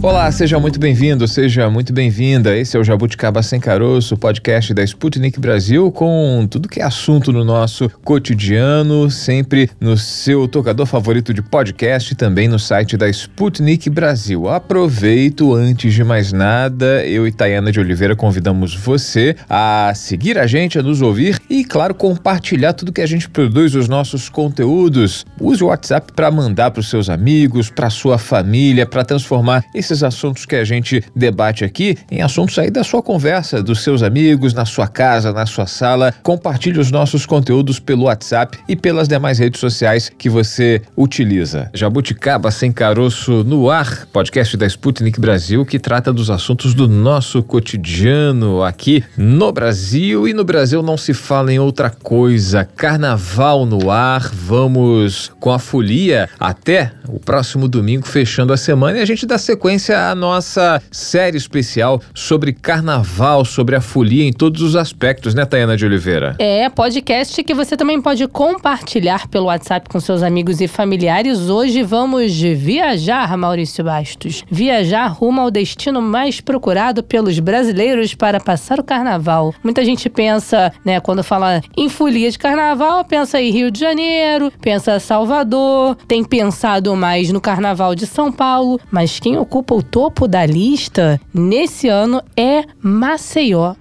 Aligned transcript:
Olá, 0.00 0.30
seja 0.30 0.60
muito 0.60 0.78
bem-vindo, 0.78 1.26
seja 1.26 1.68
muito 1.68 1.92
bem-vinda. 1.92 2.56
Esse 2.56 2.76
é 2.76 2.80
o 2.80 2.84
Jabuticaba 2.84 3.42
Sem 3.42 3.58
Caroço, 3.58 4.16
podcast 4.16 4.72
da 4.72 4.84
Sputnik 4.84 5.40
Brasil, 5.40 5.90
com 5.90 6.46
tudo 6.48 6.68
que 6.68 6.80
é 6.80 6.84
assunto 6.84 7.32
no 7.32 7.44
nosso 7.44 7.90
cotidiano, 8.04 9.10
sempre 9.10 9.68
no 9.80 9.96
seu 9.96 10.46
tocador 10.46 10.86
favorito 10.86 11.34
de 11.34 11.42
podcast 11.42 12.12
e 12.12 12.16
também 12.16 12.46
no 12.46 12.60
site 12.60 12.96
da 12.96 13.08
Sputnik 13.08 13.90
Brasil. 13.90 14.48
Aproveito, 14.48 15.52
antes 15.52 15.92
de 15.92 16.04
mais 16.04 16.32
nada, 16.32 17.04
eu 17.04 17.26
e 17.26 17.32
Tayana 17.32 17.72
de 17.72 17.80
Oliveira 17.80 18.14
convidamos 18.14 18.76
você 18.76 19.34
a 19.50 19.92
seguir 19.96 20.38
a 20.38 20.46
gente, 20.46 20.78
a 20.78 20.82
nos 20.82 21.02
ouvir 21.02 21.40
e, 21.50 21.64
claro, 21.64 21.92
compartilhar 21.92 22.72
tudo 22.72 22.92
que 22.92 23.00
a 23.00 23.06
gente 23.06 23.28
produz, 23.28 23.74
os 23.74 23.88
nossos 23.88 24.28
conteúdos. 24.28 25.26
Use 25.40 25.64
o 25.64 25.66
WhatsApp 25.66 26.12
para 26.12 26.30
mandar 26.30 26.70
para 26.70 26.80
os 26.80 26.88
seus 26.88 27.10
amigos, 27.10 27.68
para 27.68 27.90
sua 27.90 28.16
família, 28.16 28.86
para 28.86 29.04
transformar 29.04 29.64
esse 29.74 29.87
esses 29.88 30.02
assuntos 30.02 30.44
que 30.44 30.54
a 30.54 30.64
gente 30.64 31.02
debate 31.14 31.64
aqui 31.64 31.96
em 32.10 32.20
assuntos 32.22 32.58
aí 32.58 32.70
da 32.70 32.84
sua 32.84 33.02
conversa, 33.02 33.62
dos 33.62 33.82
seus 33.82 34.02
amigos, 34.02 34.52
na 34.52 34.64
sua 34.64 34.86
casa, 34.86 35.32
na 35.32 35.46
sua 35.46 35.66
sala. 35.66 36.12
Compartilhe 36.22 36.78
os 36.78 36.90
nossos 36.90 37.24
conteúdos 37.24 37.78
pelo 37.78 38.04
WhatsApp 38.04 38.58
e 38.68 38.76
pelas 38.76 39.08
demais 39.08 39.38
redes 39.38 39.60
sociais 39.60 40.10
que 40.16 40.28
você 40.28 40.82
utiliza. 40.96 41.70
Jabuticaba 41.72 42.50
Sem 42.50 42.70
Caroço 42.70 43.42
no 43.44 43.70
ar, 43.70 44.06
podcast 44.12 44.56
da 44.56 44.66
Sputnik 44.66 45.18
Brasil 45.18 45.64
que 45.64 45.78
trata 45.78 46.12
dos 46.12 46.30
assuntos 46.30 46.74
do 46.74 46.86
nosso 46.86 47.42
cotidiano 47.42 48.62
aqui 48.62 49.02
no 49.16 49.50
Brasil 49.52 50.28
e 50.28 50.34
no 50.34 50.44
Brasil 50.44 50.82
não 50.82 50.96
se 50.96 51.14
fala 51.14 51.52
em 51.52 51.58
outra 51.58 51.90
coisa. 51.90 52.64
Carnaval 52.76 53.64
no 53.64 53.90
ar, 53.90 54.30
vamos 54.32 55.32
com 55.40 55.50
a 55.50 55.58
folia 55.58 56.28
até 56.38 56.92
o 57.08 57.18
próximo 57.18 57.66
domingo 57.68 58.06
fechando 58.06 58.52
a 58.52 58.56
semana 58.56 58.98
e 58.98 59.00
a 59.00 59.06
gente 59.06 59.24
dá 59.24 59.38
sequência 59.38 59.77
sequência 59.78 60.10
a 60.10 60.14
nossa 60.14 60.82
série 60.90 61.36
especial 61.36 62.00
sobre 62.12 62.52
carnaval, 62.52 63.44
sobre 63.44 63.76
a 63.76 63.80
folia 63.80 64.24
em 64.24 64.32
todos 64.32 64.60
os 64.60 64.74
aspectos, 64.74 65.34
né, 65.34 65.44
Tayana 65.44 65.76
de 65.76 65.86
Oliveira? 65.86 66.34
É, 66.38 66.68
podcast 66.68 67.42
que 67.44 67.54
você 67.54 67.76
também 67.76 68.02
pode 68.02 68.26
compartilhar 68.26 69.28
pelo 69.28 69.46
WhatsApp 69.46 69.88
com 69.88 70.00
seus 70.00 70.22
amigos 70.22 70.60
e 70.60 70.66
familiares. 70.66 71.48
Hoje 71.48 71.82
vamos 71.82 72.32
viajar, 72.34 73.36
Maurício 73.36 73.84
Bastos. 73.84 74.42
Viajar 74.50 75.06
rumo 75.06 75.40
ao 75.40 75.50
destino 75.50 76.02
mais 76.02 76.40
procurado 76.40 77.02
pelos 77.02 77.38
brasileiros 77.38 78.14
para 78.14 78.40
passar 78.40 78.80
o 78.80 78.84
carnaval. 78.84 79.54
Muita 79.62 79.84
gente 79.84 80.10
pensa, 80.10 80.72
né, 80.84 80.98
quando 80.98 81.22
fala 81.22 81.62
em 81.76 81.88
folia 81.88 82.30
de 82.30 82.38
carnaval, 82.38 83.04
pensa 83.04 83.40
em 83.40 83.50
Rio 83.50 83.70
de 83.70 83.78
Janeiro, 83.78 84.52
pensa 84.60 84.98
Salvador, 84.98 85.96
tem 86.08 86.24
pensado 86.24 86.94
mais 86.96 87.30
no 87.30 87.40
carnaval 87.40 87.94
de 87.94 88.06
São 88.06 88.32
Paulo, 88.32 88.80
mas 88.90 89.20
quem 89.20 89.38
ocupa 89.38 89.67
ocupa 89.68 89.74
o 89.74 89.82
topo 89.82 90.26
da 90.26 90.46
lista 90.46 91.20
nesse 91.32 91.88
ano 91.88 92.22
é 92.36 92.64
Maceió. 92.82 93.74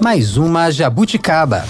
Mais 0.00 0.36
uma 0.36 0.70
jabuticaba. 0.70 1.64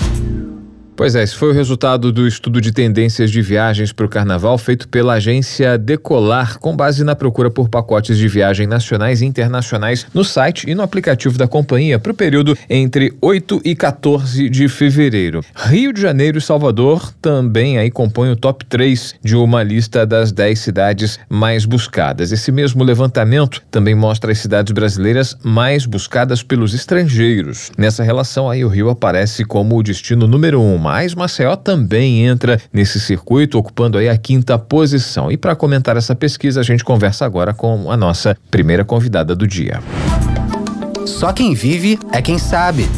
Pois 0.99 1.15
é, 1.15 1.23
esse 1.23 1.37
foi 1.37 1.51
o 1.51 1.55
resultado 1.55 2.11
do 2.11 2.27
estudo 2.27 2.61
de 2.61 2.73
tendências 2.73 3.31
de 3.31 3.41
viagens 3.41 3.93
para 3.93 4.05
o 4.05 4.09
carnaval 4.09 4.59
feito 4.59 4.89
pela 4.89 5.13
agência 5.13 5.79
Decolar, 5.79 6.59
com 6.59 6.75
base 6.75 7.05
na 7.05 7.15
procura 7.15 7.49
por 7.49 7.69
pacotes 7.69 8.19
de 8.19 8.27
viagem 8.27 8.67
nacionais 8.67 9.23
e 9.23 9.25
internacionais 9.25 10.09
no 10.13 10.25
site 10.25 10.69
e 10.69 10.75
no 10.75 10.83
aplicativo 10.83 11.39
da 11.39 11.47
companhia 11.47 12.01
para 12.01 12.11
o 12.11 12.15
período 12.17 12.59
entre 12.69 13.17
8 13.23 13.61
e 13.65 13.77
14 13.77 14.51
de 14.51 14.69
fevereiro. 14.69 15.41
Rio 15.55 15.93
de 15.93 16.01
Janeiro 16.01 16.39
e 16.39 16.41
Salvador 16.41 17.13
também 17.23 17.79
aí 17.79 17.93
compõem 17.93 18.33
o 18.33 18.37
top 18.37 18.65
3 18.65 19.15
de 19.23 19.37
uma 19.37 19.63
lista 19.63 20.05
das 20.05 20.33
10 20.33 20.59
cidades 20.59 21.21
mais 21.29 21.65
buscadas. 21.65 22.33
Esse 22.33 22.51
mesmo 22.51 22.83
levantamento 22.83 23.63
também 23.71 23.95
mostra 23.95 24.33
as 24.33 24.39
cidades 24.39 24.73
brasileiras 24.73 25.39
mais 25.45 25.87
buscadas 25.87 26.43
pelos 26.43 26.75
estrangeiros. 26.75 27.71
Nessa 27.79 28.03
relação 28.03 28.51
aí 28.51 28.65
o 28.65 28.69
Rio 28.69 28.91
aparece 28.91 29.45
como 29.45 29.79
o 29.79 29.83
destino 29.85 30.27
número 30.27 30.61
1 30.61 30.88
mas 30.89 31.15
Maceió 31.15 31.55
também 31.55 32.25
entra 32.25 32.59
nesse 32.73 32.99
circuito, 32.99 33.59
ocupando 33.59 33.99
aí 33.99 34.09
a 34.09 34.17
quinta 34.17 34.59
posição. 34.59 35.31
E 35.31 35.37
para 35.37 35.55
comentar 35.55 35.99
essa 35.99 36.15
pesquisa, 36.15 36.61
a 36.61 36.63
gente 36.63 36.83
conversa 36.83 37.27
agora 37.27 37.53
com 37.53 37.93
a 37.93 37.97
nossa 37.97 38.35
primeira 38.51 38.87
convidada 38.87 39.37
do 39.37 39.47
dia. 39.47 39.83
Só 41.05 41.31
quem 41.31 41.53
vive 41.53 41.99
é 42.11 42.23
quem 42.23 42.39
sabe. 42.39 42.89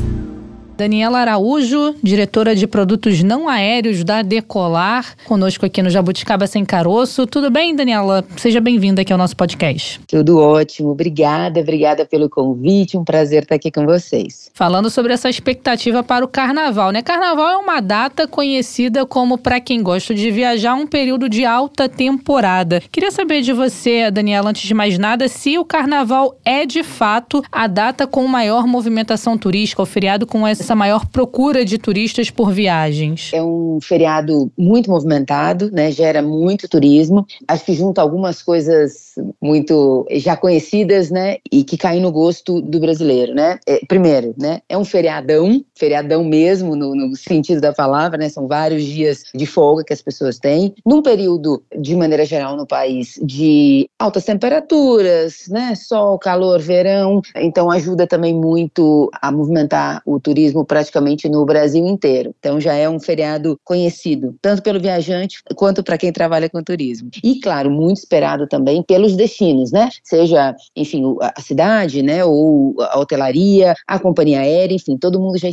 Daniela 0.80 1.18
Araújo, 1.18 1.94
diretora 2.02 2.56
de 2.56 2.66
produtos 2.66 3.22
não 3.22 3.50
aéreos 3.50 4.02
da 4.02 4.22
Decolar, 4.22 5.14
conosco 5.26 5.66
aqui 5.66 5.82
no 5.82 5.90
Jabuticaba 5.90 6.46
Sem 6.46 6.64
Caroço. 6.64 7.26
Tudo 7.26 7.50
bem, 7.50 7.76
Daniela? 7.76 8.24
Seja 8.38 8.62
bem-vinda 8.62 9.02
aqui 9.02 9.12
ao 9.12 9.18
nosso 9.18 9.36
podcast. 9.36 10.00
Tudo 10.08 10.38
ótimo, 10.38 10.88
obrigada, 10.88 11.60
obrigada 11.60 12.06
pelo 12.06 12.30
convite, 12.30 12.96
um 12.96 13.04
prazer 13.04 13.42
estar 13.42 13.56
aqui 13.56 13.70
com 13.70 13.84
vocês. 13.84 14.50
Falando 14.54 14.88
sobre 14.88 15.12
essa 15.12 15.28
expectativa 15.28 16.02
para 16.02 16.24
o 16.24 16.28
carnaval, 16.28 16.92
né? 16.92 17.02
Carnaval 17.02 17.50
é 17.50 17.56
uma 17.58 17.82
data 17.82 18.26
conhecida 18.26 19.04
como, 19.04 19.36
para 19.36 19.60
quem 19.60 19.82
gosta 19.82 20.14
de 20.14 20.30
viajar, 20.30 20.72
um 20.72 20.86
período 20.86 21.28
de 21.28 21.44
alta 21.44 21.90
temporada. 21.90 22.82
Queria 22.90 23.10
saber 23.10 23.42
de 23.42 23.52
você, 23.52 24.10
Daniela, 24.10 24.48
antes 24.48 24.66
de 24.66 24.72
mais 24.72 24.96
nada, 24.96 25.28
se 25.28 25.58
o 25.58 25.64
carnaval 25.66 26.38
é 26.42 26.64
de 26.64 26.82
fato 26.82 27.42
a 27.52 27.66
data 27.66 28.06
com 28.06 28.26
maior 28.26 28.66
movimentação 28.66 29.36
turística, 29.36 29.82
o 29.82 29.84
feriado 29.86 30.26
com 30.26 30.46
essa 30.46 30.69
essa 30.70 30.76
maior 30.76 31.06
procura 31.06 31.64
de 31.64 31.78
turistas 31.78 32.30
por 32.30 32.52
viagens? 32.52 33.30
É 33.34 33.42
um 33.42 33.80
feriado 33.82 34.52
muito 34.56 34.88
movimentado, 34.88 35.68
né? 35.72 35.90
Gera 35.90 36.22
muito 36.22 36.68
turismo. 36.68 37.26
Acho 37.48 37.64
que 37.64 37.74
junta 37.74 38.00
algumas 38.00 38.40
coisas 38.40 39.14
muito 39.42 40.06
já 40.12 40.36
conhecidas, 40.36 41.10
né? 41.10 41.38
E 41.50 41.64
que 41.64 41.76
caem 41.76 42.00
no 42.00 42.12
gosto 42.12 42.60
do 42.60 42.78
brasileiro, 42.78 43.34
né? 43.34 43.58
É, 43.66 43.84
primeiro, 43.86 44.32
né? 44.38 44.60
É 44.68 44.78
um 44.78 44.84
feriadão, 44.84 45.64
feriadão 45.80 46.22
mesmo 46.22 46.76
no, 46.76 46.94
no 46.94 47.16
sentido 47.16 47.60
da 47.60 47.72
palavra, 47.72 48.18
né? 48.18 48.28
São 48.28 48.46
vários 48.46 48.84
dias 48.84 49.24
de 49.34 49.46
folga 49.46 49.82
que 49.82 49.94
as 49.94 50.02
pessoas 50.02 50.38
têm. 50.38 50.74
Num 50.84 51.00
período, 51.00 51.62
de 51.76 51.96
maneira 51.96 52.26
geral, 52.26 52.54
no 52.54 52.66
país, 52.66 53.18
de 53.22 53.88
altas 53.98 54.24
temperaturas, 54.24 55.48
né? 55.48 55.74
Sol, 55.74 56.18
calor, 56.18 56.60
verão. 56.60 57.22
Então 57.34 57.70
ajuda 57.70 58.06
também 58.06 58.34
muito 58.34 59.10
a 59.20 59.32
movimentar 59.32 60.02
o 60.04 60.20
turismo 60.20 60.64
praticamente 60.64 61.28
no 61.28 61.46
Brasil 61.46 61.86
inteiro. 61.86 62.34
Então 62.38 62.60
já 62.60 62.74
é 62.74 62.88
um 62.88 63.00
feriado 63.00 63.58
conhecido, 63.64 64.36
tanto 64.42 64.62
pelo 64.62 64.78
viajante 64.78 65.42
quanto 65.56 65.82
para 65.82 65.96
quem 65.96 66.12
trabalha 66.12 66.50
com 66.50 66.62
turismo. 66.62 67.08
E 67.24 67.40
claro, 67.40 67.70
muito 67.70 67.98
esperado 67.98 68.46
também 68.46 68.82
pelos 68.82 69.16
destinos, 69.16 69.72
né? 69.72 69.88
Seja, 70.04 70.54
enfim, 70.76 71.16
a 71.20 71.40
cidade, 71.40 72.02
né, 72.02 72.24
ou 72.24 72.74
a 72.80 72.98
hotelaria, 72.98 73.74
a 73.86 73.98
companhia 73.98 74.40
aérea, 74.40 74.74
enfim, 74.74 74.98
todo 74.98 75.20
mundo 75.20 75.38
já 75.38 75.48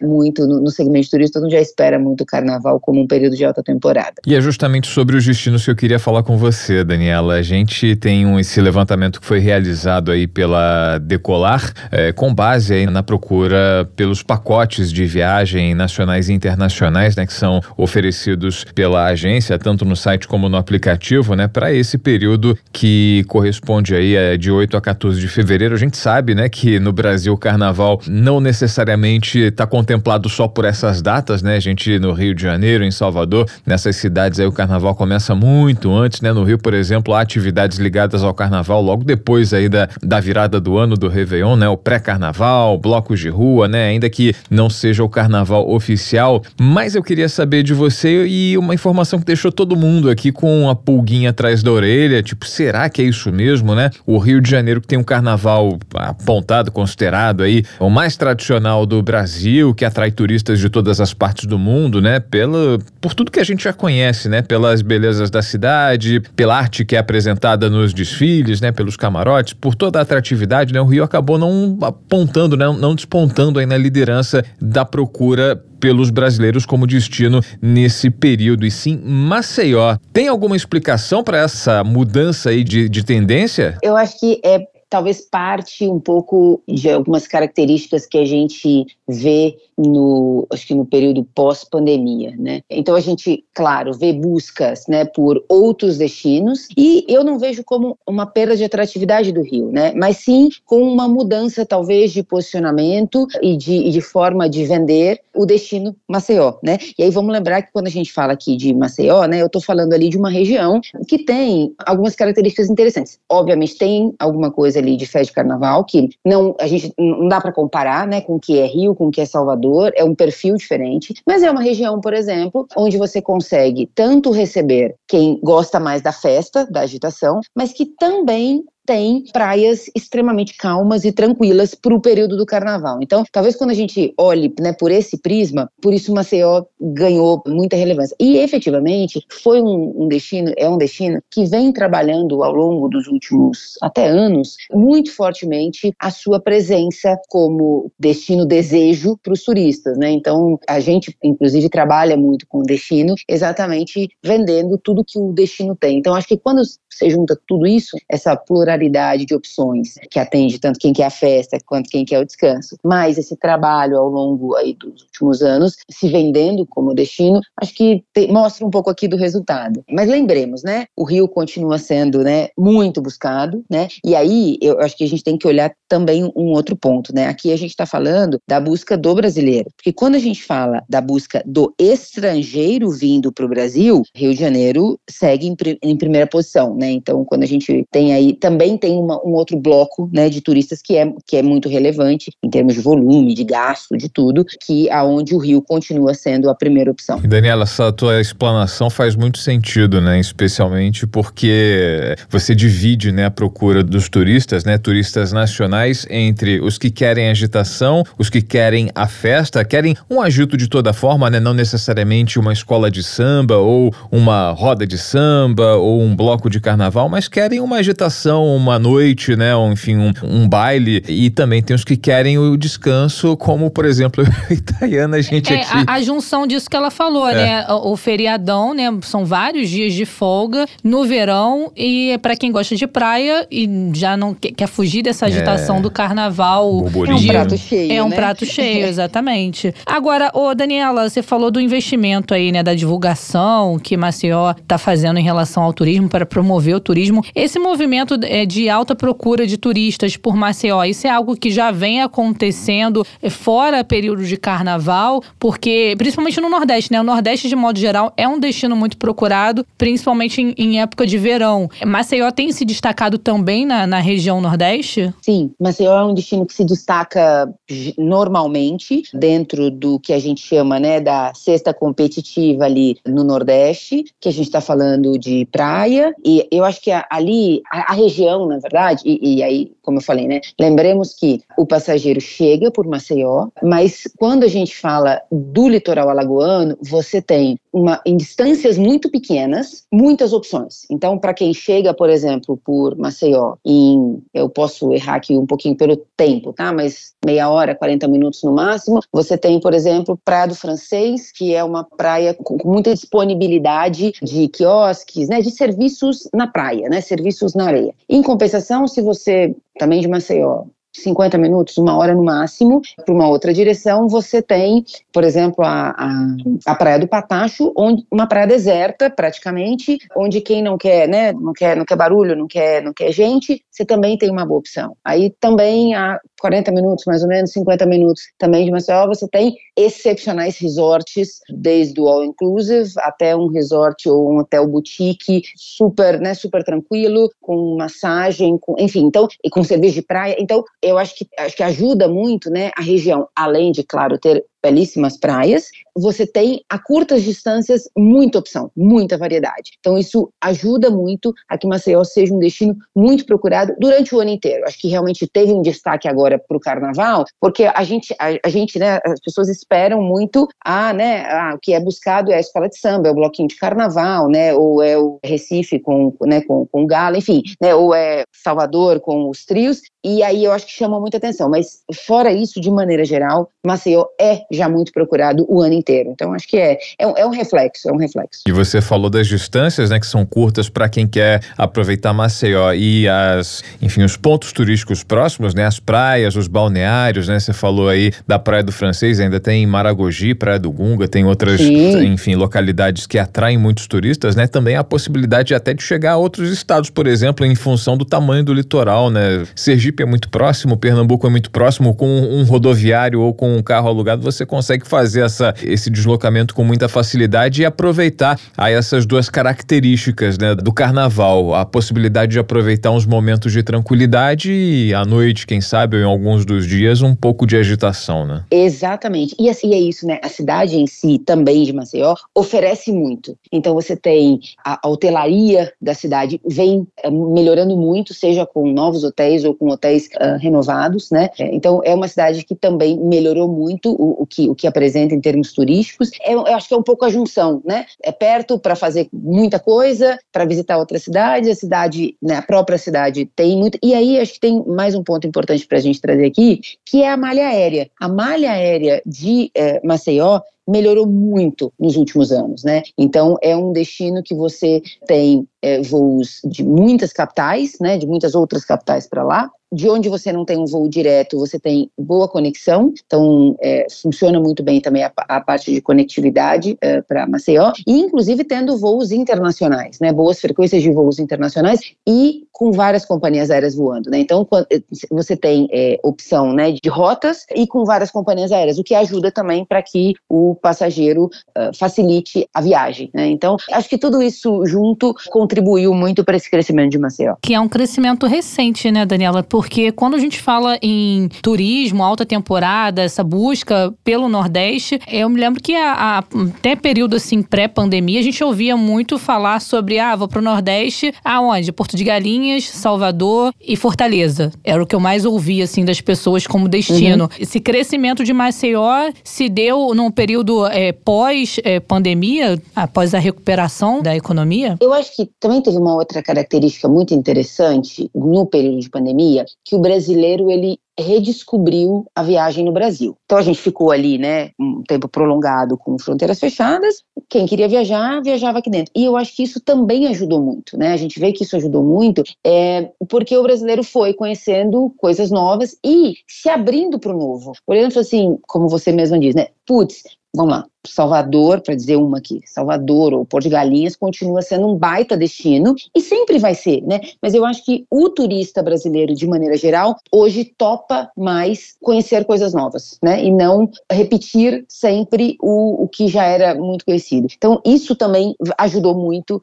muito 0.00 0.46
no, 0.46 0.70
segmento 0.70 1.04
de 1.04 1.10
turismo, 1.10 1.32
todo 1.32 1.42
mundo 1.42 1.52
já 1.52 1.60
espera 1.60 1.98
muito 1.98 2.22
o 2.22 2.26
carnaval 2.26 2.78
como 2.80 3.00
um 3.00 3.06
período 3.06 3.36
de 3.36 3.44
alta 3.44 3.62
temporada. 3.62 4.14
E 4.26 4.34
é 4.34 4.40
justamente 4.40 4.88
sobre 4.88 5.16
os 5.16 5.24
destinos 5.24 5.64
que 5.64 5.70
eu 5.70 5.76
queria 5.76 5.98
falar 5.98 6.22
com 6.22 6.36
você, 6.36 6.84
Daniela. 6.84 7.34
A 7.34 7.42
gente 7.42 7.96
tem 7.96 8.26
um, 8.26 8.38
esse 8.38 8.60
levantamento 8.60 9.20
que 9.20 9.26
foi 9.26 9.38
realizado 9.38 10.10
aí 10.10 10.26
pela 10.26 10.98
Decolar, 10.98 11.72
é, 11.90 12.12
com 12.12 12.34
base 12.34 12.74
aí 12.74 12.86
na 12.86 13.02
procura 13.02 13.88
pelos 13.96 14.22
pacotes 14.22 14.92
de 14.92 15.04
viagem 15.04 15.74
nacionais 15.74 16.28
e 16.28 16.32
internacionais, 16.32 17.16
né, 17.16 17.26
que 17.26 17.32
são 17.32 17.60
oferecidos 17.76 18.64
pela 18.74 19.06
agência, 19.06 19.58
tanto 19.58 19.84
no 19.84 19.96
site 19.96 20.28
como 20.28 20.48
no 20.48 20.56
aplicativo, 20.56 21.34
né, 21.34 21.48
para 21.48 21.72
esse 21.72 21.98
período 21.98 22.56
que 22.72 23.24
corresponde 23.28 23.94
aí 23.94 24.16
a 24.16 24.36
de 24.36 24.50
8 24.50 24.76
a 24.76 24.80
14 24.80 25.20
de 25.20 25.28
fevereiro. 25.28 25.74
A 25.74 25.78
gente 25.78 25.96
sabe, 25.96 26.34
né, 26.34 26.48
que 26.48 26.78
no 26.78 26.92
Brasil 26.92 27.32
o 27.32 27.38
carnaval 27.38 28.00
não 28.06 28.40
necessariamente 28.40 29.39
está 29.48 29.66
contemplado 29.66 30.28
só 30.28 30.46
por 30.46 30.64
essas 30.64 31.02
datas, 31.02 31.42
né? 31.42 31.56
A 31.56 31.60
gente 31.60 31.98
no 31.98 32.12
Rio 32.12 32.34
de 32.34 32.42
Janeiro, 32.42 32.84
em 32.84 32.90
Salvador, 32.90 33.48
nessas 33.66 33.96
cidades 33.96 34.38
aí 34.40 34.46
o 34.46 34.52
carnaval 34.52 34.94
começa 34.94 35.34
muito 35.34 35.92
antes, 35.92 36.20
né? 36.20 36.32
No 36.32 36.44
Rio, 36.44 36.58
por 36.58 36.74
exemplo, 36.74 37.14
há 37.14 37.20
atividades 37.20 37.78
ligadas 37.78 38.22
ao 38.22 38.34
carnaval 38.34 38.82
logo 38.82 39.04
depois 39.04 39.52
aí 39.52 39.68
da, 39.68 39.88
da 40.02 40.20
virada 40.20 40.60
do 40.60 40.78
ano 40.78 40.96
do 40.96 41.08
Réveillon, 41.08 41.56
né? 41.56 41.68
O 41.68 41.76
pré-carnaval, 41.76 42.78
blocos 42.78 43.20
de 43.20 43.28
rua, 43.28 43.68
né? 43.68 43.88
Ainda 43.88 44.08
que 44.10 44.34
não 44.50 44.68
seja 44.68 45.02
o 45.02 45.08
carnaval 45.08 45.70
oficial, 45.70 46.42
mas 46.60 46.94
eu 46.94 47.02
queria 47.02 47.28
saber 47.28 47.62
de 47.62 47.74
você 47.74 48.26
e 48.26 48.58
uma 48.58 48.74
informação 48.74 49.18
que 49.18 49.24
deixou 49.24 49.50
todo 49.50 49.76
mundo 49.76 50.10
aqui 50.10 50.32
com 50.32 50.68
a 50.68 50.74
pulguinha 50.74 51.30
atrás 51.30 51.62
da 51.62 51.70
orelha, 51.70 52.22
tipo, 52.22 52.46
será 52.46 52.88
que 52.88 53.02
é 53.02 53.04
isso 53.04 53.32
mesmo, 53.32 53.74
né? 53.74 53.90
O 54.06 54.18
Rio 54.18 54.40
de 54.40 54.50
Janeiro 54.50 54.80
que 54.80 54.86
tem 54.86 54.98
um 54.98 55.04
carnaval 55.04 55.78
apontado, 55.94 56.70
considerado 56.70 57.42
aí 57.42 57.64
o 57.78 57.88
mais 57.88 58.16
tradicional 58.16 58.84
do 58.84 59.02
Brasil 59.02 59.29
Brasil, 59.30 59.72
que 59.72 59.84
atrai 59.84 60.10
turistas 60.10 60.58
de 60.58 60.68
todas 60.68 61.00
as 61.00 61.14
partes 61.14 61.46
do 61.46 61.56
mundo, 61.56 62.02
né? 62.02 62.18
Pela, 62.18 62.78
por 63.00 63.14
tudo 63.14 63.30
que 63.30 63.38
a 63.38 63.44
gente 63.44 63.62
já 63.62 63.72
conhece, 63.72 64.28
né? 64.28 64.42
Pelas 64.42 64.82
belezas 64.82 65.30
da 65.30 65.40
cidade, 65.40 66.20
pela 66.34 66.58
arte 66.58 66.84
que 66.84 66.96
é 66.96 66.98
apresentada 66.98 67.70
nos 67.70 67.94
desfiles, 67.94 68.60
né? 68.60 68.72
Pelos 68.72 68.96
camarotes, 68.96 69.52
por 69.52 69.76
toda 69.76 70.00
a 70.00 70.02
atratividade, 70.02 70.74
né? 70.74 70.80
O 70.80 70.84
Rio 70.84 71.04
acabou 71.04 71.38
não 71.38 71.78
apontando, 71.80 72.56
né? 72.56 72.66
não 72.76 72.92
despontando 72.92 73.60
aí 73.60 73.66
na 73.66 73.78
liderança 73.78 74.44
da 74.60 74.84
procura 74.84 75.62
pelos 75.78 76.10
brasileiros 76.10 76.66
como 76.66 76.84
destino 76.84 77.40
nesse 77.62 78.10
período. 78.10 78.66
E 78.66 78.70
sim, 78.70 79.00
Maceió. 79.02 79.96
Tem 80.12 80.26
alguma 80.26 80.56
explicação 80.56 81.22
para 81.22 81.38
essa 81.38 81.84
mudança 81.84 82.50
aí 82.50 82.64
de, 82.64 82.88
de 82.88 83.04
tendência? 83.04 83.78
Eu 83.80 83.96
acho 83.96 84.18
que 84.18 84.40
é 84.44 84.58
talvez 84.90 85.20
parte 85.20 85.86
um 85.86 86.00
pouco 86.00 86.60
de 86.68 86.90
algumas 86.90 87.26
características 87.26 88.06
que 88.06 88.18
a 88.18 88.24
gente 88.24 88.86
vê 89.08 89.56
no, 89.78 90.46
acho 90.52 90.66
que 90.66 90.74
no 90.74 90.84
período 90.84 91.24
pós-pandemia, 91.34 92.34
né? 92.36 92.60
Então 92.68 92.94
a 92.94 93.00
gente, 93.00 93.44
claro, 93.54 93.94
vê 93.94 94.12
buscas, 94.12 94.86
né, 94.88 95.04
por 95.04 95.42
outros 95.48 95.96
destinos 95.96 96.68
e 96.76 97.04
eu 97.08 97.24
não 97.24 97.38
vejo 97.38 97.62
como 97.64 97.96
uma 98.06 98.26
perda 98.26 98.56
de 98.56 98.64
atratividade 98.64 99.32
do 99.32 99.42
Rio, 99.42 99.70
né? 99.70 99.92
Mas 99.94 100.18
sim 100.18 100.50
com 100.66 100.82
uma 100.82 101.08
mudança 101.08 101.64
talvez 101.64 102.12
de 102.12 102.22
posicionamento 102.22 103.26
e 103.40 103.56
de, 103.56 103.74
e 103.74 103.90
de 103.90 104.00
forma 104.00 104.48
de 104.50 104.64
vender 104.64 105.20
o 105.34 105.46
destino 105.46 105.94
Maceió, 106.08 106.54
né? 106.62 106.76
E 106.98 107.04
aí 107.04 107.10
vamos 107.10 107.32
lembrar 107.32 107.62
que 107.62 107.72
quando 107.72 107.86
a 107.86 107.90
gente 107.90 108.12
fala 108.12 108.32
aqui 108.32 108.56
de 108.56 108.74
Maceió, 108.74 109.24
né, 109.26 109.40
eu 109.40 109.46
estou 109.46 109.62
falando 109.62 109.92
ali 109.92 110.08
de 110.08 110.18
uma 110.18 110.30
região 110.30 110.80
que 111.06 111.18
tem 111.18 111.72
algumas 111.86 112.16
características 112.16 112.68
interessantes. 112.68 113.18
Obviamente 113.28 113.78
tem 113.78 114.12
alguma 114.18 114.50
coisa 114.50 114.79
ali 114.80 114.96
de 114.96 115.06
festa 115.06 115.26
de 115.26 115.32
carnaval 115.32 115.84
que 115.84 116.08
não 116.24 116.54
a 116.60 116.66
gente 116.66 116.92
não 116.98 117.28
dá 117.28 117.40
para 117.40 117.52
comparar, 117.52 118.06
né, 118.06 118.20
com 118.20 118.36
o 118.36 118.40
que 118.40 118.58
é 118.58 118.66
Rio, 118.66 118.94
com 118.94 119.08
o 119.08 119.10
que 119.10 119.20
é 119.20 119.24
Salvador 119.24 119.92
é 119.94 120.04
um 120.04 120.14
perfil 120.14 120.56
diferente, 120.56 121.14
mas 121.26 121.42
é 121.42 121.50
uma 121.50 121.62
região, 121.62 122.00
por 122.00 122.14
exemplo, 122.14 122.66
onde 122.76 122.96
você 122.96 123.22
consegue 123.22 123.88
tanto 123.94 124.30
receber 124.30 124.94
quem 125.06 125.38
gosta 125.42 125.78
mais 125.78 126.02
da 126.02 126.12
festa, 126.12 126.66
da 126.66 126.80
agitação, 126.80 127.40
mas 127.54 127.72
que 127.72 127.86
também 127.86 128.64
tem 128.90 129.22
praias 129.32 129.88
extremamente 129.94 130.56
calmas 130.56 131.04
e 131.04 131.12
tranquilas 131.12 131.76
para 131.76 131.94
o 131.94 132.00
período 132.00 132.36
do 132.36 132.44
carnaval. 132.44 132.98
Então, 133.00 133.22
talvez 133.30 133.54
quando 133.54 133.70
a 133.70 133.74
gente 133.74 134.12
olhe 134.18 134.52
né, 134.58 134.72
por 134.72 134.90
esse 134.90 135.16
prisma, 135.16 135.70
por 135.80 135.94
isso 135.94 136.12
Maceió 136.12 136.64
ganhou 136.80 137.40
muita 137.46 137.76
relevância. 137.76 138.16
E 138.18 138.38
efetivamente 138.38 139.24
foi 139.44 139.62
um, 139.62 139.94
um 139.96 140.08
destino, 140.08 140.52
é 140.56 140.68
um 140.68 140.76
destino 140.76 141.22
que 141.30 141.44
vem 141.44 141.72
trabalhando 141.72 142.42
ao 142.42 142.52
longo 142.52 142.88
dos 142.88 143.06
últimos 143.06 143.78
até 143.80 144.08
anos 144.08 144.56
muito 144.72 145.14
fortemente 145.14 145.94
a 145.96 146.10
sua 146.10 146.40
presença 146.40 147.16
como 147.28 147.92
destino 147.96 148.44
desejo 148.44 149.16
para 149.22 149.34
os 149.34 149.44
turistas, 149.44 149.96
né? 149.96 150.10
Então, 150.10 150.58
a 150.68 150.80
gente 150.80 151.16
inclusive 151.22 151.68
trabalha 151.68 152.16
muito 152.16 152.44
com 152.48 152.58
o 152.58 152.64
destino, 152.64 153.14
exatamente 153.28 154.08
vendendo 154.20 154.76
tudo 154.76 155.04
que 155.06 155.16
o 155.16 155.32
destino 155.32 155.76
tem. 155.76 155.98
Então, 155.98 156.12
acho 156.12 156.26
que 156.26 156.36
quando 156.36 156.60
você 156.90 157.08
junta 157.08 157.38
tudo 157.46 157.68
isso, 157.68 157.96
essa 158.10 158.34
pluralidade 158.34 158.79
de 158.88 159.34
opções 159.34 159.94
que 160.10 160.18
atende 160.18 160.58
tanto 160.58 160.78
quem 160.78 160.92
quer 160.92 161.04
a 161.04 161.10
festa 161.10 161.58
quanto 161.66 161.88
quem 161.88 162.04
quer 162.04 162.20
o 162.20 162.24
descanso. 162.24 162.76
Mas 162.84 163.18
esse 163.18 163.36
trabalho 163.36 163.98
ao 163.98 164.08
longo 164.08 164.56
aí 164.56 164.74
dos 164.74 165.02
últimos 165.02 165.42
anos, 165.42 165.76
se 165.90 166.08
vendendo 166.08 166.66
como 166.66 166.94
destino, 166.94 167.40
acho 167.60 167.74
que 167.74 168.02
te, 168.14 168.26
mostra 168.28 168.66
um 168.66 168.70
pouco 168.70 168.90
aqui 168.90 169.06
do 169.06 169.16
resultado. 169.16 169.82
Mas 169.90 170.08
lembremos, 170.08 170.62
né? 170.62 170.86
O 170.96 171.04
Rio 171.04 171.28
continua 171.28 171.78
sendo, 171.78 172.22
né, 172.22 172.48
muito 172.58 173.00
buscado, 173.00 173.64
né? 173.70 173.88
E 174.04 174.14
aí 174.14 174.58
eu 174.60 174.80
acho 174.80 174.96
que 174.96 175.04
a 175.04 175.08
gente 175.08 175.24
tem 175.24 175.36
que 175.36 175.46
olhar 175.46 175.72
também 175.88 176.24
um 176.36 176.50
outro 176.52 176.76
ponto, 176.76 177.14
né? 177.14 177.26
Aqui 177.26 177.52
a 177.52 177.56
gente 177.56 177.70
está 177.70 177.86
falando 177.86 178.38
da 178.48 178.60
busca 178.60 178.96
do 178.96 179.14
brasileiro, 179.14 179.70
porque 179.76 179.92
quando 179.92 180.14
a 180.14 180.18
gente 180.18 180.42
fala 180.42 180.82
da 180.88 181.00
busca 181.00 181.42
do 181.46 181.74
estrangeiro 181.78 182.90
vindo 182.90 183.32
para 183.32 183.44
o 183.44 183.48
Brasil, 183.48 184.02
Rio 184.14 184.34
de 184.34 184.40
Janeiro 184.40 184.98
segue 185.08 185.46
em, 185.46 185.56
em 185.82 185.96
primeira 185.96 186.26
posição, 186.26 186.74
né? 186.76 186.90
Então 186.90 187.24
quando 187.24 187.42
a 187.42 187.46
gente 187.46 187.84
tem 187.90 188.12
aí 188.12 188.34
também 188.34 188.59
também 188.60 188.76
tem 188.76 188.98
uma, 188.98 189.16
um 189.24 189.32
outro 189.32 189.56
bloco 189.56 190.10
né, 190.12 190.28
de 190.28 190.42
turistas 190.42 190.82
que 190.82 190.94
é, 190.94 191.10
que 191.26 191.36
é 191.36 191.42
muito 191.42 191.66
relevante 191.66 192.30
em 192.42 192.50
termos 192.50 192.74
de 192.74 192.80
volume, 192.82 193.34
de 193.34 193.42
gasto, 193.42 193.96
de 193.96 194.06
tudo, 194.10 194.44
que 194.44 194.90
aonde 194.90 195.34
o 195.34 195.38
Rio 195.38 195.62
continua 195.62 196.12
sendo 196.12 196.50
a 196.50 196.54
primeira 196.54 196.90
opção. 196.90 197.18
Daniela, 197.20 197.62
essa 197.62 197.90
tua 197.90 198.20
explanação 198.20 198.90
faz 198.90 199.16
muito 199.16 199.38
sentido, 199.38 199.98
né? 199.98 200.20
Especialmente 200.20 201.06
porque 201.06 202.14
você 202.28 202.54
divide 202.54 203.10
né, 203.12 203.24
a 203.24 203.30
procura 203.30 203.82
dos 203.82 204.10
turistas, 204.10 204.62
né? 204.62 204.76
Turistas 204.76 205.32
nacionais, 205.32 206.06
entre 206.10 206.60
os 206.60 206.76
que 206.76 206.90
querem 206.90 207.30
agitação, 207.30 208.04
os 208.18 208.28
que 208.28 208.42
querem 208.42 208.90
a 208.94 209.08
festa, 209.08 209.64
querem 209.64 209.96
um 210.10 210.20
agito 210.20 210.54
de 210.54 210.68
toda 210.68 210.92
forma, 210.92 211.30
né? 211.30 211.40
Não 211.40 211.54
necessariamente 211.54 212.38
uma 212.38 212.52
escola 212.52 212.90
de 212.90 213.02
samba 213.02 213.56
ou 213.56 213.94
uma 214.12 214.50
roda 214.50 214.86
de 214.86 214.98
samba 214.98 215.76
ou 215.76 216.02
um 216.02 216.14
bloco 216.14 216.50
de 216.50 216.60
carnaval, 216.60 217.08
mas 217.08 217.26
querem 217.26 217.60
uma 217.60 217.76
agitação, 217.76 218.49
uma 218.56 218.78
noite, 218.78 219.36
né? 219.36 219.54
Ou, 219.54 219.72
enfim, 219.72 219.96
um, 219.96 220.12
um, 220.22 220.48
baile. 220.48 221.02
E 221.08 221.30
também 221.30 221.62
tem 221.62 221.74
os 221.74 221.84
que 221.84 221.96
querem 221.96 222.38
o 222.38 222.56
descanso, 222.56 223.36
como, 223.36 223.70
por 223.70 223.84
exemplo, 223.84 224.24
Itaiana, 224.50 225.16
a 225.16 225.22
gente 225.22 225.52
é, 225.52 225.60
aqui. 225.60 225.84
A, 225.86 225.94
a, 225.94 226.02
junção 226.02 226.46
disso 226.46 226.68
que 226.68 226.76
ela 226.76 226.90
falou, 226.90 227.28
é. 227.28 227.34
né? 227.34 227.66
O, 227.68 227.92
o, 227.92 227.96
feriadão, 227.96 228.74
né? 228.74 228.84
São 229.02 229.24
vários 229.24 229.68
dias 229.68 229.94
de 229.94 230.04
folga 230.04 230.66
no 230.82 231.04
verão. 231.04 231.72
E 231.76 232.18
para 232.22 232.36
quem 232.36 232.50
gosta 232.52 232.74
de 232.76 232.86
praia 232.86 233.46
e 233.50 233.68
já 233.94 234.16
não 234.16 234.34
quer, 234.34 234.52
quer 234.52 234.66
fugir 234.66 235.02
dessa 235.02 235.26
agitação 235.26 235.78
é. 235.78 235.80
do 235.80 235.90
carnaval. 235.90 236.86
É 237.06 237.14
um 237.14 237.26
prato 237.26 237.56
cheio. 237.56 237.92
É 237.92 238.02
um 238.02 238.08
né? 238.08 238.16
prato 238.16 238.46
cheio, 238.46 238.86
exatamente. 238.88 239.74
Agora, 239.86 240.30
ô 240.34 240.54
Daniela, 240.54 241.08
você 241.08 241.22
falou 241.22 241.50
do 241.50 241.60
investimento 241.60 242.34
aí, 242.34 242.52
né? 242.52 242.62
Da 242.62 242.74
divulgação 242.74 243.78
que 243.78 243.96
Maceió 243.96 244.54
tá 244.66 244.78
fazendo 244.78 245.18
em 245.18 245.22
relação 245.22 245.62
ao 245.62 245.72
turismo 245.72 246.08
para 246.08 246.26
promover 246.26 246.74
o 246.74 246.80
turismo. 246.80 247.24
Esse 247.34 247.58
movimento 247.58 248.16
é, 248.40 248.42
é, 248.42 248.46
de 248.46 248.68
alta 248.68 248.94
procura 248.94 249.46
de 249.46 249.56
turistas 249.58 250.16
por 250.16 250.34
Maceió. 250.34 250.82
Isso 250.84 251.06
é 251.06 251.10
algo 251.10 251.36
que 251.36 251.50
já 251.50 251.70
vem 251.70 252.02
acontecendo 252.02 253.04
fora 253.28 253.84
período 253.84 254.24
de 254.24 254.36
carnaval, 254.36 255.22
porque 255.38 255.94
principalmente 255.98 256.40
no 256.40 256.48
Nordeste, 256.48 256.92
né? 256.92 257.00
O 257.00 257.04
Nordeste, 257.04 257.48
de 257.48 257.56
modo 257.56 257.78
geral, 257.78 258.12
é 258.16 258.26
um 258.26 258.38
destino 258.38 258.74
muito 258.74 258.96
procurado, 258.96 259.66
principalmente 259.76 260.40
em, 260.40 260.54
em 260.56 260.80
época 260.80 261.06
de 261.06 261.18
verão. 261.18 261.68
Maceió 261.84 262.30
tem 262.30 262.50
se 262.52 262.64
destacado 262.64 263.18
também 263.18 263.66
na, 263.66 263.86
na 263.86 264.00
região 264.00 264.40
Nordeste? 264.40 265.12
Sim, 265.20 265.52
Maceió 265.60 265.98
é 265.98 266.04
um 266.04 266.14
destino 266.14 266.46
que 266.46 266.54
se 266.54 266.64
destaca 266.64 267.52
normalmente 267.98 269.02
dentro 269.12 269.70
do 269.70 269.98
que 269.98 270.12
a 270.12 270.18
gente 270.18 270.40
chama, 270.40 270.80
né, 270.80 271.00
da 271.00 271.32
cesta 271.34 271.74
competitiva 271.74 272.64
ali 272.64 272.96
no 273.06 273.24
Nordeste, 273.24 274.04
que 274.20 274.28
a 274.28 274.32
gente 274.32 274.46
está 274.46 274.60
falando 274.60 275.18
de 275.18 275.46
praia, 275.52 276.14
e 276.24 276.46
eu 276.50 276.64
acho 276.64 276.80
que 276.80 276.90
ali 276.90 277.62
a, 277.70 277.92
a 277.92 277.94
região 277.94 278.29
na 278.46 278.58
verdade, 278.58 279.02
e, 279.04 279.38
e, 279.38 279.42
aí, 279.42 279.72
como 279.90 279.98
eu 279.98 280.04
falei, 280.04 280.28
né? 280.28 280.40
Lembremos 280.58 281.12
que 281.12 281.42
o 281.58 281.66
passageiro 281.66 282.20
chega 282.20 282.70
por 282.70 282.86
Maceió, 282.86 283.48
mas 283.60 284.06
quando 284.16 284.44
a 284.44 284.48
gente 284.48 284.76
fala 284.76 285.20
do 285.30 285.68
litoral 285.68 286.08
alagoano, 286.08 286.78
você 286.80 287.20
tem 287.20 287.58
uma, 287.72 288.00
em 288.06 288.16
distâncias 288.16 288.78
muito 288.78 289.10
pequenas, 289.10 289.84
muitas 289.92 290.32
opções. 290.32 290.86
Então, 290.88 291.18
para 291.18 291.34
quem 291.34 291.52
chega, 291.52 291.92
por 291.92 292.08
exemplo, 292.08 292.56
por 292.56 292.96
Maceió, 292.96 293.56
em, 293.64 294.22
eu 294.32 294.48
posso 294.48 294.92
errar 294.92 295.16
aqui 295.16 295.36
um 295.36 295.46
pouquinho 295.46 295.76
pelo 295.76 295.96
tempo, 296.16 296.52
tá? 296.52 296.72
Mas 296.72 297.12
meia 297.24 297.50
hora, 297.50 297.74
40 297.74 298.06
minutos 298.06 298.42
no 298.44 298.52
máximo. 298.52 299.00
Você 299.12 299.36
tem, 299.36 299.58
por 299.58 299.74
exemplo, 299.74 300.18
Praia 300.24 300.46
do 300.46 300.54
Francês, 300.54 301.32
que 301.32 301.54
é 301.54 301.64
uma 301.64 301.82
praia 301.84 302.32
com 302.32 302.56
muita 302.64 302.94
disponibilidade 302.94 304.12
de 304.22 304.46
quiosques, 304.48 305.28
né? 305.28 305.40
De 305.40 305.50
serviços 305.50 306.28
na 306.32 306.46
praia, 306.46 306.88
né? 306.88 307.00
Serviços 307.00 307.54
na 307.54 307.66
areia. 307.66 307.92
Em 308.08 308.22
compensação, 308.22 308.86
se 308.86 309.00
você 309.00 309.54
também 309.80 310.02
de 310.02 310.08
Maceió 310.08 310.64
50 310.92 311.38
minutos, 311.38 311.78
uma 311.78 311.96
hora 311.96 312.14
no 312.14 312.24
máximo, 312.24 312.82
para 313.04 313.14
uma 313.14 313.28
outra 313.28 313.52
direção, 313.52 314.08
você 314.08 314.42
tem, 314.42 314.84
por 315.12 315.22
exemplo, 315.22 315.64
a, 315.64 315.90
a, 315.90 316.36
a, 316.66 316.74
Praia 316.74 316.98
do 316.98 317.08
Patacho, 317.08 317.72
onde 317.76 318.04
uma 318.10 318.26
praia 318.26 318.46
deserta, 318.46 319.08
praticamente, 319.08 319.98
onde 320.16 320.40
quem 320.40 320.62
não 320.62 320.76
quer, 320.76 321.08
né, 321.08 321.32
não 321.32 321.52
quer, 321.52 321.76
não 321.76 321.84
quer 321.84 321.96
barulho, 321.96 322.36
não 322.36 322.46
quer, 322.46 322.82
não 322.82 322.92
quer 322.92 323.12
gente, 323.12 323.62
você 323.80 323.84
também 323.84 324.18
tem 324.18 324.30
uma 324.30 324.44
boa 324.44 324.58
opção. 324.58 324.94
Aí 325.04 325.34
também 325.40 325.94
a 325.94 326.18
40 326.40 326.70
minutos, 326.72 327.04
mais 327.06 327.22
ou 327.22 327.28
menos, 327.28 327.52
50 327.52 327.86
minutos 327.86 328.22
também 328.38 328.64
de 328.64 328.70
Maceió, 328.70 329.06
você 329.06 329.26
tem 329.28 329.56
excepcionais 329.76 330.58
resorts, 330.58 331.40
desde 331.48 332.00
o 332.00 332.06
all 332.06 332.24
inclusive 332.24 332.90
até 332.98 333.34
um 333.34 333.48
resort 333.48 334.08
ou 334.08 334.32
um 334.32 334.38
hotel 334.38 334.66
boutique 334.66 335.42
super, 335.56 336.20
né, 336.20 336.34
super 336.34 336.62
tranquilo, 336.62 337.30
com 337.40 337.76
massagem, 337.76 338.58
com, 338.58 338.74
enfim, 338.78 339.04
então, 339.04 339.26
e 339.42 339.48
com 339.48 339.64
serviço 339.64 339.94
de 339.94 340.02
praia. 340.02 340.36
Então, 340.38 340.62
eu 340.82 340.98
acho 340.98 341.14
que 341.14 341.26
acho 341.38 341.56
que 341.56 341.62
ajuda 341.62 342.08
muito, 342.08 342.50
né, 342.50 342.70
a 342.76 342.82
região, 342.82 343.28
além 343.34 343.72
de 343.72 343.82
claro 343.82 344.18
ter 344.18 344.44
belíssimas 344.62 345.16
praias, 345.16 345.68
você 345.96 346.26
tem 346.26 346.62
a 346.68 346.78
curtas 346.78 347.22
distâncias 347.22 347.88
muita 347.96 348.38
opção, 348.38 348.70
muita 348.76 349.18
variedade. 349.18 349.72
Então 349.78 349.98
isso 349.98 350.32
ajuda 350.40 350.90
muito 350.90 351.34
a 351.48 351.58
que 351.58 351.66
Maceió 351.66 352.02
seja 352.04 352.34
um 352.34 352.38
destino 352.38 352.76
muito 352.94 353.24
procurado 353.26 353.74
durante 353.78 354.14
o 354.14 354.20
ano 354.20 354.30
inteiro. 354.30 354.64
Acho 354.66 354.78
que 354.78 354.88
realmente 354.88 355.26
teve 355.26 355.52
um 355.52 355.62
destaque 355.62 356.08
agora 356.08 356.38
para 356.38 356.56
o 356.56 356.60
Carnaval, 356.60 357.24
porque 357.40 357.64
a 357.64 357.82
gente, 357.84 358.14
a, 358.18 358.28
a, 358.44 358.48
gente, 358.48 358.78
né, 358.78 359.00
as 359.04 359.20
pessoas 359.20 359.48
esperam 359.48 360.02
muito 360.02 360.48
a, 360.64 360.92
né, 360.92 361.26
a, 361.26 361.54
o 361.54 361.58
que 361.58 361.72
é 361.72 361.80
buscado 361.80 362.30
é 362.30 362.36
a 362.36 362.40
escola 362.40 362.68
de 362.68 362.78
samba, 362.78 363.08
é 363.08 363.10
o 363.10 363.14
bloquinho 363.14 363.48
de 363.48 363.56
Carnaval, 363.56 364.28
né, 364.28 364.54
ou 364.54 364.82
é 364.82 364.96
o 364.98 365.18
Recife 365.24 365.78
com, 365.78 366.14
né, 366.22 366.40
com, 366.42 366.66
com 366.66 366.86
gala, 366.86 367.18
enfim, 367.18 367.42
né, 367.60 367.74
ou 367.74 367.94
é 367.94 368.24
Salvador 368.32 369.00
com 369.00 369.28
os 369.28 369.44
trios. 369.44 369.82
E 370.02 370.22
aí 370.22 370.44
eu 370.44 370.52
acho 370.52 370.66
que 370.66 370.72
chama 370.72 370.98
muita 370.98 371.18
atenção. 371.18 371.48
Mas 371.48 371.82
fora 372.06 372.32
isso, 372.32 372.60
de 372.60 372.70
maneira 372.70 373.04
geral, 373.04 373.50
Maceió 373.64 374.06
é 374.18 374.42
já 374.50 374.68
muito 374.68 374.92
procurado 374.92 375.44
o 375.48 375.60
ano 375.60 375.74
inteiro. 375.74 376.10
Então 376.10 376.32
acho 376.32 376.48
que 376.48 376.56
é, 376.56 376.78
é, 376.98 377.06
um, 377.06 377.16
é 377.16 377.26
um 377.26 377.30
reflexo, 377.30 377.88
é 377.88 377.92
um 377.92 377.96
reflexo. 377.96 378.42
E 378.46 378.52
você 378.52 378.80
falou 378.80 379.10
das 379.10 379.26
distâncias, 379.26 379.90
né, 379.90 380.00
que 380.00 380.06
são 380.06 380.24
curtas 380.24 380.68
para 380.68 380.88
quem 380.88 381.06
quer 381.06 381.42
aproveitar 381.56 382.12
Maceió 382.12 382.72
e 382.72 383.08
as, 383.08 383.62
enfim, 383.80 384.02
os 384.02 384.16
pontos 384.16 384.52
turísticos 384.52 385.02
próximos, 385.04 385.54
né, 385.54 385.66
as 385.66 385.78
praias, 385.78 386.36
os 386.36 386.48
balneários, 386.48 387.28
né? 387.28 387.38
Você 387.38 387.52
falou 387.52 387.88
aí 387.88 388.12
da 388.26 388.38
Praia 388.38 388.62
do 388.62 388.72
Francês, 388.72 389.20
ainda 389.20 389.38
tem 389.38 389.66
Maragogi, 389.66 390.34
Praia 390.34 390.58
do 390.58 390.70
Gunga, 390.70 391.06
tem 391.06 391.24
outras, 391.24 391.60
Sim. 391.60 392.04
enfim, 392.04 392.34
localidades 392.34 393.06
que 393.06 393.18
atraem 393.18 393.58
muitos 393.58 393.86
turistas, 393.86 394.34
né? 394.34 394.46
Também 394.46 394.76
a 394.76 394.84
possibilidade 394.84 395.54
até 395.54 395.74
de 395.74 395.82
chegar 395.82 396.12
a 396.12 396.16
outros 396.16 396.50
estados, 396.50 396.90
por 396.90 397.06
exemplo, 397.06 397.44
em 397.44 397.54
função 397.54 397.96
do 397.96 398.04
tamanho 398.04 398.44
do 398.44 398.52
litoral, 398.52 399.10
né? 399.10 399.44
Sergipe 399.54 399.90
Sergipe 399.90 400.02
é 400.02 400.06
muito 400.06 400.28
próximo, 400.28 400.76
Pernambuco 400.76 401.26
é 401.26 401.30
muito 401.30 401.50
próximo, 401.50 401.94
com 401.94 402.06
um 402.06 402.44
rodoviário 402.44 403.20
ou 403.20 403.34
com 403.34 403.56
um 403.56 403.62
carro 403.62 403.88
alugado, 403.88 404.22
você 404.22 404.39
consegue 404.46 404.86
fazer 404.86 405.22
essa, 405.22 405.54
esse 405.62 405.90
deslocamento 405.90 406.54
com 406.54 406.64
muita 406.64 406.88
facilidade 406.88 407.62
e 407.62 407.64
aproveitar 407.64 408.38
aí 408.56 408.74
essas 408.74 409.06
duas 409.06 409.28
características 409.28 410.38
né, 410.38 410.54
do 410.54 410.72
carnaval. 410.72 411.54
A 411.54 411.64
possibilidade 411.64 412.32
de 412.32 412.38
aproveitar 412.38 412.90
uns 412.90 413.06
momentos 413.06 413.52
de 413.52 413.62
tranquilidade 413.62 414.52
e 414.52 414.94
à 414.94 415.04
noite, 415.04 415.46
quem 415.46 415.60
sabe, 415.60 415.96
ou 415.96 416.02
em 416.02 416.06
alguns 416.06 416.44
dos 416.44 416.66
dias, 416.66 417.02
um 417.02 417.14
pouco 417.14 417.46
de 417.46 417.56
agitação, 417.56 418.26
né? 418.26 418.44
Exatamente. 418.50 419.34
E 419.38 419.48
assim 419.48 419.74
é 419.74 419.78
isso, 419.78 420.06
né? 420.06 420.18
A 420.22 420.28
cidade 420.28 420.76
em 420.76 420.86
si, 420.86 421.18
também 421.18 421.64
de 421.64 421.72
Maceió, 421.72 422.14
oferece 422.34 422.92
muito. 422.92 423.36
Então 423.52 423.74
você 423.74 423.96
tem 423.96 424.40
a, 424.64 424.78
a 424.84 424.88
hotelaria 424.88 425.72
da 425.80 425.94
cidade 425.94 426.40
vem 426.46 426.86
é, 427.02 427.10
melhorando 427.10 427.76
muito, 427.76 428.14
seja 428.14 428.46
com 428.46 428.70
novos 428.72 429.04
hotéis 429.04 429.44
ou 429.44 429.54
com 429.54 429.70
hotéis 429.70 430.08
uh, 430.20 430.38
renovados, 430.38 431.10
né? 431.10 431.30
É, 431.38 431.54
então 431.54 431.80
é 431.84 431.94
uma 431.94 432.08
cidade 432.08 432.44
que 432.44 432.54
também 432.54 432.98
melhorou 432.98 433.48
muito 433.48 433.90
o, 433.90 434.22
o, 434.22 434.26
que, 434.30 434.48
o 434.48 434.54
que 434.54 434.66
apresenta 434.66 435.14
em 435.14 435.20
termos 435.20 435.52
turísticos. 435.52 436.10
É, 436.22 436.34
eu 436.34 436.46
acho 436.46 436.68
que 436.68 436.74
é 436.74 436.76
um 436.76 436.82
pouco 436.82 437.04
a 437.04 437.10
junção, 437.10 437.60
né? 437.64 437.86
É 438.02 438.12
perto 438.12 438.58
para 438.58 438.76
fazer 438.76 439.08
muita 439.12 439.58
coisa, 439.58 440.18
para 440.32 440.44
visitar 440.44 440.78
outras 440.78 441.02
cidades, 441.02 441.50
a 441.50 441.54
cidade, 441.54 442.16
né, 442.22 442.36
a 442.36 442.42
própria 442.42 442.78
cidade 442.78 443.28
tem 443.34 443.56
muito. 443.56 443.78
E 443.82 443.94
aí 443.94 444.18
acho 444.18 444.34
que 444.34 444.40
tem 444.40 444.64
mais 444.66 444.94
um 444.94 445.02
ponto 445.02 445.26
importante 445.26 445.66
para 445.66 445.78
a 445.78 445.80
gente 445.80 446.00
trazer 446.00 446.26
aqui, 446.26 446.60
que 446.84 447.02
é 447.02 447.10
a 447.10 447.16
malha 447.16 447.48
aérea. 447.48 447.90
A 448.00 448.08
malha 448.08 448.52
aérea 448.52 449.02
de 449.04 449.50
eh, 449.54 449.80
Maceió 449.84 450.40
melhorou 450.70 451.06
muito 451.06 451.72
nos 451.78 451.96
últimos 451.96 452.30
anos, 452.30 452.62
né? 452.62 452.82
Então 452.96 453.36
é 453.42 453.56
um 453.56 453.72
destino 453.72 454.22
que 454.22 454.34
você 454.34 454.80
tem 455.06 455.46
é, 455.60 455.82
voos 455.82 456.40
de 456.44 456.62
muitas 456.62 457.12
capitais, 457.12 457.72
né? 457.80 457.98
De 457.98 458.06
muitas 458.06 458.34
outras 458.34 458.64
capitais 458.64 459.08
para 459.08 459.24
lá, 459.24 459.50
de 459.72 459.88
onde 459.88 460.08
você 460.08 460.32
não 460.32 460.44
tem 460.44 460.58
um 460.58 460.66
voo 460.66 460.88
direto, 460.88 461.38
você 461.38 461.58
tem 461.58 461.90
boa 461.98 462.28
conexão, 462.28 462.92
então 463.06 463.56
é, 463.60 463.86
funciona 464.02 464.40
muito 464.40 464.62
bem 464.62 464.80
também 464.80 465.04
a, 465.04 465.12
a 465.16 465.40
parte 465.40 465.72
de 465.72 465.80
conectividade 465.80 466.76
é, 466.80 467.00
para 467.02 467.26
Maceió, 467.26 467.72
e 467.86 467.98
inclusive 467.98 468.44
tendo 468.44 468.76
voos 468.78 469.12
internacionais, 469.12 469.98
né, 470.00 470.12
boas 470.12 470.40
frequências 470.40 470.82
de 470.82 470.90
voos 470.90 471.18
internacionais 471.18 471.80
e 472.06 472.44
com 472.52 472.72
várias 472.72 473.04
companhias 473.04 473.50
aéreas 473.50 473.74
voando, 473.74 474.10
né, 474.10 474.18
então 474.18 474.46
é, 474.70 474.80
você 475.10 475.36
tem 475.36 475.68
é, 475.72 475.98
opção, 476.02 476.52
né, 476.52 476.72
de 476.72 476.88
rotas 476.88 477.46
e 477.54 477.66
com 477.66 477.84
várias 477.84 478.10
companhias 478.10 478.52
aéreas, 478.52 478.78
o 478.78 478.84
que 478.84 478.94
ajuda 478.94 479.30
também 479.30 479.64
para 479.64 479.82
que 479.82 480.14
o 480.28 480.56
passageiro 480.60 481.26
uh, 481.26 481.76
facilite 481.76 482.46
a 482.52 482.60
viagem, 482.60 483.10
né, 483.14 483.26
então 483.28 483.56
acho 483.72 483.88
que 483.88 483.98
tudo 483.98 484.20
isso 484.22 484.64
junto 484.66 485.14
contribuiu 485.30 485.94
muito 485.94 486.24
para 486.24 486.36
esse 486.36 486.50
crescimento 486.50 486.90
de 486.90 486.98
Maceió. 486.98 487.36
Que 487.42 487.54
é 487.54 487.60
um 487.60 487.68
crescimento 487.68 488.26
recente, 488.26 488.90
né, 488.90 489.06
Daniela, 489.06 489.42
por 489.42 489.59
porque 489.60 489.92
quando 489.92 490.14
a 490.14 490.18
gente 490.18 490.40
fala 490.40 490.78
em 490.80 491.28
turismo, 491.42 492.02
alta 492.02 492.24
temporada, 492.24 493.02
essa 493.02 493.22
busca 493.22 493.92
pelo 494.02 494.26
Nordeste, 494.26 494.98
eu 495.06 495.28
me 495.28 495.38
lembro 495.38 495.62
que 495.62 495.74
a, 495.76 495.92
a, 495.92 496.18
até 496.56 496.74
período 496.74 497.16
assim 497.16 497.42
pré-pandemia, 497.42 498.20
a 498.20 498.22
gente 498.22 498.42
ouvia 498.42 498.74
muito 498.74 499.18
falar 499.18 499.60
sobre, 499.60 499.98
ah, 499.98 500.16
vou 500.16 500.26
pro 500.26 500.40
Nordeste, 500.40 501.12
aonde? 501.22 501.72
Porto 501.72 501.94
de 501.94 502.02
Galinhas, 502.04 502.64
Salvador 502.64 503.52
e 503.60 503.76
Fortaleza. 503.76 504.50
Era 504.64 504.82
o 504.82 504.86
que 504.86 504.94
eu 504.94 505.00
mais 505.00 505.26
ouvia, 505.26 505.64
assim, 505.64 505.84
das 505.84 506.00
pessoas 506.00 506.46
como 506.46 506.66
destino. 506.66 507.24
Uhum. 507.24 507.30
Esse 507.38 507.60
crescimento 507.60 508.24
de 508.24 508.32
Maceió 508.32 509.12
se 509.22 509.46
deu 509.46 509.94
num 509.94 510.10
período 510.10 510.64
é, 510.68 510.90
pós-pandemia, 510.92 512.54
é, 512.54 512.58
após 512.74 513.12
a 513.12 513.18
recuperação 513.18 514.00
da 514.00 514.16
economia? 514.16 514.78
Eu 514.80 514.94
acho 514.94 515.14
que 515.14 515.28
também 515.38 515.60
teve 515.60 515.76
uma 515.76 515.94
outra 515.94 516.22
característica 516.22 516.88
muito 516.88 517.12
interessante 517.12 518.10
no 518.14 518.46
período 518.46 518.80
de 518.80 518.88
pandemia, 518.88 519.44
que 519.64 519.74
o 519.74 519.80
brasileiro 519.80 520.50
ele 520.50 520.78
redescobriu 520.98 522.06
a 522.14 522.22
viagem 522.22 522.64
no 522.64 522.72
Brasil. 522.72 523.16
Então 523.24 523.38
a 523.38 523.42
gente 523.42 523.58
ficou 523.58 523.90
ali, 523.90 524.18
né, 524.18 524.50
um 524.58 524.82
tempo 524.82 525.08
prolongado 525.08 525.76
com 525.76 525.98
fronteiras 525.98 526.38
fechadas. 526.38 527.02
Quem 527.28 527.46
queria 527.46 527.68
viajar, 527.68 528.20
viajava 528.22 528.58
aqui 528.58 528.68
dentro. 528.68 528.92
E 528.94 529.04
eu 529.04 529.16
acho 529.16 529.34
que 529.34 529.42
isso 529.42 529.60
também 529.60 530.06
ajudou 530.08 530.40
muito, 530.42 530.76
né? 530.76 530.92
A 530.92 530.96
gente 530.96 531.18
vê 531.18 531.32
que 531.32 531.44
isso 531.44 531.56
ajudou 531.56 531.82
muito, 531.82 532.22
é, 532.44 532.90
porque 533.08 533.36
o 533.36 533.42
brasileiro 533.42 533.82
foi 533.82 534.12
conhecendo 534.12 534.92
coisas 534.98 535.30
novas 535.30 535.76
e 535.84 536.14
se 536.28 536.48
abrindo 536.48 536.98
para 536.98 537.14
o 537.14 537.18
novo. 537.18 537.52
Olhando 537.66 537.98
assim, 537.98 538.36
como 538.46 538.68
você 538.68 538.92
mesma 538.92 539.18
diz, 539.18 539.34
né? 539.34 539.48
Putz, 539.66 540.02
vamos 540.34 540.52
lá, 540.52 540.66
Salvador, 540.86 541.60
para 541.60 541.74
dizer 541.74 541.96
uma 541.96 542.18
aqui, 542.18 542.40
Salvador 542.46 543.12
ou 543.12 543.24
Porto 543.24 543.44
de 543.44 543.50
Galinhas 543.50 543.96
continua 543.96 544.40
sendo 544.42 544.68
um 544.68 544.76
baita 544.76 545.16
destino 545.16 545.74
e 545.94 546.00
sempre 546.00 546.38
vai 546.38 546.54
ser, 546.54 546.82
né? 546.82 547.00
Mas 547.20 547.34
eu 547.34 547.44
acho 547.44 547.64
que 547.64 547.84
o 547.90 548.08
turista 548.08 548.62
brasileiro, 548.62 549.14
de 549.14 549.26
maneira 549.26 549.56
geral, 549.56 549.96
hoje 550.12 550.44
topa 550.56 551.10
mais 551.16 551.74
conhecer 551.82 552.24
coisas 552.24 552.54
novas, 552.54 552.98
né? 553.02 553.22
E 553.22 553.30
não 553.30 553.68
repetir 553.90 554.64
sempre 554.68 555.36
o, 555.40 555.84
o 555.84 555.88
que 555.88 556.08
já 556.08 556.24
era 556.24 556.54
muito 556.54 556.84
conhecido. 556.84 557.26
Então, 557.36 557.60
isso 557.64 557.94
também 557.94 558.34
ajudou 558.58 558.94
muito 558.94 559.42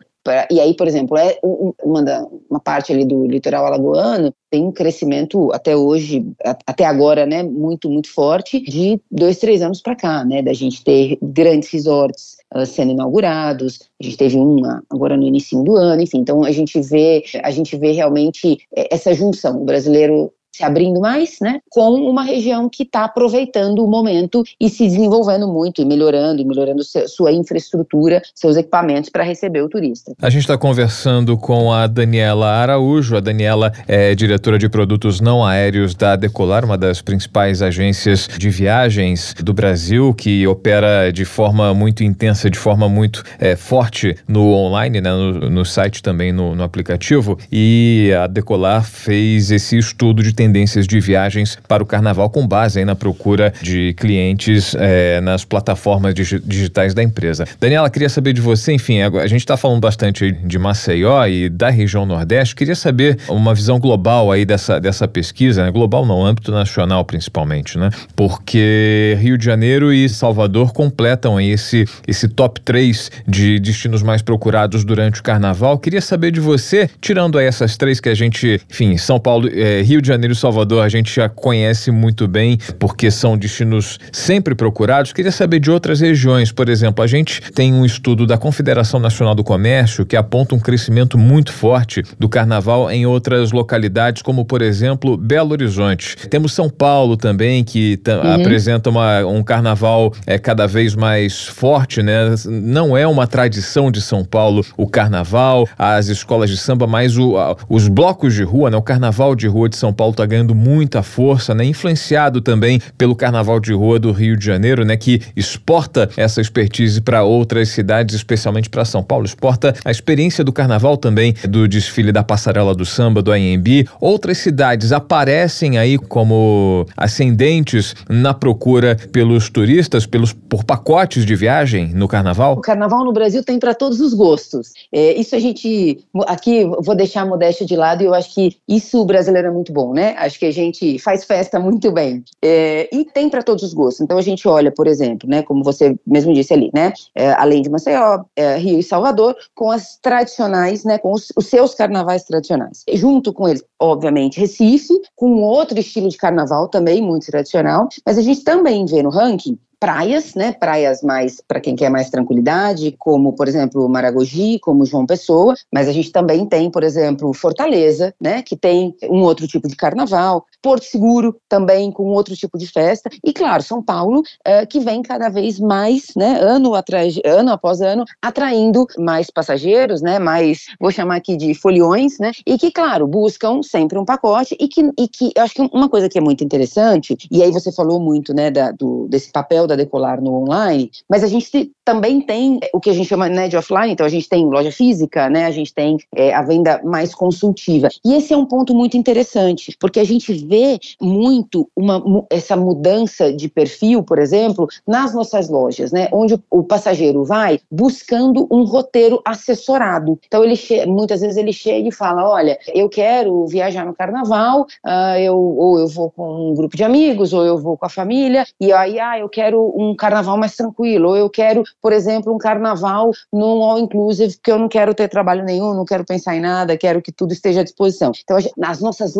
e 0.52 0.60
aí, 0.60 0.74
por 0.76 0.88
exemplo, 0.88 1.18
é 1.18 1.38
uma, 1.44 2.02
uma 2.50 2.60
parte 2.60 2.92
ali 2.92 3.06
do 3.06 3.26
litoral 3.26 3.66
alagoano 3.66 4.34
tem 4.50 4.64
um 4.64 4.72
crescimento 4.72 5.52
até 5.54 5.76
hoje, 5.76 6.26
até 6.66 6.86
agora, 6.86 7.26
né, 7.26 7.44
muito, 7.44 7.90
muito 7.90 8.10
forte, 8.10 8.62
de 8.62 9.00
dois, 9.12 9.38
três 9.38 9.62
anos 9.62 9.82
para 9.82 9.96
cá, 9.96 10.24
né, 10.24 10.42
da 10.42 10.54
gente 10.54 10.84
ter 10.84 11.18
grandes 11.22 11.70
resorts 11.70 12.38
uh, 12.56 12.66
sendo 12.66 12.94
inaugurados, 12.94 13.80
a 14.02 14.04
gente 14.04 14.18
teve 14.18 14.38
uma 14.38 14.82
agora 14.90 15.18
no 15.18 15.24
início 15.24 15.62
do 15.64 15.76
ano, 15.76 16.02
enfim, 16.02 16.20
então 16.20 16.44
a 16.44 16.52
gente 16.52 16.80
vê, 16.80 17.24
a 17.44 17.52
gente 17.52 17.76
vê 17.76 17.92
realmente 17.92 18.58
essa 18.74 19.14
junção, 19.14 19.62
o 19.62 19.66
brasileiro 19.66 20.32
se 20.58 20.64
abrindo 20.64 21.00
mais, 21.00 21.38
né, 21.40 21.60
com 21.70 21.94
uma 21.94 22.24
região 22.24 22.68
que 22.68 22.82
está 22.82 23.04
aproveitando 23.04 23.86
o 23.86 23.88
momento 23.88 24.44
e 24.60 24.70
se 24.70 24.86
desenvolvendo 24.86 25.48
muito 25.48 25.82
e 25.82 25.86
melhorando, 25.86 26.42
e 26.42 26.46
melhorando 26.46 26.82
sua 26.84 27.32
infraestrutura, 27.32 28.24
seus 28.34 28.58
equipamentos 28.58 29.12
para 29.12 29.24
receber 29.24 29.62
o 29.62 29.70
turista. 29.70 30.14
A 30.20 30.30
gente 30.32 30.42
está 30.42 30.58
conversando 30.58 31.38
com 31.38 31.72
a 31.72 31.86
Daniela 31.86 32.48
Araújo. 32.48 33.16
A 33.16 33.20
Daniela 33.20 33.72
é 33.88 34.16
diretora 34.16 34.58
de 34.58 34.68
produtos 34.68 35.22
não 35.22 35.46
aéreos 35.46 35.94
da 35.94 36.16
Decolar, 36.16 36.66
uma 36.66 36.78
das 36.78 37.02
principais 37.02 37.62
agências 37.62 38.28
de 38.38 38.50
viagens 38.50 39.36
do 39.36 39.54
Brasil, 39.54 40.14
que 40.16 40.48
opera 40.48 41.12
de 41.12 41.24
forma 41.24 41.72
muito 41.74 42.04
intensa, 42.04 42.50
de 42.50 42.58
forma 42.58 42.90
muito 42.90 43.24
é, 43.40 43.56
forte 43.56 44.16
no 44.28 44.54
online, 44.54 45.02
né, 45.02 45.12
no, 45.12 45.50
no 45.52 45.66
site 45.66 46.02
também, 46.02 46.32
no, 46.32 46.56
no 46.56 46.64
aplicativo. 46.64 47.38
E 47.52 48.12
a 48.20 48.26
Decolar 48.26 48.84
fez 48.84 49.52
esse 49.52 49.78
estudo 49.78 50.24
de 50.24 50.34
tendência 50.34 50.47
tendências 50.48 50.88
de 50.88 51.00
viagens 51.02 51.58
para 51.68 51.84
o 51.84 51.86
carnaval 51.86 52.30
com 52.30 52.48
base 52.48 52.84
na 52.86 52.96
procura 52.96 53.54
de 53.62 53.94
clientes 53.98 54.74
é, 54.80 55.20
nas 55.20 55.44
plataformas 55.44 56.14
digitais 56.14 56.94
da 56.94 57.04
empresa. 57.04 57.46
Daniela, 57.60 57.90
queria 57.90 58.08
saber 58.08 58.32
de 58.32 58.40
você, 58.40 58.72
enfim, 58.72 59.02
a 59.02 59.28
gente 59.28 59.42
está 59.42 59.58
falando 59.58 59.82
bastante 59.82 60.32
de 60.32 60.58
Maceió 60.58 61.26
e 61.26 61.50
da 61.50 61.70
região 61.70 62.06
Nordeste, 62.06 62.56
queria 62.56 62.76
saber 62.76 63.18
uma 63.28 63.54
visão 63.54 63.78
global 63.78 64.32
aí 64.32 64.46
dessa, 64.46 64.80
dessa 64.80 65.06
pesquisa, 65.08 65.66
né? 65.66 65.72
global 65.72 66.06
não, 66.06 66.26
âmbito 66.26 66.52
nacional 66.52 67.04
principalmente, 67.04 67.78
né? 67.78 67.90
Porque 68.16 69.18
Rio 69.20 69.38
de 69.38 69.44
Janeiro 69.44 69.92
e 69.92 70.08
Salvador 70.08 70.72
completam 70.72 71.42
esse, 71.42 71.86
esse 72.08 72.30
top 72.30 72.62
3 72.62 73.12
de 73.28 73.60
destinos 73.60 74.02
mais 74.02 74.22
procurados 74.22 74.86
durante 74.86 75.20
o 75.20 75.24
carnaval. 75.24 75.78
Queria 75.78 76.02
saber 76.02 76.32
de 76.32 76.40
você, 76.40 76.90
tirando 77.02 77.38
essas 77.38 77.76
três 77.76 78.00
que 78.00 78.08
a 78.08 78.16
gente, 78.16 78.62
enfim, 78.70 78.96
São 78.96 79.20
Paulo, 79.20 79.50
é, 79.52 79.82
Rio 79.82 80.02
de 80.02 80.08
Janeiro 80.08 80.27
Janeiro 80.28 80.34
e 80.34 80.36
Salvador 80.36 80.84
a 80.84 80.90
gente 80.90 81.14
já 81.14 81.30
conhece 81.30 81.92
muito 81.92 82.28
bem, 82.28 82.58
porque 82.78 83.10
são 83.10 83.38
destinos 83.38 83.98
sempre 84.12 84.54
procurados. 84.56 85.14
Queria 85.14 85.32
saber 85.32 85.60
de 85.60 85.72
outras 85.72 86.02
regiões, 86.02 86.52
por 86.52 86.68
exemplo, 86.68 87.04
a 87.04 87.08
gente 87.08 87.42
tem 87.54 87.74
um 87.74 87.86
estudo 87.86 88.26
da 88.26 88.38
Confederação 88.38 89.00
Nacional 89.00 89.34
do 89.34 89.44
Comércio 89.44 90.06
que 90.06 90.18
aponta 90.18 90.54
um 90.56 90.60
crescimento 90.60 91.18
muito 91.18 91.54
forte 91.54 92.04
do 92.20 92.28
carnaval 92.28 92.92
em 92.92 93.06
outras 93.06 93.52
localidades, 93.52 94.22
como 94.22 94.44
por 94.44 94.62
exemplo 94.62 95.16
Belo 95.16 95.52
Horizonte. 95.52 96.16
Temos 96.30 96.54
São 96.54 96.70
Paulo 96.70 97.16
também, 97.16 97.64
que 97.64 98.00
uhum. 98.08 98.34
apresenta 98.34 98.90
uma, 98.90 99.26
um 99.26 99.44
carnaval 99.44 100.14
é, 100.26 100.38
cada 100.38 100.68
vez 100.68 100.96
mais 100.96 101.46
forte, 101.46 102.04
né? 102.04 102.36
Não 102.46 102.98
é 102.98 103.08
uma 103.08 103.28
tradição 103.28 103.90
de 103.90 104.02
São 104.02 104.26
Paulo 104.26 104.66
o 104.76 104.88
carnaval, 104.88 105.68
as 105.78 106.08
escolas 106.08 106.50
de 106.50 106.58
samba, 106.58 106.86
mas 106.86 107.18
o, 107.18 107.38
a, 107.38 107.56
os 107.70 107.88
blocos 107.88 108.34
de 108.34 108.44
rua, 108.44 108.70
né? 108.70 108.78
O 108.78 108.82
carnaval 108.82 109.36
de 109.36 109.48
rua 109.48 109.70
de 109.70 109.78
São 109.78 109.94
Paulo 109.94 110.17
está 110.18 110.26
ganhando 110.26 110.56
muita 110.56 111.04
força, 111.04 111.54
né? 111.54 111.64
Influenciado 111.64 112.42
também 112.42 112.82
pelo 112.98 113.16
carnaval 113.16 113.60
de 113.60 113.74
rua 113.74 114.00
do 114.00 114.12
Rio 114.12 114.36
de 114.36 114.46
Janeiro, 114.46 114.84
né? 114.84 114.98
Que 114.98 115.22
exporta 115.36 116.10
essa 116.18 116.42
expertise 116.42 117.00
para 117.00 117.24
outras 117.24 117.70
cidades, 117.70 118.16
especialmente 118.16 118.70
para 118.70 118.84
São 118.84 119.04
Paulo. 119.04 119.26
Exporta 119.26 119.74
a 119.86 119.92
experiência 119.92 120.44
do 120.44 120.52
carnaval 120.52 120.98
também, 120.98 121.36
do 121.48 121.68
desfile 121.68 122.12
da 122.12 122.24
passarela 122.24 122.74
do 122.74 122.86
samba, 122.86 123.22
do 123.22 123.32
AMB. 123.32 123.88
Outras 124.02 124.40
cidades 124.40 124.92
aparecem 124.92 125.78
aí 125.78 125.98
como 125.98 126.86
ascendentes 126.96 127.96
na 128.10 128.34
procura 128.34 128.98
pelos 129.12 129.50
turistas, 129.50 130.06
pelos 130.06 130.34
por 130.34 130.64
pacotes 130.64 131.26
de 131.26 131.36
viagem 131.36 131.92
no 131.94 132.08
carnaval? 132.08 132.54
O 132.54 132.62
carnaval 132.62 133.04
no 133.04 133.14
Brasil 133.14 133.44
tem 133.44 133.60
para 133.60 133.74
todos 133.74 134.00
os 134.00 134.14
gostos. 134.14 134.74
É, 134.92 135.14
isso 135.20 135.36
a 135.36 135.40
gente 135.40 136.00
aqui 136.26 136.66
vou 136.66 136.96
deixar 136.96 137.22
a 137.22 137.26
modéstia 137.26 137.66
de 137.66 137.76
lado 137.76 138.02
e 138.02 138.06
eu 138.06 138.14
acho 138.14 138.34
que 138.34 138.58
isso 138.68 139.02
o 139.02 139.06
brasileiro 139.06 139.50
é 139.50 139.52
muito 139.52 139.72
bom, 139.72 139.94
né? 139.94 140.07
Acho 140.18 140.40
que 140.40 140.46
a 140.46 140.52
gente 140.52 141.00
faz 141.00 141.24
festa 141.24 141.60
muito 141.60 141.92
bem 141.92 142.24
é, 142.42 142.90
e 142.94 143.06
tem 143.06 143.30
para 143.30 143.44
todos 143.44 143.64
os 143.64 143.74
gostos. 143.74 144.02
Então 144.02 144.18
a 144.18 144.22
gente 144.22 144.48
olha, 144.48 144.72
por 144.72 144.88
exemplo, 144.88 145.30
né, 145.30 145.42
como 145.44 145.64
você 145.64 145.98
mesmo 146.06 146.34
disse 146.34 146.54
ali, 146.54 146.70
né, 146.74 146.94
é, 147.16 147.32
além 147.34 147.62
de 147.62 147.70
Maceió, 147.70 148.24
é, 148.36 148.58
Rio 148.58 148.80
e 148.80 148.84
Salvador, 148.84 149.36
com 149.56 149.72
as 149.72 149.98
tradicionais, 149.98 150.84
né, 150.84 150.98
com 150.98 151.12
os, 151.12 151.32
os 151.36 151.48
seus 151.48 151.74
carnavais 151.74 152.24
tradicionais. 152.24 152.84
Junto 152.94 153.34
com 153.34 153.48
eles, 153.48 153.64
obviamente, 153.80 154.40
Recife, 154.40 154.94
com 155.16 155.42
outro 155.42 155.80
estilo 155.80 156.10
de 156.10 156.18
carnaval 156.18 156.68
também 156.68 157.02
muito 157.02 157.28
tradicional, 157.28 157.90
mas 158.06 158.18
a 158.18 158.22
gente 158.22 158.44
também 158.44 158.86
vê 158.86 159.02
no 159.02 159.10
ranking 159.10 159.58
praias, 159.80 160.34
né, 160.34 160.52
praias 160.52 161.02
mais 161.02 161.42
para 161.48 161.60
quem 161.60 161.76
quer 161.76 161.90
mais 161.90 162.10
tranquilidade, 162.10 162.96
como 162.98 163.34
por 163.34 163.48
exemplo 163.48 163.88
Maragogi, 163.88 164.60
como 164.60 164.86
João 164.86 165.06
Pessoa, 165.06 165.56
mas 165.72 165.88
a 165.88 165.92
gente 165.92 166.12
também 166.12 166.46
tem, 166.46 166.70
por 166.70 166.84
exemplo, 166.84 167.34
Fortaleza, 167.34 168.14
né, 168.20 168.42
que 168.42 168.56
tem 168.56 168.96
um 169.04 169.22
outro 169.22 169.48
tipo 169.48 169.68
de 169.68 169.76
carnaval, 169.76 170.46
Porto 170.62 170.84
Seguro 170.84 171.36
também 171.48 171.92
com 171.92 172.04
outro 172.06 172.36
tipo 172.36 172.58
de 172.58 172.68
festa 172.68 173.10
e 173.24 173.32
claro 173.32 173.62
São 173.62 173.82
Paulo 173.82 174.20
uh, 174.20 174.68
que 174.68 174.80
vem 174.80 175.02
cada 175.02 175.30
vez 175.30 175.60
mais, 175.60 176.08
né, 176.16 176.40
ano 176.42 176.74
atrás 176.74 177.20
ano 177.24 177.52
após 177.52 177.82
ano 177.82 178.04
atraindo 178.22 178.88
mais 178.98 179.30
passageiros, 179.30 180.02
né, 180.02 180.18
mais 180.18 180.66
vou 180.80 180.92
chamar 180.92 181.18
aqui 181.18 181.38
de 181.38 181.54
foliões, 181.54 182.18
né, 182.20 182.32
e 182.46 182.58
que 182.58 182.72
claro 182.72 183.06
buscam 183.06 183.62
sempre 183.62 184.00
um 184.00 184.06
pacote 184.06 184.56
e 184.60 184.68
que 184.68 184.92
e 184.98 185.08
que 185.08 185.32
eu 185.36 185.44
acho 185.44 185.54
que 185.54 185.62
uma 185.74 185.90
coisa 185.90 186.10
que 186.10 186.18
é 186.18 186.22
muito 186.22 186.44
interessante 186.44 187.16
e 187.30 187.44
aí 187.44 187.52
você 187.52 187.72
falou 187.72 188.00
muito, 188.00 188.34
né, 188.34 188.50
da, 188.50 188.72
do, 188.72 189.08
desse 189.08 189.32
papel 189.32 189.67
da 189.68 189.76
Decolar 189.76 190.22
no 190.22 190.34
online, 190.34 190.90
mas 191.10 191.24
a 191.24 191.28
gente 191.28 191.72
também 191.84 192.22
tem 192.22 192.60
o 192.74 192.80
que 192.80 192.90
a 192.90 192.94
gente 192.94 193.08
chama 193.08 193.30
né, 193.30 193.48
de 193.48 193.56
offline, 193.56 193.94
então 193.94 194.06
a 194.06 194.10
gente 194.10 194.28
tem 194.28 194.46
loja 194.46 194.72
física, 194.72 195.30
né, 195.30 195.46
a 195.46 195.52
gente 195.52 195.74
tem 195.74 195.98
é, 196.16 196.34
a 196.34 196.42
venda 196.42 196.82
mais 196.84 197.14
consultiva. 197.14 197.88
E 198.04 198.14
esse 198.14 198.34
é 198.34 198.38
um 198.38 198.46
ponto 198.46 198.74
muito 198.74 198.98
interessante, 198.98 199.76
porque 199.80 200.00
a 200.00 200.04
gente 200.04 200.34
vê 200.34 200.80
muito 201.02 201.70
uma, 201.76 202.26
essa 202.30 202.56
mudança 202.56 203.32
de 203.32 203.48
perfil, 203.48 204.04
por 204.04 204.20
exemplo, 204.20 204.68
nas 204.86 205.14
nossas 205.14 205.50
lojas, 205.50 205.92
né, 205.92 206.10
onde 206.12 206.38
o 206.50 206.64
passageiro 206.64 207.24
vai 207.24 207.60
buscando 207.72 208.48
um 208.52 208.64
roteiro 208.64 209.22
assessorado. 209.26 210.20
Então 210.28 210.44
ele 210.44 210.58
muitas 210.88 211.22
vezes 211.22 211.38
ele 211.38 211.54
chega 211.54 211.88
e 211.88 211.92
fala, 211.92 212.30
olha, 212.30 212.58
eu 212.74 212.90
quero 212.90 213.46
viajar 213.48 213.86
no 213.86 213.94
carnaval, 213.94 214.68
uh, 214.86 215.18
eu, 215.20 215.38
ou 215.38 215.80
eu 215.80 215.88
vou 215.88 216.12
com 216.12 216.52
um 216.52 216.54
grupo 216.54 216.76
de 216.76 216.84
amigos, 216.84 217.34
ou 217.34 217.46
eu 217.46 217.58
vou 217.58 217.78
com 217.78 217.86
a 217.86 217.90
família, 217.90 218.46
e 218.60 218.72
aí, 218.72 219.00
ah, 219.00 219.20
eu 219.20 219.30
quero 219.30 219.57
quero 219.58 219.74
um 219.76 219.96
carnaval 219.96 220.38
mais 220.38 220.56
tranquilo, 220.56 221.10
ou 221.10 221.18
eu 221.18 221.30
quero, 221.30 221.64
por 221.82 221.92
exemplo, 221.92 222.34
um 222.34 222.38
carnaval 222.38 223.12
num 223.32 223.64
all 223.64 223.80
inclusive, 223.80 224.34
porque 224.36 224.52
eu 224.52 224.60
não 224.60 224.68
quero 224.68 224.94
ter 224.94 225.08
trabalho 225.08 225.44
nenhum, 225.44 225.74
não 225.74 225.86
quero 225.86 226.06
pensar 226.06 226.36
em 226.36 226.42
nada, 226.42 226.78
quero 226.78 227.02
que 227.02 227.12
tudo 227.12 227.34
esteja 227.34 227.62
à 227.62 227.64
disposição. 227.64 228.12
Então, 228.24 228.38
nas 228.58 228.80
nossas 228.80 229.14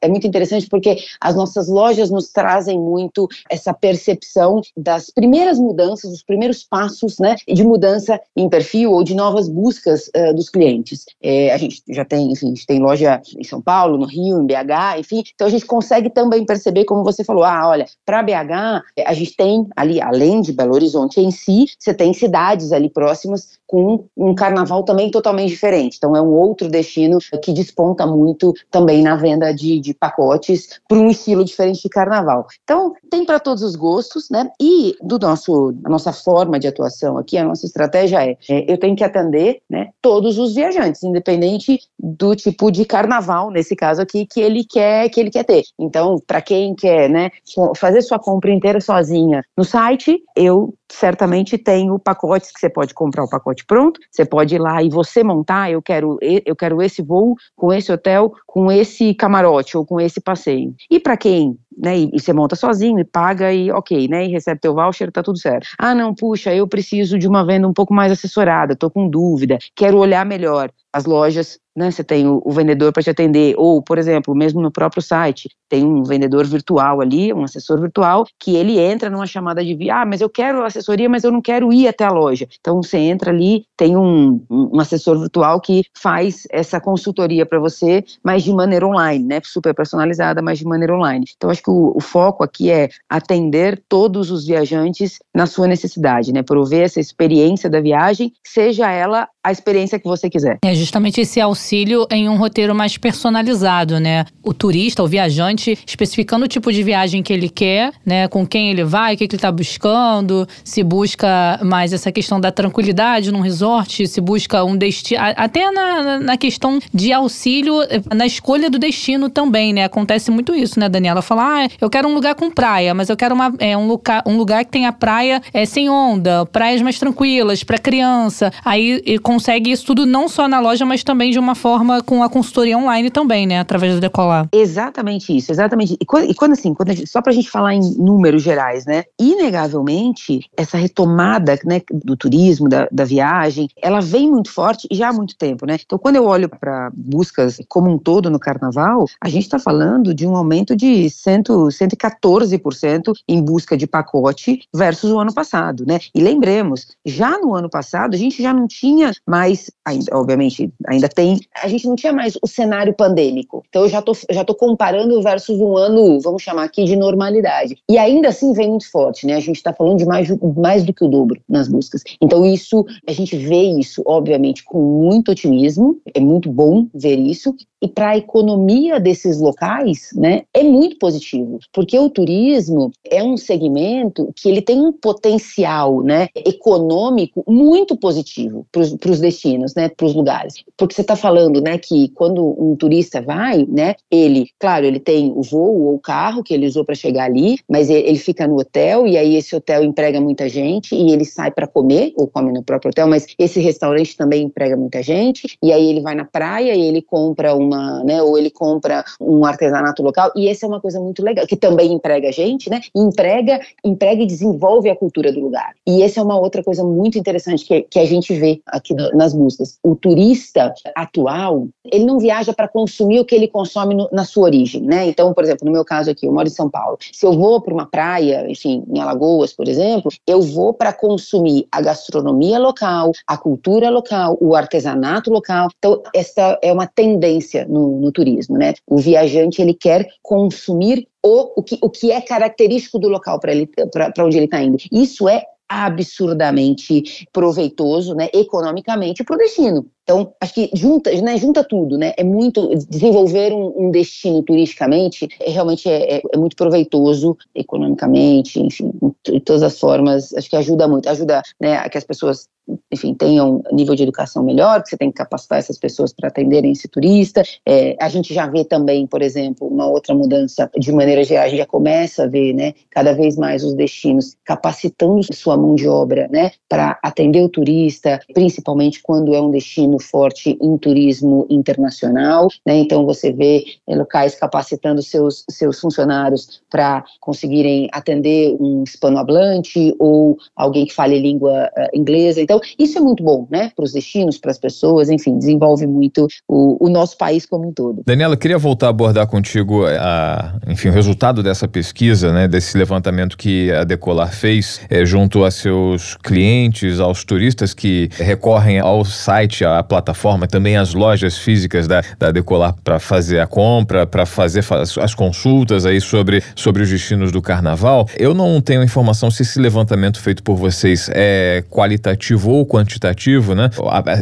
é 0.00 0.08
muito 0.08 0.26
interessante 0.26 0.68
porque 0.68 0.96
as 1.20 1.34
nossas 1.34 1.68
lojas 1.68 2.10
nos 2.10 2.30
trazem 2.30 2.78
muito 2.78 3.28
essa 3.50 3.72
percepção 3.72 4.60
das 4.76 5.10
primeiras 5.10 5.58
mudanças, 5.58 6.10
dos 6.10 6.22
primeiros 6.22 6.64
passos, 6.64 7.18
né, 7.18 7.36
de 7.46 7.62
mudança 7.62 8.20
em 8.36 8.48
perfil 8.48 8.92
ou 8.92 9.04
de 9.04 9.14
novas 9.14 9.48
buscas 9.48 10.10
uh, 10.16 10.34
dos 10.34 10.48
clientes. 10.48 11.04
É, 11.22 11.52
a 11.52 11.56
gente 11.56 11.82
já 11.90 12.04
tem, 12.04 12.32
enfim, 12.32 12.46
a 12.46 12.50
gente 12.50 12.66
tem 12.66 12.80
loja 12.80 13.20
em 13.38 13.44
São 13.44 13.60
Paulo, 13.60 13.98
no 13.98 14.06
Rio, 14.06 14.40
em 14.40 14.46
BH, 14.46 14.98
enfim, 14.98 15.22
então 15.34 15.46
a 15.46 15.50
gente 15.50 15.66
consegue 15.66 16.10
também 16.10 16.44
perceber, 16.44 16.84
como 16.84 17.04
você 17.04 17.22
falou, 17.22 17.44
ah, 17.44 17.68
olha, 17.68 17.86
para 18.04 18.22
BH 18.22 18.82
a 19.06 19.12
gente 19.12 19.36
tem 19.36 19.66
ali, 19.84 20.00
além 20.00 20.40
de 20.40 20.52
Belo 20.52 20.74
Horizonte 20.74 21.20
em 21.20 21.30
si, 21.30 21.66
você 21.78 21.94
tem 21.94 22.12
cidades 22.12 22.72
ali 22.72 22.90
próximas 22.90 23.58
com 23.66 24.04
um 24.16 24.34
carnaval 24.34 24.82
também 24.82 25.10
totalmente 25.10 25.50
diferente. 25.50 25.96
Então, 25.96 26.16
é 26.16 26.20
um 26.20 26.32
outro 26.32 26.68
destino 26.68 27.18
que 27.42 27.52
desponta 27.52 28.06
muito 28.06 28.52
também 28.70 29.02
na 29.02 29.16
venda 29.16 29.52
de, 29.52 29.80
de 29.80 29.94
pacotes 29.94 30.80
para 30.88 30.98
um 30.98 31.08
estilo 31.08 31.44
diferente 31.44 31.82
de 31.82 31.88
carnaval. 31.88 32.46
Então, 32.62 32.94
tem 33.14 33.24
para 33.24 33.38
todos 33.38 33.62
os 33.62 33.76
gostos, 33.76 34.28
né? 34.28 34.50
E 34.60 34.96
do 35.00 35.20
nosso, 35.20 35.72
a 35.84 35.88
nossa 35.88 36.12
forma 36.12 36.58
de 36.58 36.66
atuação 36.66 37.16
aqui, 37.16 37.38
a 37.38 37.44
nossa 37.44 37.64
estratégia 37.64 38.24
é, 38.24 38.36
é 38.48 38.72
eu 38.72 38.76
tenho 38.76 38.96
que 38.96 39.04
atender 39.04 39.60
né, 39.70 39.90
todos 40.02 40.36
os 40.36 40.52
viajantes, 40.52 41.04
independente 41.04 41.78
do 41.96 42.34
tipo 42.34 42.72
de 42.72 42.84
carnaval, 42.84 43.52
nesse 43.52 43.76
caso 43.76 44.02
aqui, 44.02 44.26
que 44.26 44.40
ele 44.40 44.64
quer, 44.64 45.08
que 45.10 45.20
ele 45.20 45.30
quer 45.30 45.44
ter. 45.44 45.62
Então, 45.78 46.16
para 46.26 46.42
quem 46.42 46.74
quer 46.74 47.08
né, 47.08 47.30
fazer 47.76 48.02
sua 48.02 48.18
compra 48.18 48.50
inteira 48.50 48.80
sozinha 48.80 49.44
no 49.56 49.62
site, 49.62 50.20
eu 50.34 50.74
certamente 50.94 51.58
tenho 51.58 51.98
pacotes 51.98 52.50
que 52.50 52.60
você 52.60 52.70
pode 52.70 52.94
comprar 52.94 53.24
o 53.24 53.28
pacote 53.28 53.64
pronto, 53.64 54.00
você 54.10 54.24
pode 54.24 54.54
ir 54.54 54.58
lá 54.58 54.82
e 54.82 54.88
você 54.88 55.22
montar, 55.22 55.70
eu 55.70 55.82
quero 55.82 56.18
eu 56.20 56.56
quero 56.56 56.80
esse 56.82 57.02
voo 57.02 57.34
com 57.56 57.72
esse 57.72 57.92
hotel, 57.92 58.32
com 58.46 58.70
esse 58.70 59.14
camarote 59.14 59.76
ou 59.76 59.84
com 59.84 60.00
esse 60.00 60.20
passeio. 60.20 60.74
E 60.90 61.00
para 61.00 61.16
quem 61.16 61.56
né, 61.76 61.98
e, 61.98 62.10
e, 62.12 62.20
você 62.20 62.32
monta 62.32 62.54
sozinho 62.54 62.98
e 63.00 63.04
paga 63.04 63.52
e 63.52 63.70
ok, 63.70 64.08
né, 64.08 64.26
e 64.26 64.28
recebe 64.28 64.60
teu 64.60 64.74
voucher, 64.74 65.10
tá 65.10 65.22
tudo 65.22 65.38
certo. 65.38 65.66
Ah, 65.78 65.94
não, 65.94 66.14
puxa, 66.14 66.54
eu 66.54 66.66
preciso 66.68 67.18
de 67.18 67.26
uma 67.26 67.44
venda 67.44 67.66
um 67.66 67.72
pouco 67.72 67.92
mais 67.92 68.12
assessorada, 68.12 68.76
tô 68.76 68.90
com 68.90 69.08
dúvida, 69.08 69.58
quero 69.74 69.98
olhar 69.98 70.24
melhor 70.24 70.70
as 70.92 71.04
lojas 71.04 71.58
né, 71.76 71.90
você 71.90 72.04
tem 72.04 72.26
o, 72.26 72.40
o 72.44 72.52
vendedor 72.52 72.92
para 72.92 73.02
te 73.02 73.10
atender, 73.10 73.54
ou, 73.56 73.82
por 73.82 73.98
exemplo, 73.98 74.34
mesmo 74.34 74.60
no 74.60 74.70
próprio 74.70 75.02
site, 75.02 75.50
tem 75.68 75.84
um 75.84 76.04
vendedor 76.04 76.46
virtual 76.46 77.00
ali, 77.00 77.32
um 77.32 77.44
assessor 77.44 77.80
virtual, 77.80 78.26
que 78.38 78.54
ele 78.54 78.78
entra 78.78 79.10
numa 79.10 79.26
chamada 79.26 79.64
de 79.64 79.74
via, 79.74 80.02
ah, 80.02 80.06
mas 80.06 80.20
eu 80.20 80.28
quero 80.28 80.64
assessoria, 80.64 81.08
mas 81.08 81.24
eu 81.24 81.32
não 81.32 81.42
quero 81.42 81.72
ir 81.72 81.88
até 81.88 82.04
a 82.04 82.10
loja. 82.10 82.46
Então 82.60 82.82
você 82.82 82.98
entra 82.98 83.30
ali, 83.30 83.64
tem 83.76 83.96
um, 83.96 84.40
um 84.50 84.80
assessor 84.80 85.18
virtual 85.18 85.60
que 85.60 85.84
faz 85.96 86.44
essa 86.50 86.80
consultoria 86.80 87.44
para 87.44 87.58
você, 87.58 88.04
mas 88.22 88.42
de 88.42 88.52
maneira 88.52 88.86
online, 88.86 89.24
né, 89.24 89.40
super 89.44 89.74
personalizada, 89.74 90.40
mas 90.40 90.58
de 90.58 90.64
maneira 90.64 90.94
online. 90.94 91.26
Então 91.36 91.50
acho 91.50 91.62
que 91.62 91.70
o, 91.70 91.92
o 91.94 92.00
foco 92.00 92.44
aqui 92.44 92.70
é 92.70 92.88
atender 93.08 93.82
todos 93.88 94.30
os 94.30 94.46
viajantes 94.46 95.18
na 95.34 95.46
sua 95.46 95.66
necessidade, 95.66 96.32
né, 96.32 96.42
prover 96.42 96.82
essa 96.84 97.00
experiência 97.00 97.68
da 97.68 97.80
viagem, 97.80 98.32
seja 98.46 98.90
ela 98.90 99.28
a 99.44 99.52
experiência 99.52 99.98
que 99.98 100.06
você 100.06 100.30
quiser. 100.30 100.58
É 100.64 100.74
justamente 100.74 101.20
esse 101.20 101.38
auxílio 101.38 102.06
em 102.10 102.30
um 102.30 102.36
roteiro 102.36 102.74
mais 102.74 102.96
personalizado, 102.96 104.00
né? 104.00 104.24
O 104.42 104.54
turista, 104.54 105.02
o 105.02 105.06
viajante, 105.06 105.78
especificando 105.86 106.46
o 106.46 106.48
tipo 106.48 106.72
de 106.72 106.82
viagem 106.82 107.22
que 107.22 107.30
ele 107.30 107.50
quer, 107.50 107.92
né? 108.06 108.26
Com 108.26 108.46
quem 108.46 108.70
ele 108.70 108.82
vai, 108.84 109.14
o 109.14 109.18
que, 109.18 109.24
ele 109.24 109.34
está 109.34 109.52
buscando, 109.52 110.48
se 110.64 110.82
busca 110.82 111.60
mais 111.62 111.92
essa 111.92 112.10
questão 112.10 112.40
da 112.40 112.50
tranquilidade 112.50 113.30
num 113.30 113.40
resort, 113.40 114.06
se 114.06 114.20
busca 114.20 114.64
um 114.64 114.76
destino. 114.76 115.20
Até 115.36 115.70
na, 115.70 116.18
na 116.20 116.36
questão 116.38 116.78
de 116.92 117.12
auxílio 117.12 117.82
eh, 117.82 118.00
na 118.14 118.24
escolha 118.24 118.70
do 118.70 118.78
destino 118.78 119.28
também, 119.28 119.74
né? 119.74 119.84
Acontece 119.84 120.30
muito 120.30 120.54
isso, 120.54 120.80
né, 120.80 120.88
Daniela? 120.88 121.20
Falar, 121.20 121.66
ah, 121.66 121.68
eu 121.78 121.90
quero 121.90 122.08
um 122.08 122.14
lugar 122.14 122.34
com 122.34 122.50
praia, 122.50 122.94
mas 122.94 123.10
eu 123.10 123.16
quero 123.16 123.34
uma, 123.34 123.52
é, 123.58 123.76
um, 123.76 123.86
lugar, 123.86 124.22
um 124.26 124.38
lugar 124.38 124.64
que 124.64 124.70
tenha 124.70 124.90
praia 124.90 125.42
é, 125.52 125.66
sem 125.66 125.90
onda, 125.90 126.46
praias 126.46 126.80
mais 126.80 126.98
tranquilas, 126.98 127.62
para 127.62 127.76
criança. 127.76 128.50
Aí, 128.64 129.18
com 129.18 129.33
consegue 129.34 129.72
isso 129.72 129.84
tudo 129.84 130.06
não 130.06 130.28
só 130.28 130.46
na 130.46 130.60
loja, 130.60 130.86
mas 130.86 131.02
também 131.02 131.32
de 131.32 131.40
uma 131.40 131.56
forma 131.56 132.00
com 132.00 132.22
a 132.22 132.28
consultoria 132.28 132.78
online 132.78 133.10
também, 133.10 133.48
né? 133.48 133.58
Através 133.58 133.92
do 133.92 134.00
Decolar. 134.00 134.48
Exatamente 134.52 135.36
isso, 135.36 135.50
exatamente. 135.50 135.96
E 136.00 136.04
quando, 136.04 136.30
e 136.30 136.34
quando 136.34 136.52
assim, 136.52 136.72
quando 136.72 136.92
gente, 136.92 137.10
só 137.10 137.20
pra 137.20 137.32
gente 137.32 137.50
falar 137.50 137.74
em 137.74 137.80
números 137.96 138.42
gerais, 138.44 138.86
né? 138.86 139.02
Inegavelmente, 139.20 140.48
essa 140.56 140.76
retomada 140.76 141.58
né, 141.64 141.82
do 141.92 142.16
turismo, 142.16 142.68
da, 142.68 142.86
da 142.92 143.04
viagem, 143.04 143.68
ela 143.82 144.00
vem 144.00 144.30
muito 144.30 144.52
forte 144.52 144.86
já 144.92 145.08
há 145.08 145.12
muito 145.12 145.36
tempo, 145.36 145.66
né? 145.66 145.78
Então, 145.84 145.98
quando 145.98 146.14
eu 146.14 146.24
olho 146.24 146.48
para 146.48 146.92
buscas 146.94 147.58
como 147.68 147.90
um 147.90 147.98
todo 147.98 148.30
no 148.30 148.38
carnaval, 148.38 149.06
a 149.20 149.28
gente 149.28 149.42
está 149.42 149.58
falando 149.58 150.14
de 150.14 150.28
um 150.28 150.36
aumento 150.36 150.76
de 150.76 151.10
100, 151.10 151.42
114% 151.42 153.12
em 153.28 153.42
busca 153.42 153.76
de 153.76 153.88
pacote 153.88 154.60
versus 154.72 155.10
o 155.10 155.18
ano 155.18 155.34
passado, 155.34 155.84
né? 155.84 155.98
E 156.14 156.22
lembremos, 156.22 156.86
já 157.04 157.36
no 157.36 157.52
ano 157.52 157.68
passado, 157.68 158.14
a 158.14 158.18
gente 158.18 158.40
já 158.40 158.54
não 158.54 158.68
tinha 158.68 159.12
mais, 159.26 159.70
ainda, 159.84 160.16
obviamente, 160.16 160.72
ainda 160.86 161.08
tem, 161.08 161.38
a 161.62 161.68
gente 161.68 161.86
não 161.86 161.96
tinha 161.96 162.12
mais 162.12 162.36
o 162.42 162.46
cenário 162.46 162.94
pandêmico. 162.94 163.64
Então, 163.68 163.82
eu 163.82 163.88
já 163.88 164.02
tô, 164.02 164.12
já 164.30 164.44
tô 164.44 164.54
comparando 164.54 165.20
versus 165.22 165.58
um 165.60 165.76
ano, 165.76 166.20
vamos 166.20 166.42
chamar 166.42 166.64
aqui 166.64 166.84
de 166.84 166.96
normalidade. 166.96 167.76
E 167.88 167.98
ainda 167.98 168.28
assim 168.28 168.52
vem 168.52 168.68
muito 168.68 168.90
forte, 168.90 169.26
né? 169.26 169.34
A 169.34 169.40
gente 169.40 169.56
está 169.56 169.72
falando 169.72 169.98
de 169.98 170.06
mais, 170.06 170.28
mais 170.56 170.84
do 170.84 170.92
que 170.92 171.04
o 171.04 171.08
dobro 171.08 171.40
nas 171.48 171.68
buscas. 171.68 172.02
Então, 172.20 172.44
isso, 172.44 172.84
a 173.06 173.12
gente 173.12 173.36
vê 173.36 173.62
isso, 173.62 174.02
obviamente, 174.06 174.62
com 174.64 174.80
muito 174.80 175.30
otimismo, 175.30 175.98
é 176.14 176.20
muito 176.20 176.50
bom 176.50 176.86
ver 176.94 177.18
isso, 177.18 177.54
e 177.84 177.88
para 177.88 178.10
a 178.10 178.16
economia 178.16 178.98
desses 178.98 179.38
locais, 179.38 180.08
né, 180.14 180.44
é 180.54 180.62
muito 180.62 180.96
positivo, 180.98 181.58
porque 181.70 181.98
o 181.98 182.08
turismo 182.08 182.90
é 183.04 183.22
um 183.22 183.36
segmento 183.36 184.32
que 184.34 184.48
ele 184.48 184.62
tem 184.62 184.80
um 184.80 184.90
potencial, 184.90 186.02
né, 186.02 186.28
econômico 186.34 187.44
muito 187.46 187.94
positivo 187.94 188.66
para 188.72 189.10
os 189.10 189.20
destinos, 189.20 189.74
né, 189.74 189.90
para 189.90 190.06
os 190.06 190.14
lugares, 190.14 190.64
porque 190.78 190.94
você 190.94 191.02
está 191.02 191.14
falando, 191.14 191.60
né, 191.60 191.76
que 191.76 192.08
quando 192.14 192.42
um 192.58 192.74
turista 192.74 193.20
vai, 193.20 193.66
né, 193.68 193.96
ele, 194.10 194.48
claro, 194.58 194.86
ele 194.86 194.98
tem 194.98 195.30
o 195.36 195.42
voo 195.42 195.82
ou 195.82 195.94
o 195.96 196.00
carro 196.00 196.42
que 196.42 196.54
ele 196.54 196.66
usou 196.66 196.86
para 196.86 196.94
chegar 196.94 197.24
ali, 197.24 197.58
mas 197.68 197.90
ele, 197.90 198.14
fica 198.16 198.46
no 198.46 198.58
hotel 198.58 199.06
e 199.06 199.18
aí 199.18 199.36
esse 199.36 199.54
hotel 199.54 199.84
emprega 199.84 200.18
muita 200.22 200.48
gente 200.48 200.94
e 200.94 201.12
ele 201.12 201.26
sai 201.26 201.50
para 201.50 201.66
comer 201.66 202.14
ou 202.16 202.26
come 202.26 202.50
no 202.50 202.62
próprio 202.62 202.88
hotel, 202.88 203.06
mas 203.06 203.26
esse 203.38 203.60
restaurante 203.60 204.16
também 204.16 204.44
emprega 204.44 204.74
muita 204.74 205.02
gente 205.02 205.58
e 205.62 205.70
aí 205.70 205.90
ele 205.90 206.00
vai 206.00 206.14
na 206.14 206.24
praia 206.24 206.74
e 206.74 206.80
ele 206.80 207.02
compra 207.02 207.54
uma 207.54 207.73
uma, 207.74 208.04
né, 208.04 208.22
ou 208.22 208.38
ele 208.38 208.50
compra 208.50 209.04
um 209.20 209.44
artesanato 209.44 210.02
local, 210.02 210.30
e 210.36 210.48
essa 210.48 210.66
é 210.66 210.68
uma 210.68 210.80
coisa 210.80 211.00
muito 211.00 211.22
legal, 211.22 211.46
que 211.46 211.56
também 211.56 211.92
emprega 211.92 212.28
a 212.28 212.32
gente, 212.32 212.70
né, 212.70 212.80
emprega, 212.94 213.60
emprega 213.84 214.22
e 214.22 214.26
desenvolve 214.26 214.88
a 214.88 214.96
cultura 214.96 215.32
do 215.32 215.40
lugar. 215.40 215.74
E 215.86 216.02
essa 216.02 216.20
é 216.20 216.22
uma 216.22 216.38
outra 216.38 216.62
coisa 216.62 216.84
muito 216.84 217.18
interessante 217.18 217.64
que, 217.64 217.82
que 217.82 217.98
a 217.98 218.06
gente 218.06 218.32
vê 218.34 218.60
aqui 218.66 218.94
nas 219.14 219.34
buscas. 219.34 219.78
O 219.82 219.94
turista 219.94 220.72
atual, 220.94 221.68
ele 221.84 222.04
não 222.04 222.18
viaja 222.18 222.52
para 222.52 222.68
consumir 222.68 223.20
o 223.20 223.24
que 223.24 223.34
ele 223.34 223.48
consome 223.48 223.94
no, 223.94 224.08
na 224.12 224.24
sua 224.24 224.44
origem, 224.44 224.82
né, 224.82 225.06
então, 225.06 225.32
por 225.34 225.44
exemplo, 225.44 225.66
no 225.66 225.72
meu 225.72 225.84
caso 225.84 226.10
aqui, 226.10 226.26
eu 226.26 226.32
moro 226.32 226.46
em 226.46 226.50
São 226.50 226.70
Paulo, 226.70 226.98
se 227.12 227.26
eu 227.26 227.32
vou 227.32 227.60
para 227.60 227.74
uma 227.74 227.86
praia, 227.86 228.50
enfim, 228.50 228.84
em 228.88 229.00
Alagoas, 229.00 229.52
por 229.52 229.68
exemplo, 229.68 230.10
eu 230.26 230.40
vou 230.40 230.72
para 230.72 230.92
consumir 230.92 231.66
a 231.70 231.80
gastronomia 231.80 232.58
local, 232.58 233.12
a 233.26 233.36
cultura 233.36 233.90
local, 233.90 234.36
o 234.40 234.54
artesanato 234.54 235.30
local, 235.30 235.68
então 235.78 236.02
essa 236.14 236.58
é 236.62 236.72
uma 236.72 236.86
tendência 236.86 237.63
no, 237.68 238.00
no 238.00 238.12
turismo, 238.12 238.56
né? 238.56 238.74
O 238.86 238.98
viajante 238.98 239.60
ele 239.60 239.74
quer 239.74 240.06
consumir 240.22 241.06
o, 241.22 241.60
o, 241.60 241.62
que, 241.62 241.78
o 241.80 241.90
que 241.90 242.10
é 242.10 242.20
característico 242.20 242.98
do 242.98 243.08
local 243.08 243.40
para 243.40 244.24
onde 244.24 244.36
ele 244.36 244.46
está 244.46 244.62
indo. 244.62 244.76
Isso 244.92 245.28
é 245.28 245.42
absurdamente 245.68 247.26
proveitoso, 247.32 248.14
né, 248.14 248.28
economicamente 248.32 249.24
para 249.24 249.34
o 249.34 249.38
destino. 249.38 249.86
Então, 250.04 250.34
acho 250.38 250.54
que 250.54 250.70
junta, 250.74 251.10
né, 251.22 251.36
junta 251.38 251.64
tudo, 251.64 251.96
né? 251.96 252.12
É 252.16 252.22
muito 252.22 252.68
desenvolver 252.88 253.54
um, 253.54 253.86
um 253.86 253.90
destino 253.90 254.42
turisticamente 254.42 255.26
é, 255.40 255.50
realmente 255.50 255.88
é, 255.88 256.16
é, 256.16 256.22
é, 256.32 256.36
muito 256.36 256.54
proveitoso 256.54 257.36
economicamente, 257.54 258.60
enfim, 258.60 258.92
de 259.24 259.40
todas 259.40 259.62
as 259.62 259.80
formas. 259.80 260.34
Acho 260.34 260.50
que 260.50 260.56
ajuda 260.56 260.86
muito, 260.86 261.08
ajuda, 261.08 261.42
né, 261.58 261.78
a 261.78 261.88
que 261.88 261.96
as 261.96 262.04
pessoas 262.04 262.48
enfim, 262.90 263.14
tenham 263.14 263.62
nível 263.72 263.94
de 263.94 264.02
educação 264.02 264.42
melhor, 264.42 264.82
que 264.82 264.88
você 264.88 264.96
tem 264.96 265.10
que 265.10 265.16
capacitar 265.16 265.58
essas 265.58 265.78
pessoas 265.78 266.12
para 266.12 266.28
atenderem 266.28 266.72
esse 266.72 266.88
turista. 266.88 267.42
É, 267.66 267.96
a 268.00 268.08
gente 268.08 268.32
já 268.32 268.46
vê 268.46 268.64
também, 268.64 269.06
por 269.06 269.22
exemplo, 269.22 269.66
uma 269.66 269.86
outra 269.86 270.14
mudança, 270.14 270.70
de 270.78 270.92
maneira 270.92 271.22
geral, 271.24 271.44
a 271.44 271.48
gente 271.48 271.58
já 271.58 271.66
começa 271.66 272.24
a 272.24 272.26
ver, 272.26 272.54
né, 272.54 272.74
cada 272.90 273.12
vez 273.12 273.36
mais 273.36 273.64
os 273.64 273.74
destinos 273.74 274.36
capacitando 274.44 275.22
sua 275.34 275.56
mão 275.56 275.74
de 275.74 275.88
obra, 275.88 276.28
né, 276.30 276.52
para 276.68 276.98
atender 277.02 277.42
o 277.42 277.48
turista, 277.48 278.20
principalmente 278.32 279.02
quando 279.02 279.34
é 279.34 279.40
um 279.40 279.50
destino 279.50 279.93
forte 279.98 280.58
em 280.60 280.76
turismo 280.78 281.46
internacional, 281.50 282.48
né, 282.66 282.76
então 282.76 283.04
você 283.04 283.32
vê 283.32 283.64
é, 283.88 283.96
locais 283.96 284.34
capacitando 284.34 285.02
seus, 285.02 285.44
seus 285.50 285.80
funcionários 285.80 286.62
para 286.70 287.04
conseguirem 287.20 287.88
atender 287.92 288.56
um 288.60 288.82
hispanohablante 288.82 289.94
ou 289.98 290.36
alguém 290.56 290.86
que 290.86 290.94
fale 290.94 291.18
língua 291.18 291.70
uh, 291.76 291.96
inglesa, 291.96 292.40
então 292.40 292.60
isso 292.78 292.98
é 292.98 293.00
muito 293.00 293.22
bom, 293.22 293.46
né, 293.50 293.70
para 293.74 293.84
os 293.84 293.92
destinos, 293.92 294.38
para 294.38 294.50
as 294.50 294.58
pessoas, 294.58 295.08
enfim, 295.08 295.38
desenvolve 295.38 295.86
muito 295.86 296.26
o, 296.48 296.86
o, 296.86 296.88
nosso 296.88 297.16
país 297.16 297.46
como 297.46 297.68
um 297.68 297.72
todo. 297.72 298.02
Daniela, 298.06 298.36
queria 298.36 298.58
voltar 298.58 298.86
a 298.86 298.90
abordar 298.90 299.26
contigo, 299.26 299.84
a, 299.86 300.58
enfim, 300.68 300.88
o 300.88 300.92
resultado 300.92 301.42
dessa 301.42 301.66
pesquisa, 301.68 302.32
né, 302.32 302.48
desse 302.48 302.76
levantamento 302.76 303.36
que 303.36 303.70
a 303.72 303.84
Decolar 303.84 304.32
fez 304.32 304.80
é, 304.88 305.04
junto 305.04 305.44
a 305.44 305.50
seus 305.50 306.16
clientes, 306.16 307.00
aos 307.00 307.24
turistas 307.24 307.74
que 307.74 308.08
recorrem 308.18 308.78
ao 308.78 309.04
site, 309.04 309.64
à 309.64 309.82
plataforma, 309.84 310.46
também 310.46 310.76
às 310.76 310.94
lojas 310.94 311.38
físicas 311.38 311.86
da, 311.86 312.02
da 312.18 312.30
Decolar 312.32 312.74
para 312.82 312.98
fazer 312.98 313.40
a 313.40 313.46
compra, 313.46 314.06
para 314.06 314.26
fazer 314.26 314.64
as 315.00 315.14
consultas 315.14 315.86
aí 315.86 316.00
sobre, 316.00 316.42
sobre 316.56 316.82
os 316.82 316.90
destinos 316.90 317.30
do 317.30 317.40
carnaval. 317.40 318.08
Eu 318.16 318.34
não 318.34 318.60
tenho 318.60 318.82
informação 318.82 319.30
se 319.30 319.42
esse 319.42 319.60
levantamento 319.60 320.20
feito 320.20 320.42
por 320.42 320.56
vocês 320.56 321.10
é 321.12 321.62
qualitativo 321.70 322.50
ou 322.50 322.66
quantitativo, 322.66 323.54
né? 323.54 323.70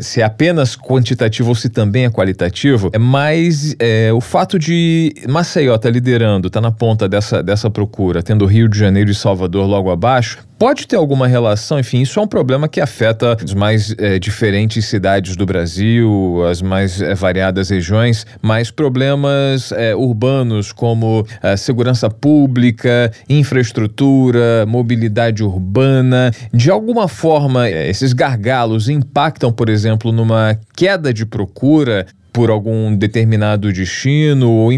Se 0.02 0.20
é 0.20 0.24
apenas 0.24 0.76
quantitativo 0.76 1.50
ou 1.50 1.54
se 1.54 1.68
também 1.68 2.04
é 2.04 2.10
qualitativo, 2.10 2.90
é 2.92 2.98
mais 2.98 3.74
é, 3.78 4.12
o 4.12 4.20
fato 4.20 4.58
de 4.58 5.14
Maceió 5.28 5.76
tá 5.78 5.88
liderando, 5.88 6.50
tá 6.50 6.60
na 6.60 6.70
ponta 6.70 7.08
dessa, 7.08 7.42
dessa 7.42 7.70
procura, 7.70 8.22
tendo 8.22 8.46
Rio 8.46 8.68
de 8.68 8.78
Janeiro 8.78 9.10
e 9.10 9.14
Salvador 9.14 9.66
logo 9.66 9.90
abaixo, 9.90 10.38
pode 10.62 10.86
ter 10.86 10.94
alguma 10.94 11.26
relação, 11.26 11.80
enfim, 11.80 12.02
isso 12.02 12.20
é 12.20 12.22
um 12.22 12.26
problema 12.26 12.68
que 12.68 12.80
afeta 12.80 13.36
as 13.42 13.52
mais 13.52 13.92
é, 13.98 14.16
diferentes 14.16 14.84
cidades 14.84 15.34
do 15.34 15.44
Brasil, 15.44 15.51
as 15.56 16.62
mais 16.62 17.00
é, 17.00 17.14
variadas 17.14 17.70
regiões, 17.70 18.26
mas 18.40 18.70
problemas 18.70 19.72
é, 19.72 19.94
urbanos 19.94 20.72
como 20.72 21.26
é, 21.42 21.56
segurança 21.56 22.08
pública, 22.08 23.12
infraestrutura, 23.28 24.64
mobilidade 24.66 25.42
urbana, 25.42 26.30
de 26.52 26.70
alguma 26.70 27.08
forma, 27.08 27.68
esses 27.68 28.12
gargalos 28.12 28.88
impactam, 28.88 29.52
por 29.52 29.68
exemplo, 29.68 30.12
numa 30.12 30.58
queda 30.74 31.12
de 31.12 31.26
procura 31.26 32.06
por 32.32 32.50
algum 32.50 32.94
determinado 32.96 33.72
destino 33.72 34.50
ou 34.50 34.72